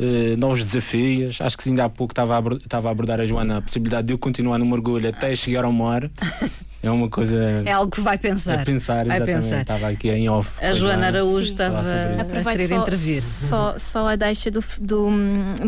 uh, 0.00 0.36
novos 0.36 0.64
desafios. 0.64 1.40
Acho 1.40 1.56
que 1.56 1.68
ainda 1.68 1.84
há 1.84 1.88
pouco 1.88 2.12
estava 2.12 2.38
a, 2.38 2.54
estava 2.54 2.88
a 2.88 2.92
abordar 2.92 3.20
a 3.20 3.24
Joana 3.24 3.58
a 3.58 3.62
possibilidade 3.62 4.06
de 4.06 4.12
eu 4.12 4.18
continuar 4.18 4.58
no 4.58 4.66
mergulho 4.66 5.08
até 5.08 5.34
chegar 5.36 5.64
ao 5.64 5.72
mar. 5.72 6.10
É 6.82 6.90
uma 6.90 7.10
coisa. 7.10 7.62
É 7.66 7.72
algo 7.72 7.90
que 7.90 8.00
vai 8.00 8.16
pensar. 8.16 8.60
É 8.60 8.64
pensar, 8.64 9.04
vai 9.06 9.18
exatamente. 9.18 9.44
Pensar. 9.44 9.60
Estava 9.60 9.88
aqui 9.88 10.08
em 10.08 10.30
off. 10.30 10.50
A 10.64 10.72
Joana 10.72 11.08
Araújo 11.08 11.46
Sim. 11.46 11.52
estava 11.52 11.80
a 11.80 12.44
querer 12.44 12.68
só, 12.68 12.82
intervir. 12.82 13.22
Só, 13.22 13.78
só 13.78 14.08
a 14.08 14.16
deixa 14.16 14.50
do, 14.50 14.64
do, 14.80 15.10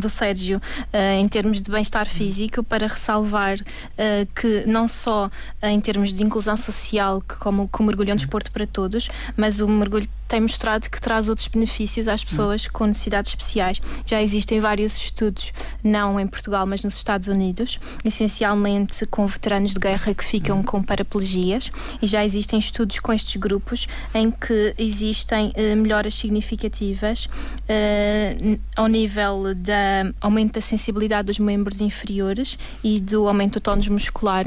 do 0.01 0.09
Sérgio 0.09 0.57
uh, 0.59 1.21
em 1.21 1.29
termos 1.29 1.61
de 1.61 1.71
bem-estar 1.71 2.09
físico 2.09 2.63
para 2.63 2.87
ressalvar 2.87 3.59
uh, 3.59 4.27
que 4.35 4.65
não 4.67 4.89
só 4.89 5.27
uh, 5.27 5.67
em 5.67 5.81
termos 5.81 6.15
de 6.15 6.23
inclusão 6.23 6.57
social, 6.57 7.21
que 7.21 7.37
como, 7.37 7.69
que 7.69 7.81
o 7.83 7.85
mergulho 7.85 8.11
é 8.11 8.13
um 8.15 8.17
desporto 8.17 8.51
para 8.51 8.67
todos, 8.67 9.11
mas 9.37 9.61
o 9.61 9.69
mergulho 9.69 10.09
tem 10.27 10.41
mostrado 10.41 10.89
que 10.89 10.99
traz 10.99 11.29
outros 11.29 11.47
benefícios 11.47 12.09
às 12.09 12.25
pessoas 12.25 12.67
com 12.67 12.87
necessidades 12.87 13.33
especiais. 13.33 13.83
Já 14.07 14.22
existem 14.23 14.61
vários 14.61 14.97
estudos, 14.97 15.53
não 15.83 16.19
em 16.19 16.27
Portugal, 16.27 16.67
mas 16.67 16.83
nos 16.83 16.97
Estados 16.97 17.29
Unidos, 17.29 17.79
essencialmente 18.05 19.05
com 19.07 19.27
veteranos 19.27 19.73
de 19.73 19.81
guerra 19.81 20.15
que 20.15 20.25
ficam 20.25 20.63
com 20.63 20.83
paraplegias, 20.83 21.71
e 22.01 22.07
já 22.07 22.25
existem 22.25 22.59
estudos 22.59 22.99
com 22.99 23.13
estes 23.13 23.37
grupos 23.37 23.87
em 24.15 24.31
que 24.31 24.75
existem 24.79 25.53
eh, 25.55 25.75
melhoras 25.75 26.15
significativas 26.15 27.29
eh, 27.69 28.59
ao 28.77 28.87
nível 28.87 29.55
da 29.55 30.13
aumento 30.21 30.55
da 30.55 30.61
sensibilidade 30.61 31.27
dos 31.27 31.39
membros 31.39 31.81
inferiores 31.81 32.59
e 32.83 33.01
do 33.01 33.27
aumento 33.29 33.55
do 33.55 33.61
tónus 33.61 33.89
muscular 33.89 34.47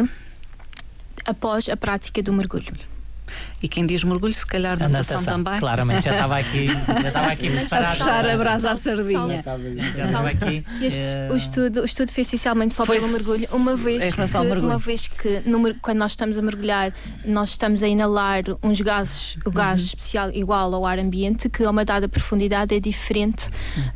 após 1.25 1.69
a 1.69 1.77
prática 1.77 2.21
do 2.21 2.33
mergulho. 2.33 2.94
E 3.61 3.67
quem 3.67 3.85
diz 3.85 4.03
mergulho, 4.03 4.33
se 4.33 4.45
calhar 4.45 4.73
A 4.81 4.88
natação, 4.89 5.17
natação, 5.17 5.43
também. 5.43 5.59
claramente, 5.59 6.03
já 6.05 6.11
estava 6.11 6.38
aqui, 6.38 6.67
já 7.01 7.07
estava 7.07 7.31
aqui 7.31 7.47
A 7.47 7.51
preparado. 7.51 7.97
fechar 7.97 8.25
a 8.29 8.38
brasa 8.38 8.71
à 8.71 8.75
sardinha. 8.75 9.41
Já 9.95 10.05
estava 10.05 10.29
aqui. 10.29 10.63
Este, 10.81 11.01
eh, 11.01 11.29
o, 11.31 11.35
estudo, 11.35 11.81
o 11.81 11.85
estudo 11.85 12.11
foi 12.11 12.21
essencialmente 12.21 12.73
só 12.73 12.85
Foi 12.85 12.97
pelo 12.99 13.11
mergulho, 13.11 13.47
uma 13.53 13.75
vez 13.75 14.03
em 14.03 14.09
que, 14.09 14.15
relação 14.15 14.41
ao 14.41 14.47
mergulho. 14.47 14.69
uma 14.71 14.77
vez 14.79 15.07
que 15.07 15.41
no 15.45 15.73
quando 15.75 15.97
nós 15.97 16.11
estamos 16.11 16.38
a 16.38 16.41
mergulhar, 16.41 16.93
nós 17.25 17.49
estamos 17.51 17.81
a 17.83 17.88
inalar 17.88 18.43
uns 18.63 18.79
gases, 18.81 19.38
o 19.45 19.51
gás 19.51 19.79
Uhum. 19.81 19.85
especial 19.88 20.31
igual 20.33 20.73
ao 20.75 20.85
ar 20.85 20.99
ambiente, 20.99 21.49
que 21.49 21.63
a 21.63 21.69
uma 21.71 21.83
dada 21.85 22.07
profundidade 22.07 22.75
é 22.75 22.79
diferente 22.79 23.49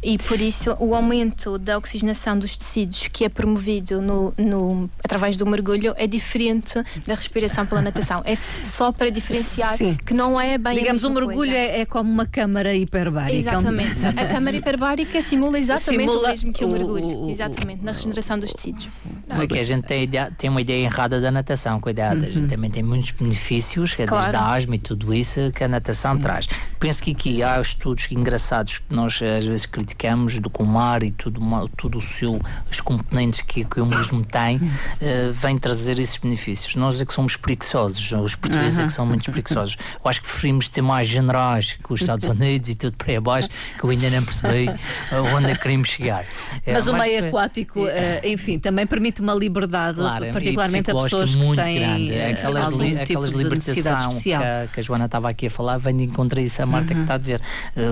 e 0.04 0.18
por 0.18 0.40
isso 0.42 0.76
o 0.80 0.96
aumento 0.96 1.58
da 1.58 1.78
oxigenação 1.78 2.38
dos 2.38 2.56
tecidos 2.58 3.08
que 3.08 3.24
é 3.26 3.30
promovido 3.30 4.02
no, 4.02 4.34
no- 4.38 4.90
através 5.04 5.38
do 5.38 5.46
mergulho 5.46 5.94
é 5.98 6.08
diferente 6.08 6.82
da 7.06 7.16
respiração 7.16 7.66
pela 7.66 7.82
natação. 7.82 8.22
É 8.26 8.36
só 8.36 8.92
para 8.92 9.10
diferenciar 9.20 9.78
Sim. 9.78 9.98
que 10.06 10.14
não 10.14 10.40
é 10.40 10.58
bem 10.58 10.78
Digamos, 10.80 11.04
o 11.04 11.10
mesma 11.10 11.26
mergulho 11.28 11.52
é, 11.56 11.82
é 11.82 11.86
como 11.86 12.12
uma 12.12 12.26
câmara 12.26 12.74
hiperbárica. 12.76 13.38
Exatamente. 13.38 13.90
A 14.20 14.26
câmara 14.26 14.56
hiperbárica 14.58 15.22
simula 15.22 15.60
exatamente 15.60 16.02
Simula 16.10 16.28
o 16.28 16.32
mesmo 16.32 16.54
que 16.54 16.64
o 16.66 16.68
o- 16.68 16.72
mergulho. 16.72 17.06
o- 17.06 17.26
o- 17.28 17.30
exatamente, 17.32 17.84
na 17.84 17.92
regeneração 17.92 18.40
dos 18.40 18.52
tecidos. 18.54 18.90
Não, 19.28 19.42
é 19.42 19.48
que 19.48 19.60
a 19.60 19.64
gente 19.64 19.86
tem, 19.86 20.04
ideia- 20.04 20.32
tem 20.38 20.50
uma 20.50 20.62
ideia 20.62 20.84
errada 20.86 21.22
da 21.22 21.30
natação, 21.32 21.80
cuidado. 21.80 22.24
A 22.26 22.32
gente 22.32 22.48
também 22.48 22.70
tem 22.70 22.82
muitos 22.84 23.12
benefícios, 23.12 23.94
que 23.94 24.02
é 24.02 24.06
desde 24.06 24.30
Claro. 24.32 24.38
a 24.38 24.54
asma 24.56 24.76
e 24.76 24.80
tudo 24.80 25.14
isso 25.14 25.52
que 25.54 25.64
a 25.64 25.68
natação 25.68 26.18
traz. 26.18 26.48
Penso 26.80 27.04
que 27.04 27.12
aqui 27.12 27.44
há 27.44 27.60
estudos 27.60 28.08
engraçados 28.12 28.80
que 28.80 28.96
nós 28.96 29.20
às 29.22 29.46
vezes 29.46 29.66
criticamos 29.66 30.40
do 30.40 30.50
que 30.50 30.62
o 30.62 30.66
mar 30.66 31.04
e 31.04 31.12
tudo, 31.12 31.40
tudo 31.78 31.98
o 32.00 32.02
seu, 32.02 32.42
os 32.72 32.80
componentes 32.82 33.42
que, 33.42 33.64
que 33.66 33.80
o 33.82 33.86
mesmo 33.86 34.24
tem, 34.26 34.60
eh, 35.02 35.32
vem 35.34 35.58
trazer 35.60 36.00
esses 36.00 36.18
benefícios. 36.18 36.76
Nós 36.76 37.00
é 37.00 37.06
que 37.06 37.14
somos 37.14 37.36
preguiçosos, 37.36 38.12
os 38.12 38.36
portugueses 38.36 38.80
é 38.80 38.86
que 38.86 38.94
são 38.94 39.06
muito 39.10 39.32
preguiçosos. 39.32 39.78
Eu 40.04 40.10
acho 40.10 40.22
que 40.22 40.28
preferimos 40.28 40.70
ser 40.72 40.82
mais 40.82 41.08
generosos 41.08 41.74
que 41.74 41.94
os 41.94 42.02
Estados 42.02 42.28
Unidos 42.28 42.70
e 42.70 42.76
tudo 42.76 42.96
por 42.98 43.10
aí 43.10 43.16
abaixo, 43.18 43.50
que 43.78 43.84
eu 43.84 43.90
ainda 43.90 44.10
não 44.10 44.24
percebi 44.24 44.68
eh, 44.70 45.20
onde 45.36 45.48
é 45.52 45.56
que 45.56 45.62
queremos 45.62 45.90
chegar. 45.90 46.24
Eh, 46.66 46.74
Mas 46.74 46.88
o 46.88 46.94
meio 46.94 47.28
aquático, 47.28 47.88
eh, 47.88 48.22
enfim, 48.26 48.60
também 48.60 48.86
permite 48.88 49.22
uma 49.22 49.34
liberdade, 49.34 49.98
Claro, 49.98 50.26
e 50.26 50.32
particularmente 50.32 50.92
a 50.92 50.96
pessoas 50.96 51.36
que 51.36 51.56
têm 51.56 51.76
grande. 51.80 52.14
eh, 52.14 52.32
Aquelas, 52.32 52.66
algum 52.66 52.82
li, 52.84 52.90
tipo 52.92 53.02
aquelas 53.04 53.32
libertação 53.32 54.10
que 54.22 54.34
a, 54.34 54.68
que 54.74 54.80
a 54.80 54.84
Joana 54.84 55.06
estava 55.06 55.30
aqui 55.30 55.48
a 55.48 55.50
falar 55.52 55.78
vem 55.78 55.98
de 55.98 56.04
encontrar 56.04 56.42
isso 56.42 56.62
a 56.62 56.66
Marta 56.66 56.94
Uhum. 56.94 57.00
que 57.00 57.02
está 57.04 57.14
a 57.16 57.18
dizer. 57.18 57.42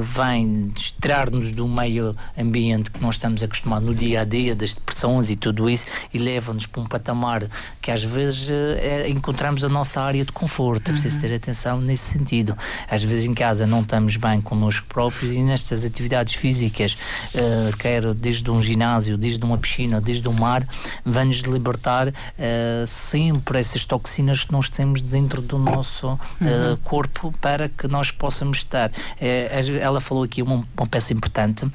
vem 0.01 0.71
tirar-nos 1.01 1.51
do 1.51 1.67
meio 1.67 2.15
ambiente 2.37 2.91
que 2.91 3.01
nós 3.01 3.15
estamos 3.15 3.43
acostumados 3.43 3.87
no 3.87 3.95
dia 3.95 4.21
a 4.21 4.23
dia, 4.23 4.55
das 4.55 4.73
depressões 4.73 5.29
e 5.29 5.35
tudo 5.35 5.69
isso, 5.69 5.85
e 6.13 6.17
leva-nos 6.17 6.65
para 6.65 6.81
um 6.81 6.85
patamar 6.85 7.43
que 7.81 7.91
às 7.91 8.03
vezes 8.03 8.49
é- 8.49 9.09
encontramos 9.09 9.63
a 9.63 9.69
nossa 9.69 10.01
área 10.01 10.23
de 10.25 10.31
conforto. 10.31 10.89
É 10.89 10.91
Uhum. 10.91 10.97
Preciso 11.07 11.21
ter 11.21 11.33
atenção 11.33 11.79
nesse 11.79 12.11
sentido. 12.11 12.55
Às 12.89 13.03
vezes 13.03 13.25
em 13.25 13.33
casa 13.33 13.65
não 13.65 13.81
estamos 13.81 14.17
bem 14.17 14.41
connosco 14.41 14.85
próprios 14.87 15.33
e 15.33 15.41
nestas 15.41 15.85
atividades 15.85 16.33
físicas, 16.33 16.97
eh, 17.33 17.71
quer 17.79 18.13
desde 18.13 18.49
um 18.51 18.61
ginásio, 18.61 19.17
desde 19.17 19.43
uma 19.43 19.57
piscina, 19.57 20.01
desde 20.01 20.27
um 20.27 20.33
mar, 20.33 20.67
vão-nos 21.05 21.39
libertar 21.39 22.13
eh, 22.37 22.83
sempre 22.87 23.59
essas 23.59 23.85
toxinas 23.85 24.43
que 24.43 24.51
nós 24.51 24.69
temos 24.69 25.01
dentro 25.01 25.41
do 25.41 25.57
nosso 25.57 26.19
eh, 26.41 26.77
corpo 26.83 27.33
para 27.39 27.69
que 27.69 27.87
nós 27.87 28.11
possamos 28.11 28.57
estar. 28.59 28.91
Ela 29.81 30.01
falou 30.01 30.23
aqui 30.23 30.41
uma, 30.41 30.63
uma 30.77 30.87
peça 30.87 31.13
importante, 31.13 31.65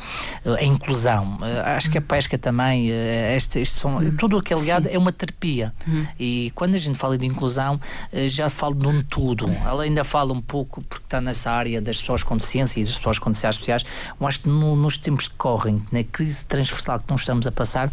a 0.44 0.64
inclusão. 0.64 1.38
Acho 1.64 1.90
que 1.90 1.98
a 1.98 2.02
pesca 2.02 2.36
também, 2.36 2.90
este, 3.34 3.60
este 3.60 3.78
são, 3.78 3.98
tudo 4.16 4.38
o 4.38 4.42
que 4.42 4.52
é 4.52 4.56
ligado 4.56 4.88
é 4.88 4.98
uma 4.98 5.12
terapia. 5.12 5.72
E 6.18 6.52
quando 6.54 6.74
a 6.74 6.78
gente 6.78 6.98
fala 6.98 7.16
de 7.16 7.26
inclusão, 7.26 7.80
já 8.26 8.50
falo 8.50 8.74
de 8.74 8.86
um 8.86 9.00
tudo. 9.22 9.48
Ela 9.64 9.84
ainda 9.84 10.02
fala 10.02 10.32
um 10.32 10.40
pouco, 10.40 10.82
porque 10.82 11.04
está 11.04 11.20
nessa 11.20 11.52
área 11.52 11.80
das 11.80 12.00
pessoas 12.00 12.24
com 12.24 12.36
deficiência 12.36 12.80
e 12.80 12.84
das 12.84 12.96
pessoas 12.96 13.20
com 13.20 13.28
necessidades 13.30 13.56
especiais. 13.58 13.84
Eu 14.20 14.26
acho 14.26 14.40
que 14.40 14.48
no- 14.48 14.74
nos 14.74 14.96
tempos 14.98 15.28
que 15.28 15.34
correm, 15.36 15.80
na 15.92 16.02
crise 16.02 16.44
transversal 16.44 16.98
que 16.98 17.04
nós 17.08 17.20
estamos 17.20 17.46
a 17.46 17.52
passar, 17.52 17.88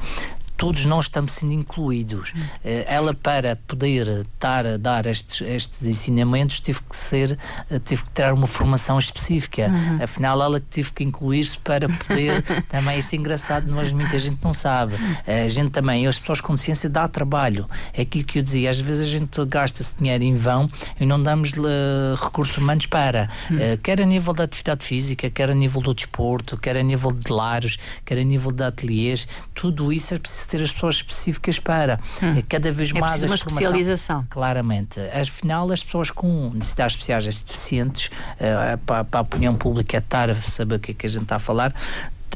todos 0.60 0.84
nós 0.86 1.06
estamos 1.06 1.32
sendo 1.32 1.54
incluídos. 1.54 2.34
Eh, 2.66 2.86
Ela, 2.88 3.14
para 3.14 3.56
poder 3.56 4.08
estar 4.34 4.66
a 4.66 4.76
dar 4.78 5.06
estes, 5.06 5.40
estes 5.42 5.84
ensinamentos, 5.88 6.60
teve 6.60 6.80
que 6.88 6.96
ser, 6.96 7.40
eh, 7.72 7.80
teve 7.80 8.04
que 8.04 8.10
ter 8.12 8.32
uma 8.34 8.46
formação 8.46 9.00
específica. 9.00 9.72
Afinal, 10.04 10.42
ela 10.42 10.60
teve 10.60 10.92
que 10.92 11.02
incluir-se 11.04 11.58
para 11.60 11.88
poder. 11.88 12.44
também, 12.68 13.00
isto 13.00 13.14
é 13.14 13.16
engraçado, 13.18 13.74
mas 13.74 13.94
muita 13.94 14.20
gente 14.20 14.38
não 14.44 14.52
sabe. 14.52 14.96
Eh, 15.26 15.46
A 15.46 15.48
gente 15.48 15.72
também, 15.72 16.06
as 16.06 16.20
pessoas 16.20 16.42
com 16.42 16.54
deficiência, 16.54 16.90
dá 16.90 17.08
trabalho. 17.08 17.66
É 17.94 18.02
aquilo 18.02 18.26
que 18.26 18.40
eu 18.40 18.44
dizia, 18.44 18.70
às 18.70 18.80
vezes 18.82 19.08
a 19.08 19.10
gente 19.10 19.46
gasta-se 19.46 19.96
dinheiro 19.98 20.26
em 20.26 20.36
vão 20.36 20.68
e 21.00 21.06
não 21.06 21.24
damos 21.24 21.54
eh, 21.54 22.16
recursos 22.22 22.58
humanos 22.58 22.86
para. 22.86 23.30
Eh, 23.58 23.80
quer 23.82 24.02
a 24.02 24.06
nível 24.06 24.34
da 24.34 24.44
atividade 24.44 24.84
física, 24.86 25.30
quer 25.30 25.50
a 25.50 25.56
nível 25.56 25.82
do 25.82 25.94
desporto, 25.94 26.58
quer 26.58 26.76
a 26.76 26.84
nível 26.84 27.14
de 27.14 27.32
lares, 27.32 27.78
quer 28.06 28.18
a 28.18 28.24
nível 28.24 28.52
de 28.52 28.62
ateliês, 28.64 29.26
tudo 29.56 29.94
isso 29.94 30.14
é 30.14 30.20
preciso 30.20 30.49
ter 30.50 30.62
as 30.62 30.72
pessoas 30.72 30.96
específicas 30.96 31.60
para. 31.60 32.00
É 32.22 32.42
cada 32.42 32.72
vez 32.72 32.92
É 32.94 33.00
mais 33.00 33.24
a 33.24 33.28
uma 33.28 33.36
especialização. 33.36 34.26
Claramente. 34.30 35.00
Afinal, 35.00 35.72
as 35.72 35.84
pessoas 35.84 36.12
com 36.12 36.52
necessidades 36.54 36.96
especiais, 36.96 37.28
as 37.28 37.38
deficientes, 37.38 38.10
eh, 38.40 38.78
para, 38.86 39.04
para 39.04 39.20
a 39.20 39.24
opinião 39.24 39.56
pública 39.56 39.98
estar 39.98 40.30
a 40.30 40.36
saber 40.36 40.76
o 40.76 40.80
que 40.80 40.92
é 40.92 40.94
que 40.94 41.06
a 41.06 41.10
gente 41.10 41.24
está 41.24 41.36
a 41.36 41.40
falar, 41.40 41.74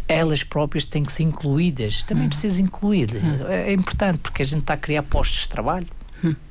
elas 0.08 0.44
próprias 0.44 0.86
têm 0.86 1.04
que 1.04 1.12
ser 1.12 1.24
incluídas. 1.24 2.04
Também 2.04 2.28
precisa 2.28 2.62
incluir. 2.62 3.10
É, 3.50 3.70
é 3.70 3.74
importante, 3.74 4.20
porque 4.20 4.42
a 4.42 4.46
gente 4.46 4.62
está 4.62 4.74
a 4.74 4.78
criar 4.78 5.04
postos 5.04 5.42
de 5.42 5.50
trabalho. 5.50 5.88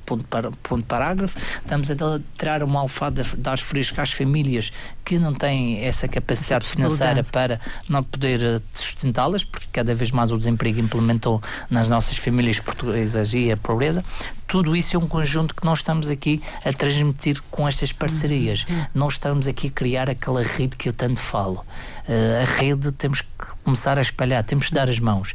Ponto, 0.05 0.25
para, 0.25 0.51
ponto 0.51 0.85
parágrafo, 0.85 1.39
estamos 1.39 1.91
a 1.91 1.95
tirar 2.37 2.63
uma 2.63 2.81
alfada 2.81 3.25
das 3.39 3.61
frescas 3.61 4.01
às 4.01 4.13
famílias 4.13 4.73
que 5.05 5.19
não 5.19 5.33
têm 5.33 5.83
essa 5.85 6.07
capacidade 6.09 6.67
financeira 6.67 7.25
para 7.25 7.61
não 7.89 8.03
poder 8.03 8.43
eh, 8.43 8.61
sustentá-las, 8.75 9.45
porque 9.45 9.67
cada 9.73 9.95
vez 9.95 10.11
mais 10.11 10.33
o 10.33 10.37
desemprego 10.37 10.81
implementou 10.81 11.41
nas 11.71 11.89
nossas 11.89 12.19
famílias 12.19 12.59
portuguesas 12.61 13.33
e 13.33 13.53
a 13.53 13.57
pobreza. 13.57 14.05
Tudo 14.47 14.77
isso 14.77 14.97
é 14.97 14.99
um 14.99 15.09
conjunto 15.09 15.55
que 15.55 15.65
nós 15.65 15.79
estamos 15.79 16.11
aqui 16.11 16.43
a 16.63 16.73
transmitir 16.75 17.41
com 17.51 17.67
estas 17.67 17.91
parcerias. 17.91 18.67
Nós 18.95 19.15
estamos 19.15 19.49
aqui 19.49 19.69
a 19.69 19.71
criar 19.71 20.11
aquela 20.11 20.43
rede 20.43 20.77
que 20.77 20.91
eu 20.91 20.93
tanto 20.93 21.21
falo. 21.21 21.65
Eh, 22.07 22.43
a 22.43 22.61
rede 22.61 22.93
temos 22.93 23.23
que 23.23 23.47
começar 23.65 23.99
a 23.99 24.03
espalhar, 24.03 24.43
temos 24.45 24.67
que 24.67 24.75
dar 24.75 24.91
as 24.91 24.99
mãos. 24.99 25.35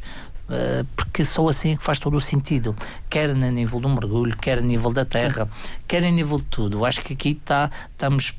Uh, 0.50 0.86
porque 0.96 1.26
só 1.26 1.50
assim 1.50 1.76
que 1.76 1.84
faz 1.84 2.00
todo 2.00 2.16
o 2.16 2.22
sentido, 2.22 2.76
quer 3.10 3.36
no 3.36 3.52
nível 3.52 3.82
do 3.82 3.90
mergulho, 3.90 4.36
quer 4.38 4.60
a 4.60 4.62
nível 4.62 4.94
da 4.94 5.04
terra, 5.04 5.50
quer 5.88 6.04
a 6.06 6.12
nível 6.12 6.38
de 6.38 6.46
tudo. 6.46 6.86
Acho 6.86 7.02
que 7.02 7.14
aqui 7.14 7.36
tá, 7.36 7.70
estamos 7.92 8.34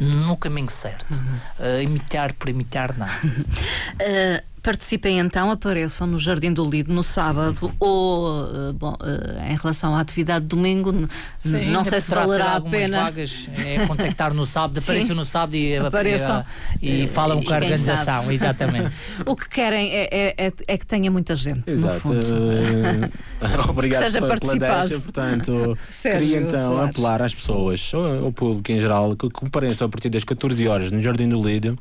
no 0.00 0.36
caminho 0.36 0.70
certo. 0.70 1.14
Uh, 1.58 1.82
imitar 1.82 2.32
por 2.32 2.48
imitar, 2.48 2.96
não. 2.96 3.06
Uh, 3.06 4.42
participem 4.62 5.18
então, 5.18 5.50
apareçam 5.50 6.06
no 6.06 6.18
Jardim 6.18 6.52
do 6.52 6.68
Lido 6.68 6.92
no 6.92 7.02
sábado 7.02 7.72
ou, 7.80 8.42
uh, 8.44 8.72
bom, 8.72 8.92
uh, 9.00 9.50
em 9.52 9.56
relação 9.56 9.94
à 9.94 10.00
atividade 10.00 10.44
de 10.44 10.48
domingo, 10.48 10.92
Sim, 11.38 11.66
não 11.70 11.82
sei 11.84 12.00
se 12.00 12.06
poderá 12.08 12.22
ter 12.22 12.26
valerá 12.28 12.44
a 12.50 12.54
algumas 12.56 12.78
pena. 12.78 13.02
vagas, 13.04 13.48
é 13.64 13.86
contactar 13.86 14.34
no 14.34 14.44
sábado, 14.46 14.78
apareçam 14.82 15.16
no 15.16 15.24
sábado 15.24 15.54
e, 15.56 15.76
Apareçam. 15.76 16.44
e, 16.80 17.04
e 17.04 17.08
falam 17.08 17.40
E 17.40 17.44
com 17.44 17.52
a 17.52 17.56
organização, 17.56 18.30
exatamente. 18.30 18.90
O 19.26 19.34
que 19.36 19.48
querem 19.48 19.90
é, 19.92 20.08
é- 20.10 20.46
é- 20.46 20.52
é 20.68 20.78
que 20.78 20.86
tenha 20.86 21.10
muita 21.10 21.34
gente, 21.36 21.70
no 21.72 21.86
Exato. 21.88 22.00
fundo. 22.00 22.20
Eh, 22.20 23.10
Obrigado 23.68 24.02
Que 24.04 24.10
seja 24.10 24.26
participado. 24.26 24.88
deixa. 24.88 25.02
Portanto, 25.02 25.78
Sérgio 25.88 26.20
queria 26.28 26.40
então 26.46 26.66
Soares. 26.72 26.90
apelar 26.90 27.22
às 27.22 27.34
pessoas, 27.34 27.90
ao, 27.94 28.24
ao 28.26 28.32
público 28.32 28.72
em 28.72 28.78
geral, 28.80 29.14
que 29.16 29.28
compareçam 29.30 29.86
a 29.86 29.88
partir 29.90 30.08
das 30.10 30.24
14 30.24 30.66
horas 30.68 30.90
no 30.92 31.00
Jardim 31.00 31.28
do 31.28 31.40
Lido. 31.42 31.78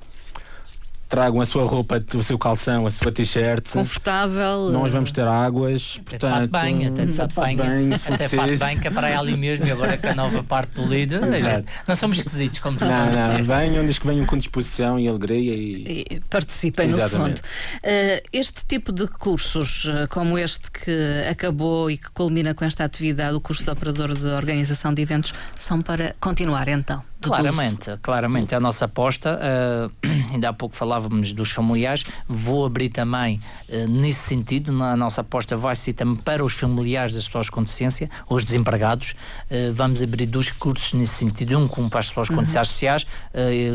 Tragam 1.09 1.41
a 1.41 1.45
sua 1.45 1.65
roupa, 1.65 1.99
o 2.13 2.21
seu 2.21 2.37
calção, 2.37 2.85
a 2.85 2.91
sua 2.91 3.11
t-shirt. 3.11 3.71
Confortável. 3.71 4.69
Nós 4.69 4.91
vamos 4.91 5.11
ter 5.11 5.27
águas, 5.27 5.99
Até 6.05 6.17
de 6.17 6.21
fato 6.21 6.49
portanto. 6.49 6.51
bem, 6.51 6.85
até 6.85 7.05
de 7.07 7.11
fato 7.13 7.29
se 7.31 7.35
for 7.35 8.13
até 8.13 8.27
fato 8.27 8.41
preciso. 8.43 8.65
bem, 8.65 8.79
que 8.79 8.87
é 8.87 8.91
para 8.91 9.19
ali 9.19 9.35
mesmo 9.35 9.65
e 9.65 9.71
agora 9.71 9.97
com 9.97 10.07
a 10.07 10.13
nova 10.13 10.43
parte 10.43 10.75
do 10.75 10.85
líder. 10.85 11.21
Não 11.87 11.95
somos 11.95 12.17
esquisitos, 12.17 12.59
como 12.59 12.79
Não, 12.79 12.87
costumamos 12.87 13.17
não, 13.17 13.29
dizer. 13.31 13.41
venham, 13.43 13.81
desde 13.83 13.99
que 14.01 14.05
venham 14.07 14.25
com 14.27 14.37
disposição 14.37 14.99
e 14.99 15.07
alegria 15.07 15.55
e. 15.55 16.05
E 16.11 16.19
participem 16.29 16.89
Exatamente. 16.89 17.17
no 17.19 17.37
fundo. 17.37 17.39
Uh, 17.39 18.27
este 18.31 18.63
tipo 18.65 18.91
de 18.91 19.07
cursos, 19.07 19.85
uh, 19.85 20.07
como 20.09 20.37
este 20.37 20.69
que 20.69 20.95
acabou 21.27 21.89
e 21.89 21.97
que 21.97 22.11
culmina 22.11 22.53
com 22.53 22.63
esta 22.63 22.83
atividade, 22.83 23.35
o 23.35 23.41
curso 23.41 23.63
de 23.63 23.69
operador 23.71 24.13
de 24.13 24.27
organização 24.27 24.93
de 24.93 25.01
eventos, 25.01 25.33
são 25.55 25.81
para 25.81 26.15
continuar 26.19 26.67
então. 26.67 27.08
Claramente, 27.21 27.97
claramente. 28.01 28.53
É 28.53 28.57
a 28.57 28.59
nossa 28.59 28.85
aposta, 28.85 29.39
uh, 29.39 30.07
ainda 30.31 30.49
há 30.49 30.53
pouco 30.53 30.75
falávamos 30.75 31.33
dos 31.33 31.51
familiares, 31.51 32.05
vou 32.27 32.65
abrir 32.65 32.89
também 32.89 33.39
uh, 33.67 33.87
nesse 33.87 34.21
sentido. 34.21 34.71
A 34.83 34.95
nossa 34.95 35.21
aposta 35.21 35.57
vai 35.57 35.75
ser 35.75 35.93
também 35.93 36.15
para 36.15 36.43
os 36.43 36.53
familiares 36.53 37.15
das 37.15 37.25
pessoas 37.25 37.49
com 37.49 37.61
deficiência, 37.61 38.09
os 38.29 38.43
desempregados. 38.43 39.15
Uh, 39.49 39.73
vamos 39.73 40.01
abrir 40.01 40.25
dois 40.25 40.51
cursos 40.51 40.93
nesse 40.93 41.15
sentido: 41.15 41.57
um 41.57 41.67
com 41.67 41.89
para 41.89 41.99
as 41.99 42.07
pessoas 42.07 42.29
com 42.29 42.35
uhum. 42.35 42.41
necessidades 42.41 42.71
sociais, 42.71 43.07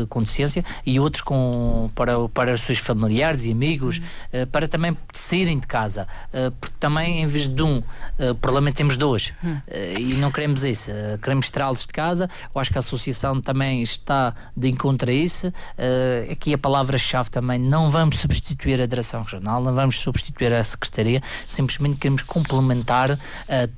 com 0.09 0.21
deficiência, 0.21 0.63
e 0.85 0.99
outros 0.99 1.21
com, 1.21 1.89
para, 1.93 2.27
para 2.29 2.53
os 2.53 2.61
seus 2.61 2.77
familiares 2.77 3.45
e 3.45 3.51
amigos, 3.51 3.99
uhum. 4.33 4.47
para 4.51 4.67
também 4.67 4.97
saírem 5.13 5.59
de 5.59 5.67
casa. 5.67 6.07
porque 6.59 6.75
também, 6.79 7.21
em 7.21 7.27
vez 7.27 7.47
de 7.47 7.61
um, 7.61 7.81
provavelmente 8.41 8.75
temos 8.75 8.97
dois. 8.97 9.33
Uhum. 9.43 9.61
e 9.99 10.13
não 10.15 10.31
queremos 10.31 10.63
isso. 10.63 10.91
queremos 11.21 11.49
tirá-los 11.49 11.81
de 11.81 11.93
casa. 11.93 12.29
Eu 12.53 12.61
acho 12.61 12.71
que 12.71 12.77
a 12.77 12.79
associação 12.79 13.34
também 13.41 13.81
está 13.81 14.33
de 14.55 14.69
encontro 14.69 15.09
a 15.09 15.13
isso. 15.13 15.47
Uh, 15.47 16.31
aqui 16.31 16.53
a 16.53 16.57
palavra-chave 16.57 17.29
também, 17.29 17.59
não 17.59 17.89
vamos 17.89 18.19
substituir 18.19 18.81
a 18.81 18.85
direção 18.85 19.23
regional, 19.23 19.61
não 19.61 19.73
vamos 19.73 19.99
substituir 19.99 20.53
a 20.53 20.63
secretaria, 20.63 21.21
simplesmente 21.45 21.97
queremos 21.97 22.21
complementar 22.21 23.11
uh, 23.11 23.17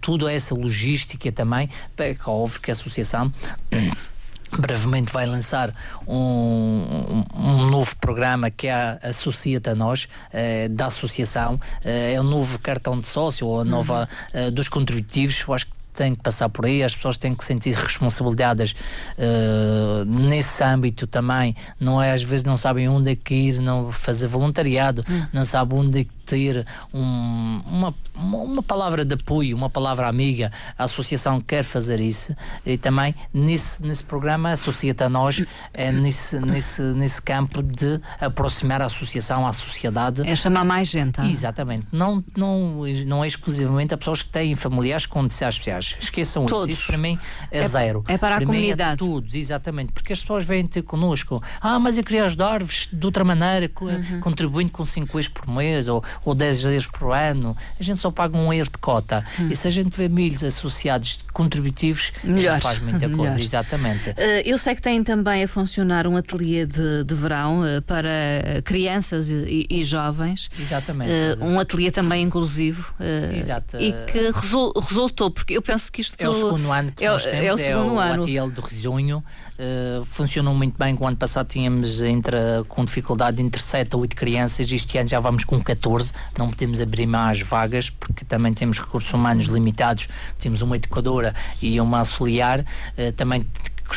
toda 0.02 0.32
essa 0.32 0.56
logística 0.56 1.32
também, 1.32 1.70
é 1.98 2.16
óbvio 2.26 2.62
que 2.62 2.72
a 2.72 2.74
associação 2.74 3.32
brevemente 4.52 5.12
vai 5.12 5.26
lançar 5.26 5.74
um, 6.08 6.16
um, 6.16 7.26
um, 7.36 7.70
novo 7.70 7.96
programa 7.98 8.50
que 8.50 8.68
é 8.68 9.00
Associata 9.04 9.72
a 9.72 9.76
Nós, 9.76 10.08
eh, 10.32 10.70
da 10.70 10.88
associação. 10.88 11.60
Eh, 11.84 12.14
é 12.14 12.20
o 12.20 12.24
novo 12.24 12.58
cartão 12.60 12.98
de 12.98 13.08
sócio, 13.08 13.46
ou 13.46 13.62
a 13.62 13.66
nova 13.66 14.08
uhum. 14.34 14.52
dos 14.52 14.70
contributivos. 14.70 15.44
Eu 15.46 15.54
acho 15.54 15.66
que 15.66 15.77
tem 15.98 16.14
que 16.14 16.22
passar 16.22 16.48
por 16.48 16.66
aí, 16.66 16.84
as 16.84 16.96
pessoas 16.96 17.18
têm 17.18 17.34
que 17.34 17.44
sentir 17.44 17.74
responsabilidades 17.76 18.76
uh, 19.18 20.06
nesse 20.06 20.64
âmbito 20.64 21.08
também. 21.08 21.56
Não 21.80 22.02
é, 22.02 22.14
às 22.14 22.22
vezes 22.22 22.46
não 22.46 22.56
sabem 22.56 22.88
onde 22.88 23.12
é 23.12 23.16
que 23.16 23.34
ir, 23.34 23.60
não 23.60 23.92
fazer 23.92 24.28
voluntariado, 24.28 25.04
hum. 25.10 25.26
não 25.34 25.44
sabem 25.44 25.80
onde 25.80 26.00
é 26.02 26.04
que 26.04 26.17
ter 26.28 26.66
um, 26.94 27.62
uma, 27.66 27.96
uma 28.16 28.62
palavra 28.62 29.06
de 29.06 29.16
apoio, 29.16 29.56
uma 29.56 29.70
palavra 29.70 30.08
amiga. 30.08 30.52
A 30.78 30.84
associação 30.84 31.40
quer 31.40 31.64
fazer 31.64 32.00
isso 32.02 32.36
e 32.66 32.78
também 32.78 33.16
nesse, 33.34 33.82
nesse 33.84 34.04
programa 34.04 34.52
associa-te 34.52 35.04
a 35.04 35.10
nós 35.10 35.44
é 35.74 35.92
nesse, 35.92 36.40
nesse, 36.40 36.82
nesse 36.82 37.22
campo 37.22 37.64
de 37.64 38.00
aproximar 38.20 38.82
a 38.82 38.86
associação 38.86 39.48
à 39.48 39.54
sociedade. 39.54 40.28
É 40.28 40.36
chamar 40.36 40.66
mais 40.66 40.90
gente. 40.90 41.22
Ah? 41.22 41.26
Exatamente. 41.26 41.88
Não, 41.92 42.24
não, 42.36 42.84
não 43.06 43.24
é 43.24 43.28
exclusivamente 43.28 43.94
a 43.94 43.98
pessoas 43.98 44.22
que 44.22 44.30
têm 44.30 44.54
familiares 44.56 45.06
com 45.06 45.24
necessidades 45.24 45.58
especiais. 45.58 45.96
Esqueçam 46.00 46.46
Todos. 46.46 46.70
isso. 46.70 46.82
Isso 46.82 46.88
para 46.88 46.98
mim 46.98 47.18
é, 47.52 47.60
é 47.60 47.68
zero. 47.68 48.04
É 48.08 48.18
para, 48.18 48.18
para 48.18 48.36
a 48.38 48.42
é 48.42 48.46
comunidade. 48.46 49.04
É 49.04 49.08
todos, 49.08 49.36
exatamente. 49.36 49.92
Porque 49.94 50.14
as 50.14 50.20
pessoas 50.20 50.46
vêm 50.46 50.66
ter 50.68 50.82
connosco. 50.82 51.42
Ah, 51.62 51.80
mas 51.80 51.98
eu 51.98 52.04
queria 52.04 52.26
ajudar-vos 52.26 52.90
de 52.92 53.06
outra 53.06 53.24
maneira, 53.24 53.72
uhum. 53.82 54.20
contribuindo 54.20 54.72
com 54.72 54.84
5 54.84 55.18
euros 55.18 55.28
por 55.28 55.48
mês 55.48 55.88
ou, 55.88 56.04
ou 56.26 56.36
10 56.36 56.66
euros 56.66 56.88
por 56.88 57.12
ano, 57.12 57.56
a 57.80 57.84
gente 57.84 58.00
só 58.00 58.12
paga 58.12 58.38
um 58.38 58.52
euro 58.52 58.70
de 58.70 58.78
cota. 58.78 59.24
Hum. 59.40 59.48
E 59.50 59.56
se 59.56 59.68
a 59.68 59.72
gente 59.72 59.96
vê 59.96 60.10
milhos 60.10 60.44
associados 60.44 61.20
contributivos, 61.34 62.12
Melhor. 62.24 62.60
faz 62.60 62.80
muita 62.80 63.08
coisa, 63.10 63.34
Melhor. 63.36 63.40
exatamente. 63.40 64.10
Uh, 64.10 64.42
eu 64.46 64.58
sei 64.58 64.76
que 64.76 64.82
tem 64.82 65.04
também 65.04 65.44
a 65.44 65.48
funcionar 65.48 66.08
um 66.08 66.18
ateliê 66.18 66.66
de, 66.66 67.04
de 67.04 67.16
verão 67.16 67.62
uh, 67.62 67.82
para 67.84 68.62
crianças 68.64 69.30
e, 69.30 69.66
e 69.70 69.84
jovens. 69.84 70.50
Exatamente. 70.60 71.12
Uh, 71.12 71.46
um 71.46 71.60
ateliê 71.60 71.92
também 71.92 72.24
inclusivo. 72.24 72.94
Exato. 73.36 73.78
E 73.78 73.94
que 74.12 74.32
resol, 74.32 74.74
resultou, 74.80 75.30
porque 75.30 75.54
eu 75.58 75.62
penso 75.62 75.92
que 75.92 76.02
isto. 76.02 76.16
É 76.20 76.28
o 76.30 76.34
segundo 76.34 76.72
ano 76.72 76.92
que 76.92 77.06
é, 77.06 77.10
nós 77.10 77.24
temos, 77.24 77.48
é 77.48 77.54
o, 77.54 77.58
segundo 77.58 77.92
é 77.92 77.94
o 77.94 78.00
ano. 78.00 78.52
de 78.52 78.62
Risonho. 78.62 79.24
Funcionou 80.06 80.54
muito 80.54 80.78
bem. 80.78 80.98
O 81.00 81.08
ano 81.08 81.18
passado 81.18 81.48
tínhamos 81.48 82.02
entre, 82.02 82.38
com 82.68 82.84
dificuldade 82.84 83.42
entre 83.42 83.62
7 83.62 83.96
a 83.96 83.98
8 83.98 84.16
crianças. 84.16 84.72
Este 84.72 84.98
ano 84.98 85.08
já 85.08 85.20
vamos 85.20 85.44
com 85.44 85.62
14. 85.62 86.07
Não 86.38 86.50
podemos 86.50 86.80
abrir 86.80 87.06
mais 87.06 87.42
vagas 87.42 87.90
porque 87.90 88.26
também 88.26 88.54
temos 88.54 88.80
recursos 88.80 89.14
humanos 89.14 89.46
limitados. 89.46 90.08
Temos 90.40 90.62
uma 90.62 90.76
educadora 90.76 91.34
e 91.62 91.80
uma 91.80 92.00
auxiliar. 92.00 92.60
Uh, 92.62 93.12
também 93.14 93.46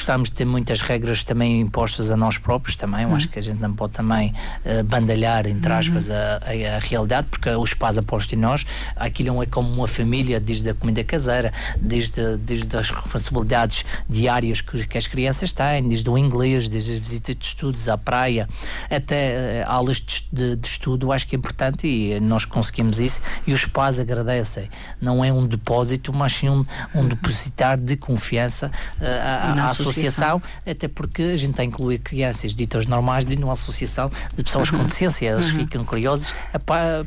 gostamos 0.01 0.31
de 0.31 0.35
ter 0.35 0.47
muitas 0.47 0.81
regras 0.81 1.23
também 1.23 1.61
impostas 1.61 2.11
a 2.11 2.17
nós 2.17 2.39
próprios 2.39 2.75
também. 2.75 3.03
Eu 3.03 3.15
acho 3.15 3.27
uhum. 3.27 3.33
que 3.33 3.39
a 3.39 3.43
gente 3.43 3.61
não 3.61 3.75
pode 3.75 3.93
também 3.93 4.33
uh, 4.65 4.83
bandalhar, 4.85 5.47
entre 5.47 5.71
aspas, 5.71 6.09
uhum. 6.09 6.15
a, 6.15 6.73
a, 6.73 6.77
a, 6.77 6.79
realidade, 6.79 7.29
porque 7.31 7.51
os 7.51 7.75
pais 7.75 7.99
apostam 7.99 8.39
em 8.39 8.43
nós. 8.43 8.65
Aquilo 8.97 9.43
é 9.43 9.47
como 9.47 9.71
uma 9.71 9.87
família, 9.87 10.41
desde 10.41 10.71
a 10.71 10.75
comida 10.75 11.05
caseira, 11.05 11.53
desde, 11.79 12.39
desde 12.39 12.75
as 12.77 12.91
responsabilidades 12.91 13.85
diárias 14.09 14.63
que, 14.63 14.87
que 14.87 14.97
as 14.97 15.07
crianças 15.07 15.53
têm, 15.53 15.87
desde 15.87 16.09
o 16.09 16.17
inglês, 16.17 16.69
desde 16.69 16.93
as 16.93 16.99
visitas 16.99 17.37
de 17.37 17.45
estudos 17.45 17.89
à 17.89 17.99
praia, 17.99 18.49
até 18.91 19.65
uh, 19.67 19.71
aulas 19.71 19.99
de, 19.99 20.27
de, 20.33 20.57
de 20.57 20.67
estudo. 20.67 21.13
Acho 21.13 21.27
que 21.27 21.37
é 21.37 21.39
importante 21.39 21.87
e 21.87 22.19
nós 22.21 22.47
conseguimos 22.47 23.01
isso 23.01 23.21
e 23.47 23.53
os 23.53 23.67
pais 23.67 24.01
agradecem. 24.01 24.71
Não 24.99 25.23
é 25.23 25.31
um 25.31 25.47
depósito, 25.47 26.11
mas 26.11 26.33
sim 26.33 26.49
um, 26.49 26.65
um 26.95 27.07
depositar 27.07 27.79
de 27.79 27.97
confiança 27.99 28.71
uh, 28.99 29.05
à, 29.05 29.71
à 29.71 29.75
associação, 29.91 30.43
até 30.67 30.89
porque 30.89 31.23
a 31.23 31.37
gente 31.37 31.55
tem 31.55 31.71
que 31.71 31.77
incluir 31.77 31.99
crianças 31.99 32.55
ditas 32.55 32.87
normais 32.87 33.25
de 33.25 33.37
uma 33.37 33.53
associação 33.53 34.11
de 34.35 34.43
pessoas 34.43 34.71
uhum. 34.71 34.79
com 34.79 34.85
deficiência. 34.85 35.29
Eles 35.29 35.47
uhum. 35.47 35.61
ficam 35.61 35.85
curiosos. 35.85 36.35
Epá, 36.55 37.05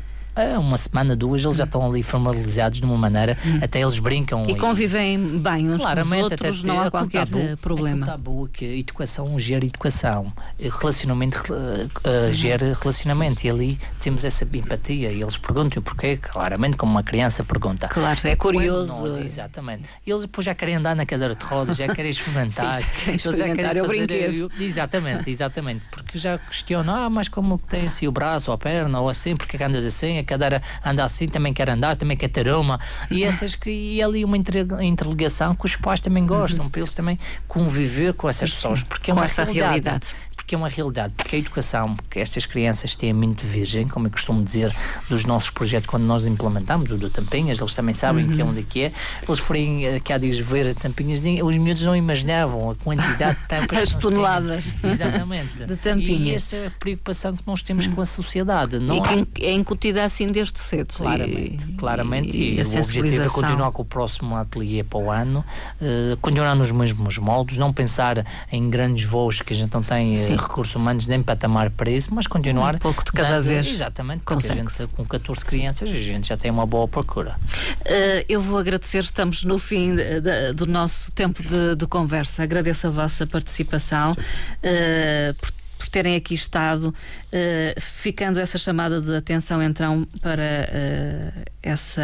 uma 0.58 0.76
semana, 0.76 1.14
duas, 1.14 1.44
eles 1.44 1.56
já 1.56 1.64
estão 1.64 1.86
ali 1.86 2.02
formalizados 2.02 2.80
de 2.80 2.84
uma 2.84 2.96
maneira, 2.96 3.38
hum. 3.46 3.60
até 3.62 3.80
eles 3.80 3.98
brincam. 3.98 4.42
E, 4.48 4.52
e 4.52 4.56
convivem 4.56 5.38
bem 5.38 5.70
uns 5.70 5.84
com 5.84 6.00
os 6.00 6.12
outros, 6.12 6.62
não 6.64 6.80
há 6.80 6.90
qualquer 6.90 7.26
tabu, 7.26 7.38
eh, 7.38 7.56
problema. 7.56 8.04
É 8.04 8.08
tabu 8.10 8.48
que 8.52 8.64
educação 8.80 9.38
gera 9.38 9.64
educação, 9.64 10.32
relacionamento 10.58 11.40
uh, 11.52 12.32
gera 12.32 12.76
relacionamento, 12.80 13.46
e 13.46 13.50
ali 13.50 13.78
temos 14.00 14.24
essa 14.24 14.44
empatia, 14.44 15.12
e 15.12 15.22
eles 15.22 15.36
perguntam 15.36 15.80
o 15.80 15.82
porquê, 15.82 16.16
claramente, 16.16 16.76
como 16.76 16.90
uma 16.90 17.02
criança 17.02 17.44
pergunta. 17.44 17.86
Claro, 17.88 18.18
é 18.24 18.34
curioso. 18.34 19.06
Nós, 19.06 19.18
exatamente. 19.18 19.84
E 20.04 20.10
eles 20.10 20.22
depois 20.22 20.44
já 20.44 20.54
querem 20.54 20.76
andar 20.76 20.96
na 20.96 21.06
cadeira 21.06 21.34
de 21.34 21.44
rodas, 21.44 21.76
já 21.76 21.86
querem 21.94 22.10
experimentar. 22.12 22.74
Sim, 22.74 22.82
já 22.82 22.86
querem 22.88 23.16
experimentar, 23.16 23.56
já 23.56 23.56
querem 23.56 23.82
fazer, 23.82 24.02
o 24.02 24.48
brinquedo. 24.48 24.62
Exatamente, 24.62 25.30
exatamente, 25.30 25.82
porque 25.90 26.18
já 26.18 26.38
questionam, 26.38 26.94
ah, 26.94 27.10
mas 27.10 27.28
como 27.28 27.56
tem 27.58 27.86
assim 27.86 28.08
o 28.08 28.12
braço 28.12 28.50
ou 28.50 28.54
a 28.54 28.58
perna, 28.58 29.00
ou 29.00 29.08
assim, 29.08 29.36
porque 29.36 29.56
é 29.56 29.64
andas 29.64 29.84
assim, 29.84 30.23
a 30.24 30.26
cadeira 30.26 30.62
anda 30.84 31.04
assim, 31.04 31.28
também 31.28 31.52
quer 31.52 31.70
andar, 31.70 31.96
também 31.96 32.16
quer 32.16 32.28
ter 32.28 32.48
uma. 32.48 32.80
E 33.10 33.22
essas 33.22 33.54
que 33.54 33.70
e 33.70 34.02
ali 34.02 34.24
uma 34.24 34.36
interligação 34.36 35.54
que 35.54 35.66
os 35.66 35.76
pais 35.76 36.00
também 36.00 36.26
gostam, 36.26 36.64
uhum. 36.64 36.70
para 36.70 36.80
eles 36.80 36.94
também 36.94 37.18
conviver 37.46 38.14
com 38.14 38.28
essas 38.28 38.52
pessoas, 38.52 38.82
porque 38.82 39.10
é 39.10 39.14
uma 39.14 39.24
essa 39.24 39.44
realidade. 39.44 39.70
realidade 39.72 40.16
porque 40.44 40.54
é 40.54 40.58
uma 40.58 40.68
realidade, 40.68 41.14
porque 41.16 41.36
a 41.36 41.38
educação, 41.38 41.94
porque 41.94 42.20
estas 42.20 42.44
crianças 42.44 42.94
têm 42.94 43.12
a 43.12 43.14
mente 43.14 43.46
virgem, 43.46 43.88
como 43.88 44.06
eu 44.06 44.10
costumo 44.10 44.42
dizer 44.42 44.74
dos 45.08 45.24
nossos 45.24 45.48
projetos 45.48 45.88
quando 45.88 46.04
nós 46.04 46.26
implementamos, 46.26 46.90
o 46.90 46.98
do 46.98 47.08
Tampinhas, 47.08 47.58
eles 47.58 47.74
também 47.74 47.94
sabem 47.94 48.26
uhum. 48.26 48.34
que 48.34 48.42
é 48.42 48.44
onde 48.44 48.60
é 48.60 48.62
que 48.62 48.82
é. 48.82 48.92
Eles 49.26 49.38
forem 49.38 49.88
aqui 49.88 50.12
há 50.12 50.18
dias 50.18 50.38
ver 50.38 50.74
Tampinhas, 50.74 51.20
os 51.42 51.56
miúdos 51.56 51.82
não 51.82 51.96
imaginavam 51.96 52.70
a 52.70 52.74
quantidade 52.74 53.40
de 53.40 53.48
tampas. 53.48 53.78
As 53.84 53.94
toneladas. 53.94 54.74
Exatamente. 54.84 55.64
De 55.64 55.76
tampinhas. 55.76 56.20
E 56.20 56.34
essa 56.34 56.56
é 56.56 56.66
a 56.66 56.70
preocupação 56.70 57.34
que 57.34 57.42
nós 57.46 57.62
temos 57.62 57.86
com 57.86 58.00
a 58.00 58.06
sociedade. 58.06 58.78
Não 58.78 58.96
e 58.96 59.00
que 59.26 59.46
é 59.46 59.52
incutida 59.52 60.04
assim 60.14 60.26
desde 60.28 60.58
cedo. 60.58 60.94
Claramente, 60.94 61.66
e, 61.68 61.72
claramente. 61.72 62.38
E, 62.38 62.42
e, 62.42 62.60
e 62.60 62.62
o 62.62 62.80
objetivo 62.80 63.22
é 63.22 63.28
continuar 63.28 63.72
com 63.72 63.82
o 63.82 63.84
próximo 63.84 64.36
ateliê 64.36 64.84
para 64.84 64.98
o 64.98 65.10
ano, 65.10 65.44
uh, 65.80 66.16
continuar 66.18 66.54
nos 66.54 66.70
mesmos 66.70 67.18
moldes, 67.18 67.56
não 67.56 67.72
pensar 67.72 68.24
em 68.50 68.70
grandes 68.70 69.04
voos 69.04 69.42
que 69.42 69.52
a 69.52 69.56
gente 69.56 69.72
não 69.72 69.82
tem 69.82 70.14
uh, 70.14 70.36
recursos 70.36 70.74
humanos 70.76 71.06
nem 71.06 71.22
patamar 71.22 71.70
para 71.70 71.90
isso, 71.90 72.14
mas 72.14 72.26
continuar. 72.26 72.76
Um 72.76 72.78
pouco 72.78 73.04
de 73.04 73.12
cada 73.12 73.30
dando, 73.30 73.44
vez. 73.44 73.66
Exatamente, 73.66 74.22
porque 74.24 74.46
a 74.46 74.54
gente, 74.54 74.86
com 74.94 75.04
14 75.04 75.44
crianças 75.44 75.90
a 75.90 75.92
gente 75.92 76.28
já 76.28 76.36
tem 76.36 76.50
uma 76.50 76.66
boa 76.66 76.86
procura. 76.86 77.36
Uh, 77.80 78.24
eu 78.28 78.40
vou 78.40 78.58
agradecer, 78.58 79.02
estamos 79.02 79.44
no 79.44 79.58
fim 79.58 79.96
de, 79.96 80.20
de, 80.20 80.52
do 80.52 80.66
nosso 80.66 81.10
tempo 81.12 81.42
de, 81.42 81.74
de, 81.74 81.86
conversa. 81.86 82.42
Agradeço 82.42 82.86
a 82.86 82.90
vossa 82.90 83.26
participação. 83.26 84.12
Uh, 84.12 85.34
por, 85.34 85.63
por 85.84 85.90
terem 85.90 86.16
aqui 86.16 86.32
estado, 86.32 86.88
uh, 86.88 87.80
ficando 87.80 88.40
essa 88.40 88.56
chamada 88.56 89.02
de 89.02 89.14
atenção 89.14 89.62
então 89.62 90.08
para 90.22 90.42
uh, 90.42 91.50
essa 91.62 92.02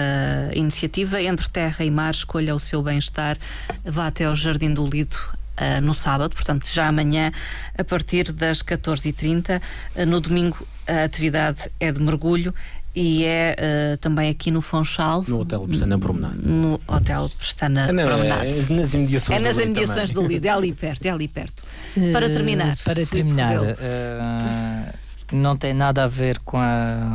iniciativa. 0.55 1.23
Entre 1.23 1.49
Terra 1.49 1.83
e 1.83 1.91
Mar, 1.91 2.11
escolha 2.11 2.55
o 2.55 2.61
seu 2.61 2.83
bem-estar, 2.83 3.39
vá 3.83 4.09
até 4.09 4.25
ao 4.25 4.37
Jardim 4.37 4.75
do 4.75 4.87
Lido 4.87 5.17
uh, 5.17 5.81
no 5.83 5.95
sábado, 5.95 6.35
portanto 6.35 6.69
já 6.69 6.89
amanhã, 6.89 7.33
a 7.77 7.83
partir 7.83 8.33
das 8.33 8.63
14h30. 8.63 9.59
Uh, 9.59 9.63
eh, 9.95 10.05
no 10.05 10.21
domingo 10.21 10.59
a 10.87 11.05
atividade 11.05 11.71
é 11.79 11.91
de 11.91 12.01
mergulho 12.01 12.55
e 12.95 13.25
é 13.25 13.57
uh, 13.95 13.99
também 13.99 14.31
aqui 14.31 14.51
no 14.51 14.61
Fonchal. 14.61 15.25
No 15.27 15.41
Hotel 15.41 15.67
Pestana 15.67 15.99
Promenade. 15.99 16.39
No 16.45 16.81
Hotel 16.89 17.31
Pestana 17.39 17.83
é, 17.89 18.05
Promenade. 18.05 18.49
É 18.49 18.75
nas 18.75 18.95
imediações, 18.95 19.41
é 19.41 19.43
nas 19.43 19.57
do, 19.57 19.63
imediações 19.63 20.11
do 20.13 20.27
Lido, 20.27 20.47
é 20.47 20.51
ali 20.51 20.73
perto, 20.73 21.07
é 21.07 21.11
ali 21.11 21.29
perto. 21.29 21.65
Uh, 21.97 22.13
para 22.13 22.29
terminar. 22.29 22.77
Para 22.85 23.07
terminar, 23.07 23.61
uh, 23.61 24.99
não 25.33 25.57
tem 25.57 25.73
nada 25.73 26.05
a 26.05 26.07
ver 26.07 26.39
com, 26.41 26.59
a, 26.59 27.13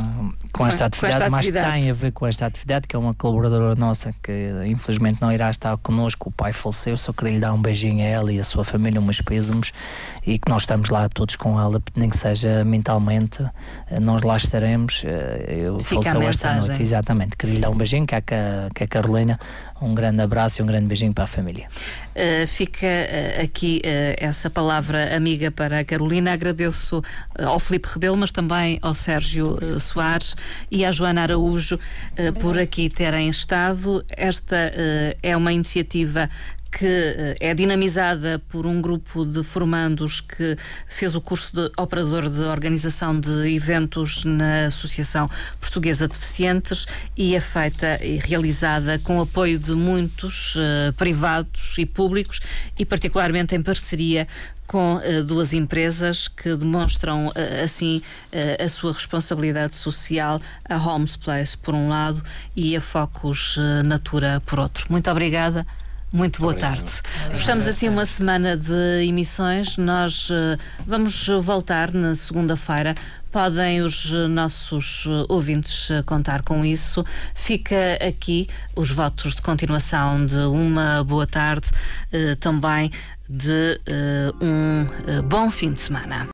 com, 0.52 0.66
esta, 0.66 0.86
atividade, 0.86 1.30
com 1.30 1.36
esta 1.36 1.52
mas 1.52 1.72
tem 1.72 1.90
a 1.90 1.94
ver 1.94 2.12
com 2.12 2.26
esta 2.26 2.46
atividade, 2.46 2.88
que 2.88 2.96
é 2.96 2.98
uma 2.98 3.14
colaboradora 3.14 3.74
nossa 3.74 4.14
que 4.22 4.52
infelizmente 4.66 5.20
não 5.20 5.30
irá 5.32 5.50
estar 5.50 5.76
connosco. 5.78 6.28
O 6.28 6.32
pai 6.32 6.52
faleceu, 6.52 6.96
só 6.96 7.12
queria 7.12 7.34
lhe 7.34 7.40
dar 7.40 7.52
um 7.52 7.60
beijinho 7.60 8.04
a 8.04 8.08
ela 8.08 8.32
e 8.32 8.40
a 8.40 8.44
sua 8.44 8.64
família, 8.64 9.00
umas 9.00 9.20
pêsames, 9.20 9.72
e 10.26 10.38
que 10.38 10.48
nós 10.48 10.62
estamos 10.62 10.90
lá 10.90 11.08
todos 11.08 11.36
com 11.36 11.58
ela, 11.58 11.82
nem 11.94 12.08
que 12.08 12.18
seja 12.18 12.64
mentalmente, 12.64 13.44
eh, 13.90 14.00
nós 14.00 14.22
lá 14.22 14.36
estaremos. 14.36 15.02
Eh, 15.04 15.64
eu 15.66 15.80
faleceu 15.80 16.22
esta 16.22 16.54
noite, 16.56 16.82
exatamente. 16.82 17.36
Queria 17.36 17.54
lhe 17.56 17.60
dar 17.60 17.70
um 17.70 17.76
beijinho, 17.76 18.06
que 18.06 18.14
é 18.14 18.18
a, 18.18 18.22
que 18.74 18.82
é 18.82 18.84
a 18.84 18.88
Carolina, 18.88 19.38
um 19.80 19.94
grande 19.94 20.22
abraço 20.22 20.60
e 20.60 20.62
um 20.62 20.66
grande 20.66 20.86
beijinho 20.86 21.12
para 21.12 21.24
a 21.24 21.26
família. 21.26 21.68
Uh, 22.14 22.46
fica 22.46 22.86
uh, 22.86 23.44
aqui 23.44 23.82
uh, 23.84 24.16
essa 24.16 24.48
palavra 24.48 25.14
amiga 25.14 25.50
para 25.50 25.80
a 25.80 25.84
Carolina. 25.84 26.32
Agradeço 26.32 27.02
ao 27.38 27.58
Felipe 27.58 27.88
Rebelo, 27.92 28.05
mas 28.14 28.30
também 28.30 28.78
ao 28.82 28.92
Sérgio 28.92 29.56
Soares 29.80 30.36
e 30.70 30.84
à 30.84 30.92
Joana 30.92 31.22
Araújo 31.22 31.78
por 32.40 32.58
aqui 32.58 32.90
terem 32.90 33.30
estado. 33.30 34.04
Esta 34.10 34.56
é 35.22 35.34
uma 35.34 35.52
iniciativa 35.52 36.28
que 36.70 36.86
eh, 36.86 37.36
é 37.40 37.54
dinamizada 37.54 38.38
por 38.48 38.66
um 38.66 38.80
grupo 38.80 39.24
de 39.24 39.42
formandos 39.42 40.20
que 40.20 40.56
fez 40.86 41.14
o 41.14 41.20
curso 41.20 41.54
de 41.54 41.72
operador 41.76 42.28
de 42.28 42.40
organização 42.40 43.18
de 43.18 43.54
eventos 43.54 44.24
na 44.24 44.66
Associação 44.66 45.28
Portuguesa 45.60 46.06
de 46.06 46.14
Deficientes 46.14 46.86
e 47.16 47.34
é 47.34 47.40
feita 47.40 47.98
e 48.04 48.18
realizada 48.18 48.98
com 48.98 49.20
apoio 49.20 49.58
de 49.58 49.72
muitos 49.72 50.56
uh, 50.56 50.92
privados 50.96 51.74
e 51.78 51.86
públicos 51.86 52.40
e 52.78 52.84
particularmente 52.84 53.54
em 53.54 53.62
parceria 53.62 54.26
com 54.66 54.96
uh, 54.96 55.24
duas 55.24 55.52
empresas 55.52 56.28
que 56.28 56.54
demonstram 56.56 57.28
uh, 57.28 57.32
assim 57.64 58.02
uh, 58.32 58.64
a 58.64 58.68
sua 58.68 58.92
responsabilidade 58.92 59.74
social, 59.74 60.40
a 60.68 60.76
Homes 60.76 61.16
Place 61.16 61.56
por 61.56 61.74
um 61.74 61.88
lado 61.88 62.22
e 62.54 62.76
a 62.76 62.80
Focus 62.80 63.58
Natura 63.86 64.42
por 64.44 64.58
outro. 64.58 64.86
Muito 64.90 65.10
obrigada. 65.10 65.66
Muito 66.16 66.40
boa 66.40 66.52
Obrigado. 66.52 66.76
tarde. 66.78 67.02
Obrigado. 67.16 67.38
Fechamos 67.38 67.66
assim 67.66 67.88
uma 67.90 68.06
semana 68.06 68.56
de 68.56 69.06
emissões. 69.06 69.76
Nós 69.76 70.30
uh, 70.30 70.58
vamos 70.86 71.28
voltar 71.42 71.92
na 71.92 72.14
segunda-feira. 72.14 72.94
Podem 73.30 73.82
os 73.82 74.10
nossos 74.30 75.04
eh, 75.06 75.26
ouvintes 75.28 75.88
contar 76.06 76.40
com 76.40 76.64
isso. 76.64 77.04
Fica 77.34 77.98
aqui 78.00 78.48
os 78.74 78.90
votos 78.90 79.34
de 79.34 79.42
continuação 79.42 80.24
de 80.24 80.38
uma 80.38 81.04
boa 81.04 81.26
tarde, 81.26 81.68
também 82.40 82.90
de 83.28 83.78
um 84.40 84.86
bom 85.28 85.50
fim 85.50 85.70
de 85.70 85.82
semana. 85.82 86.24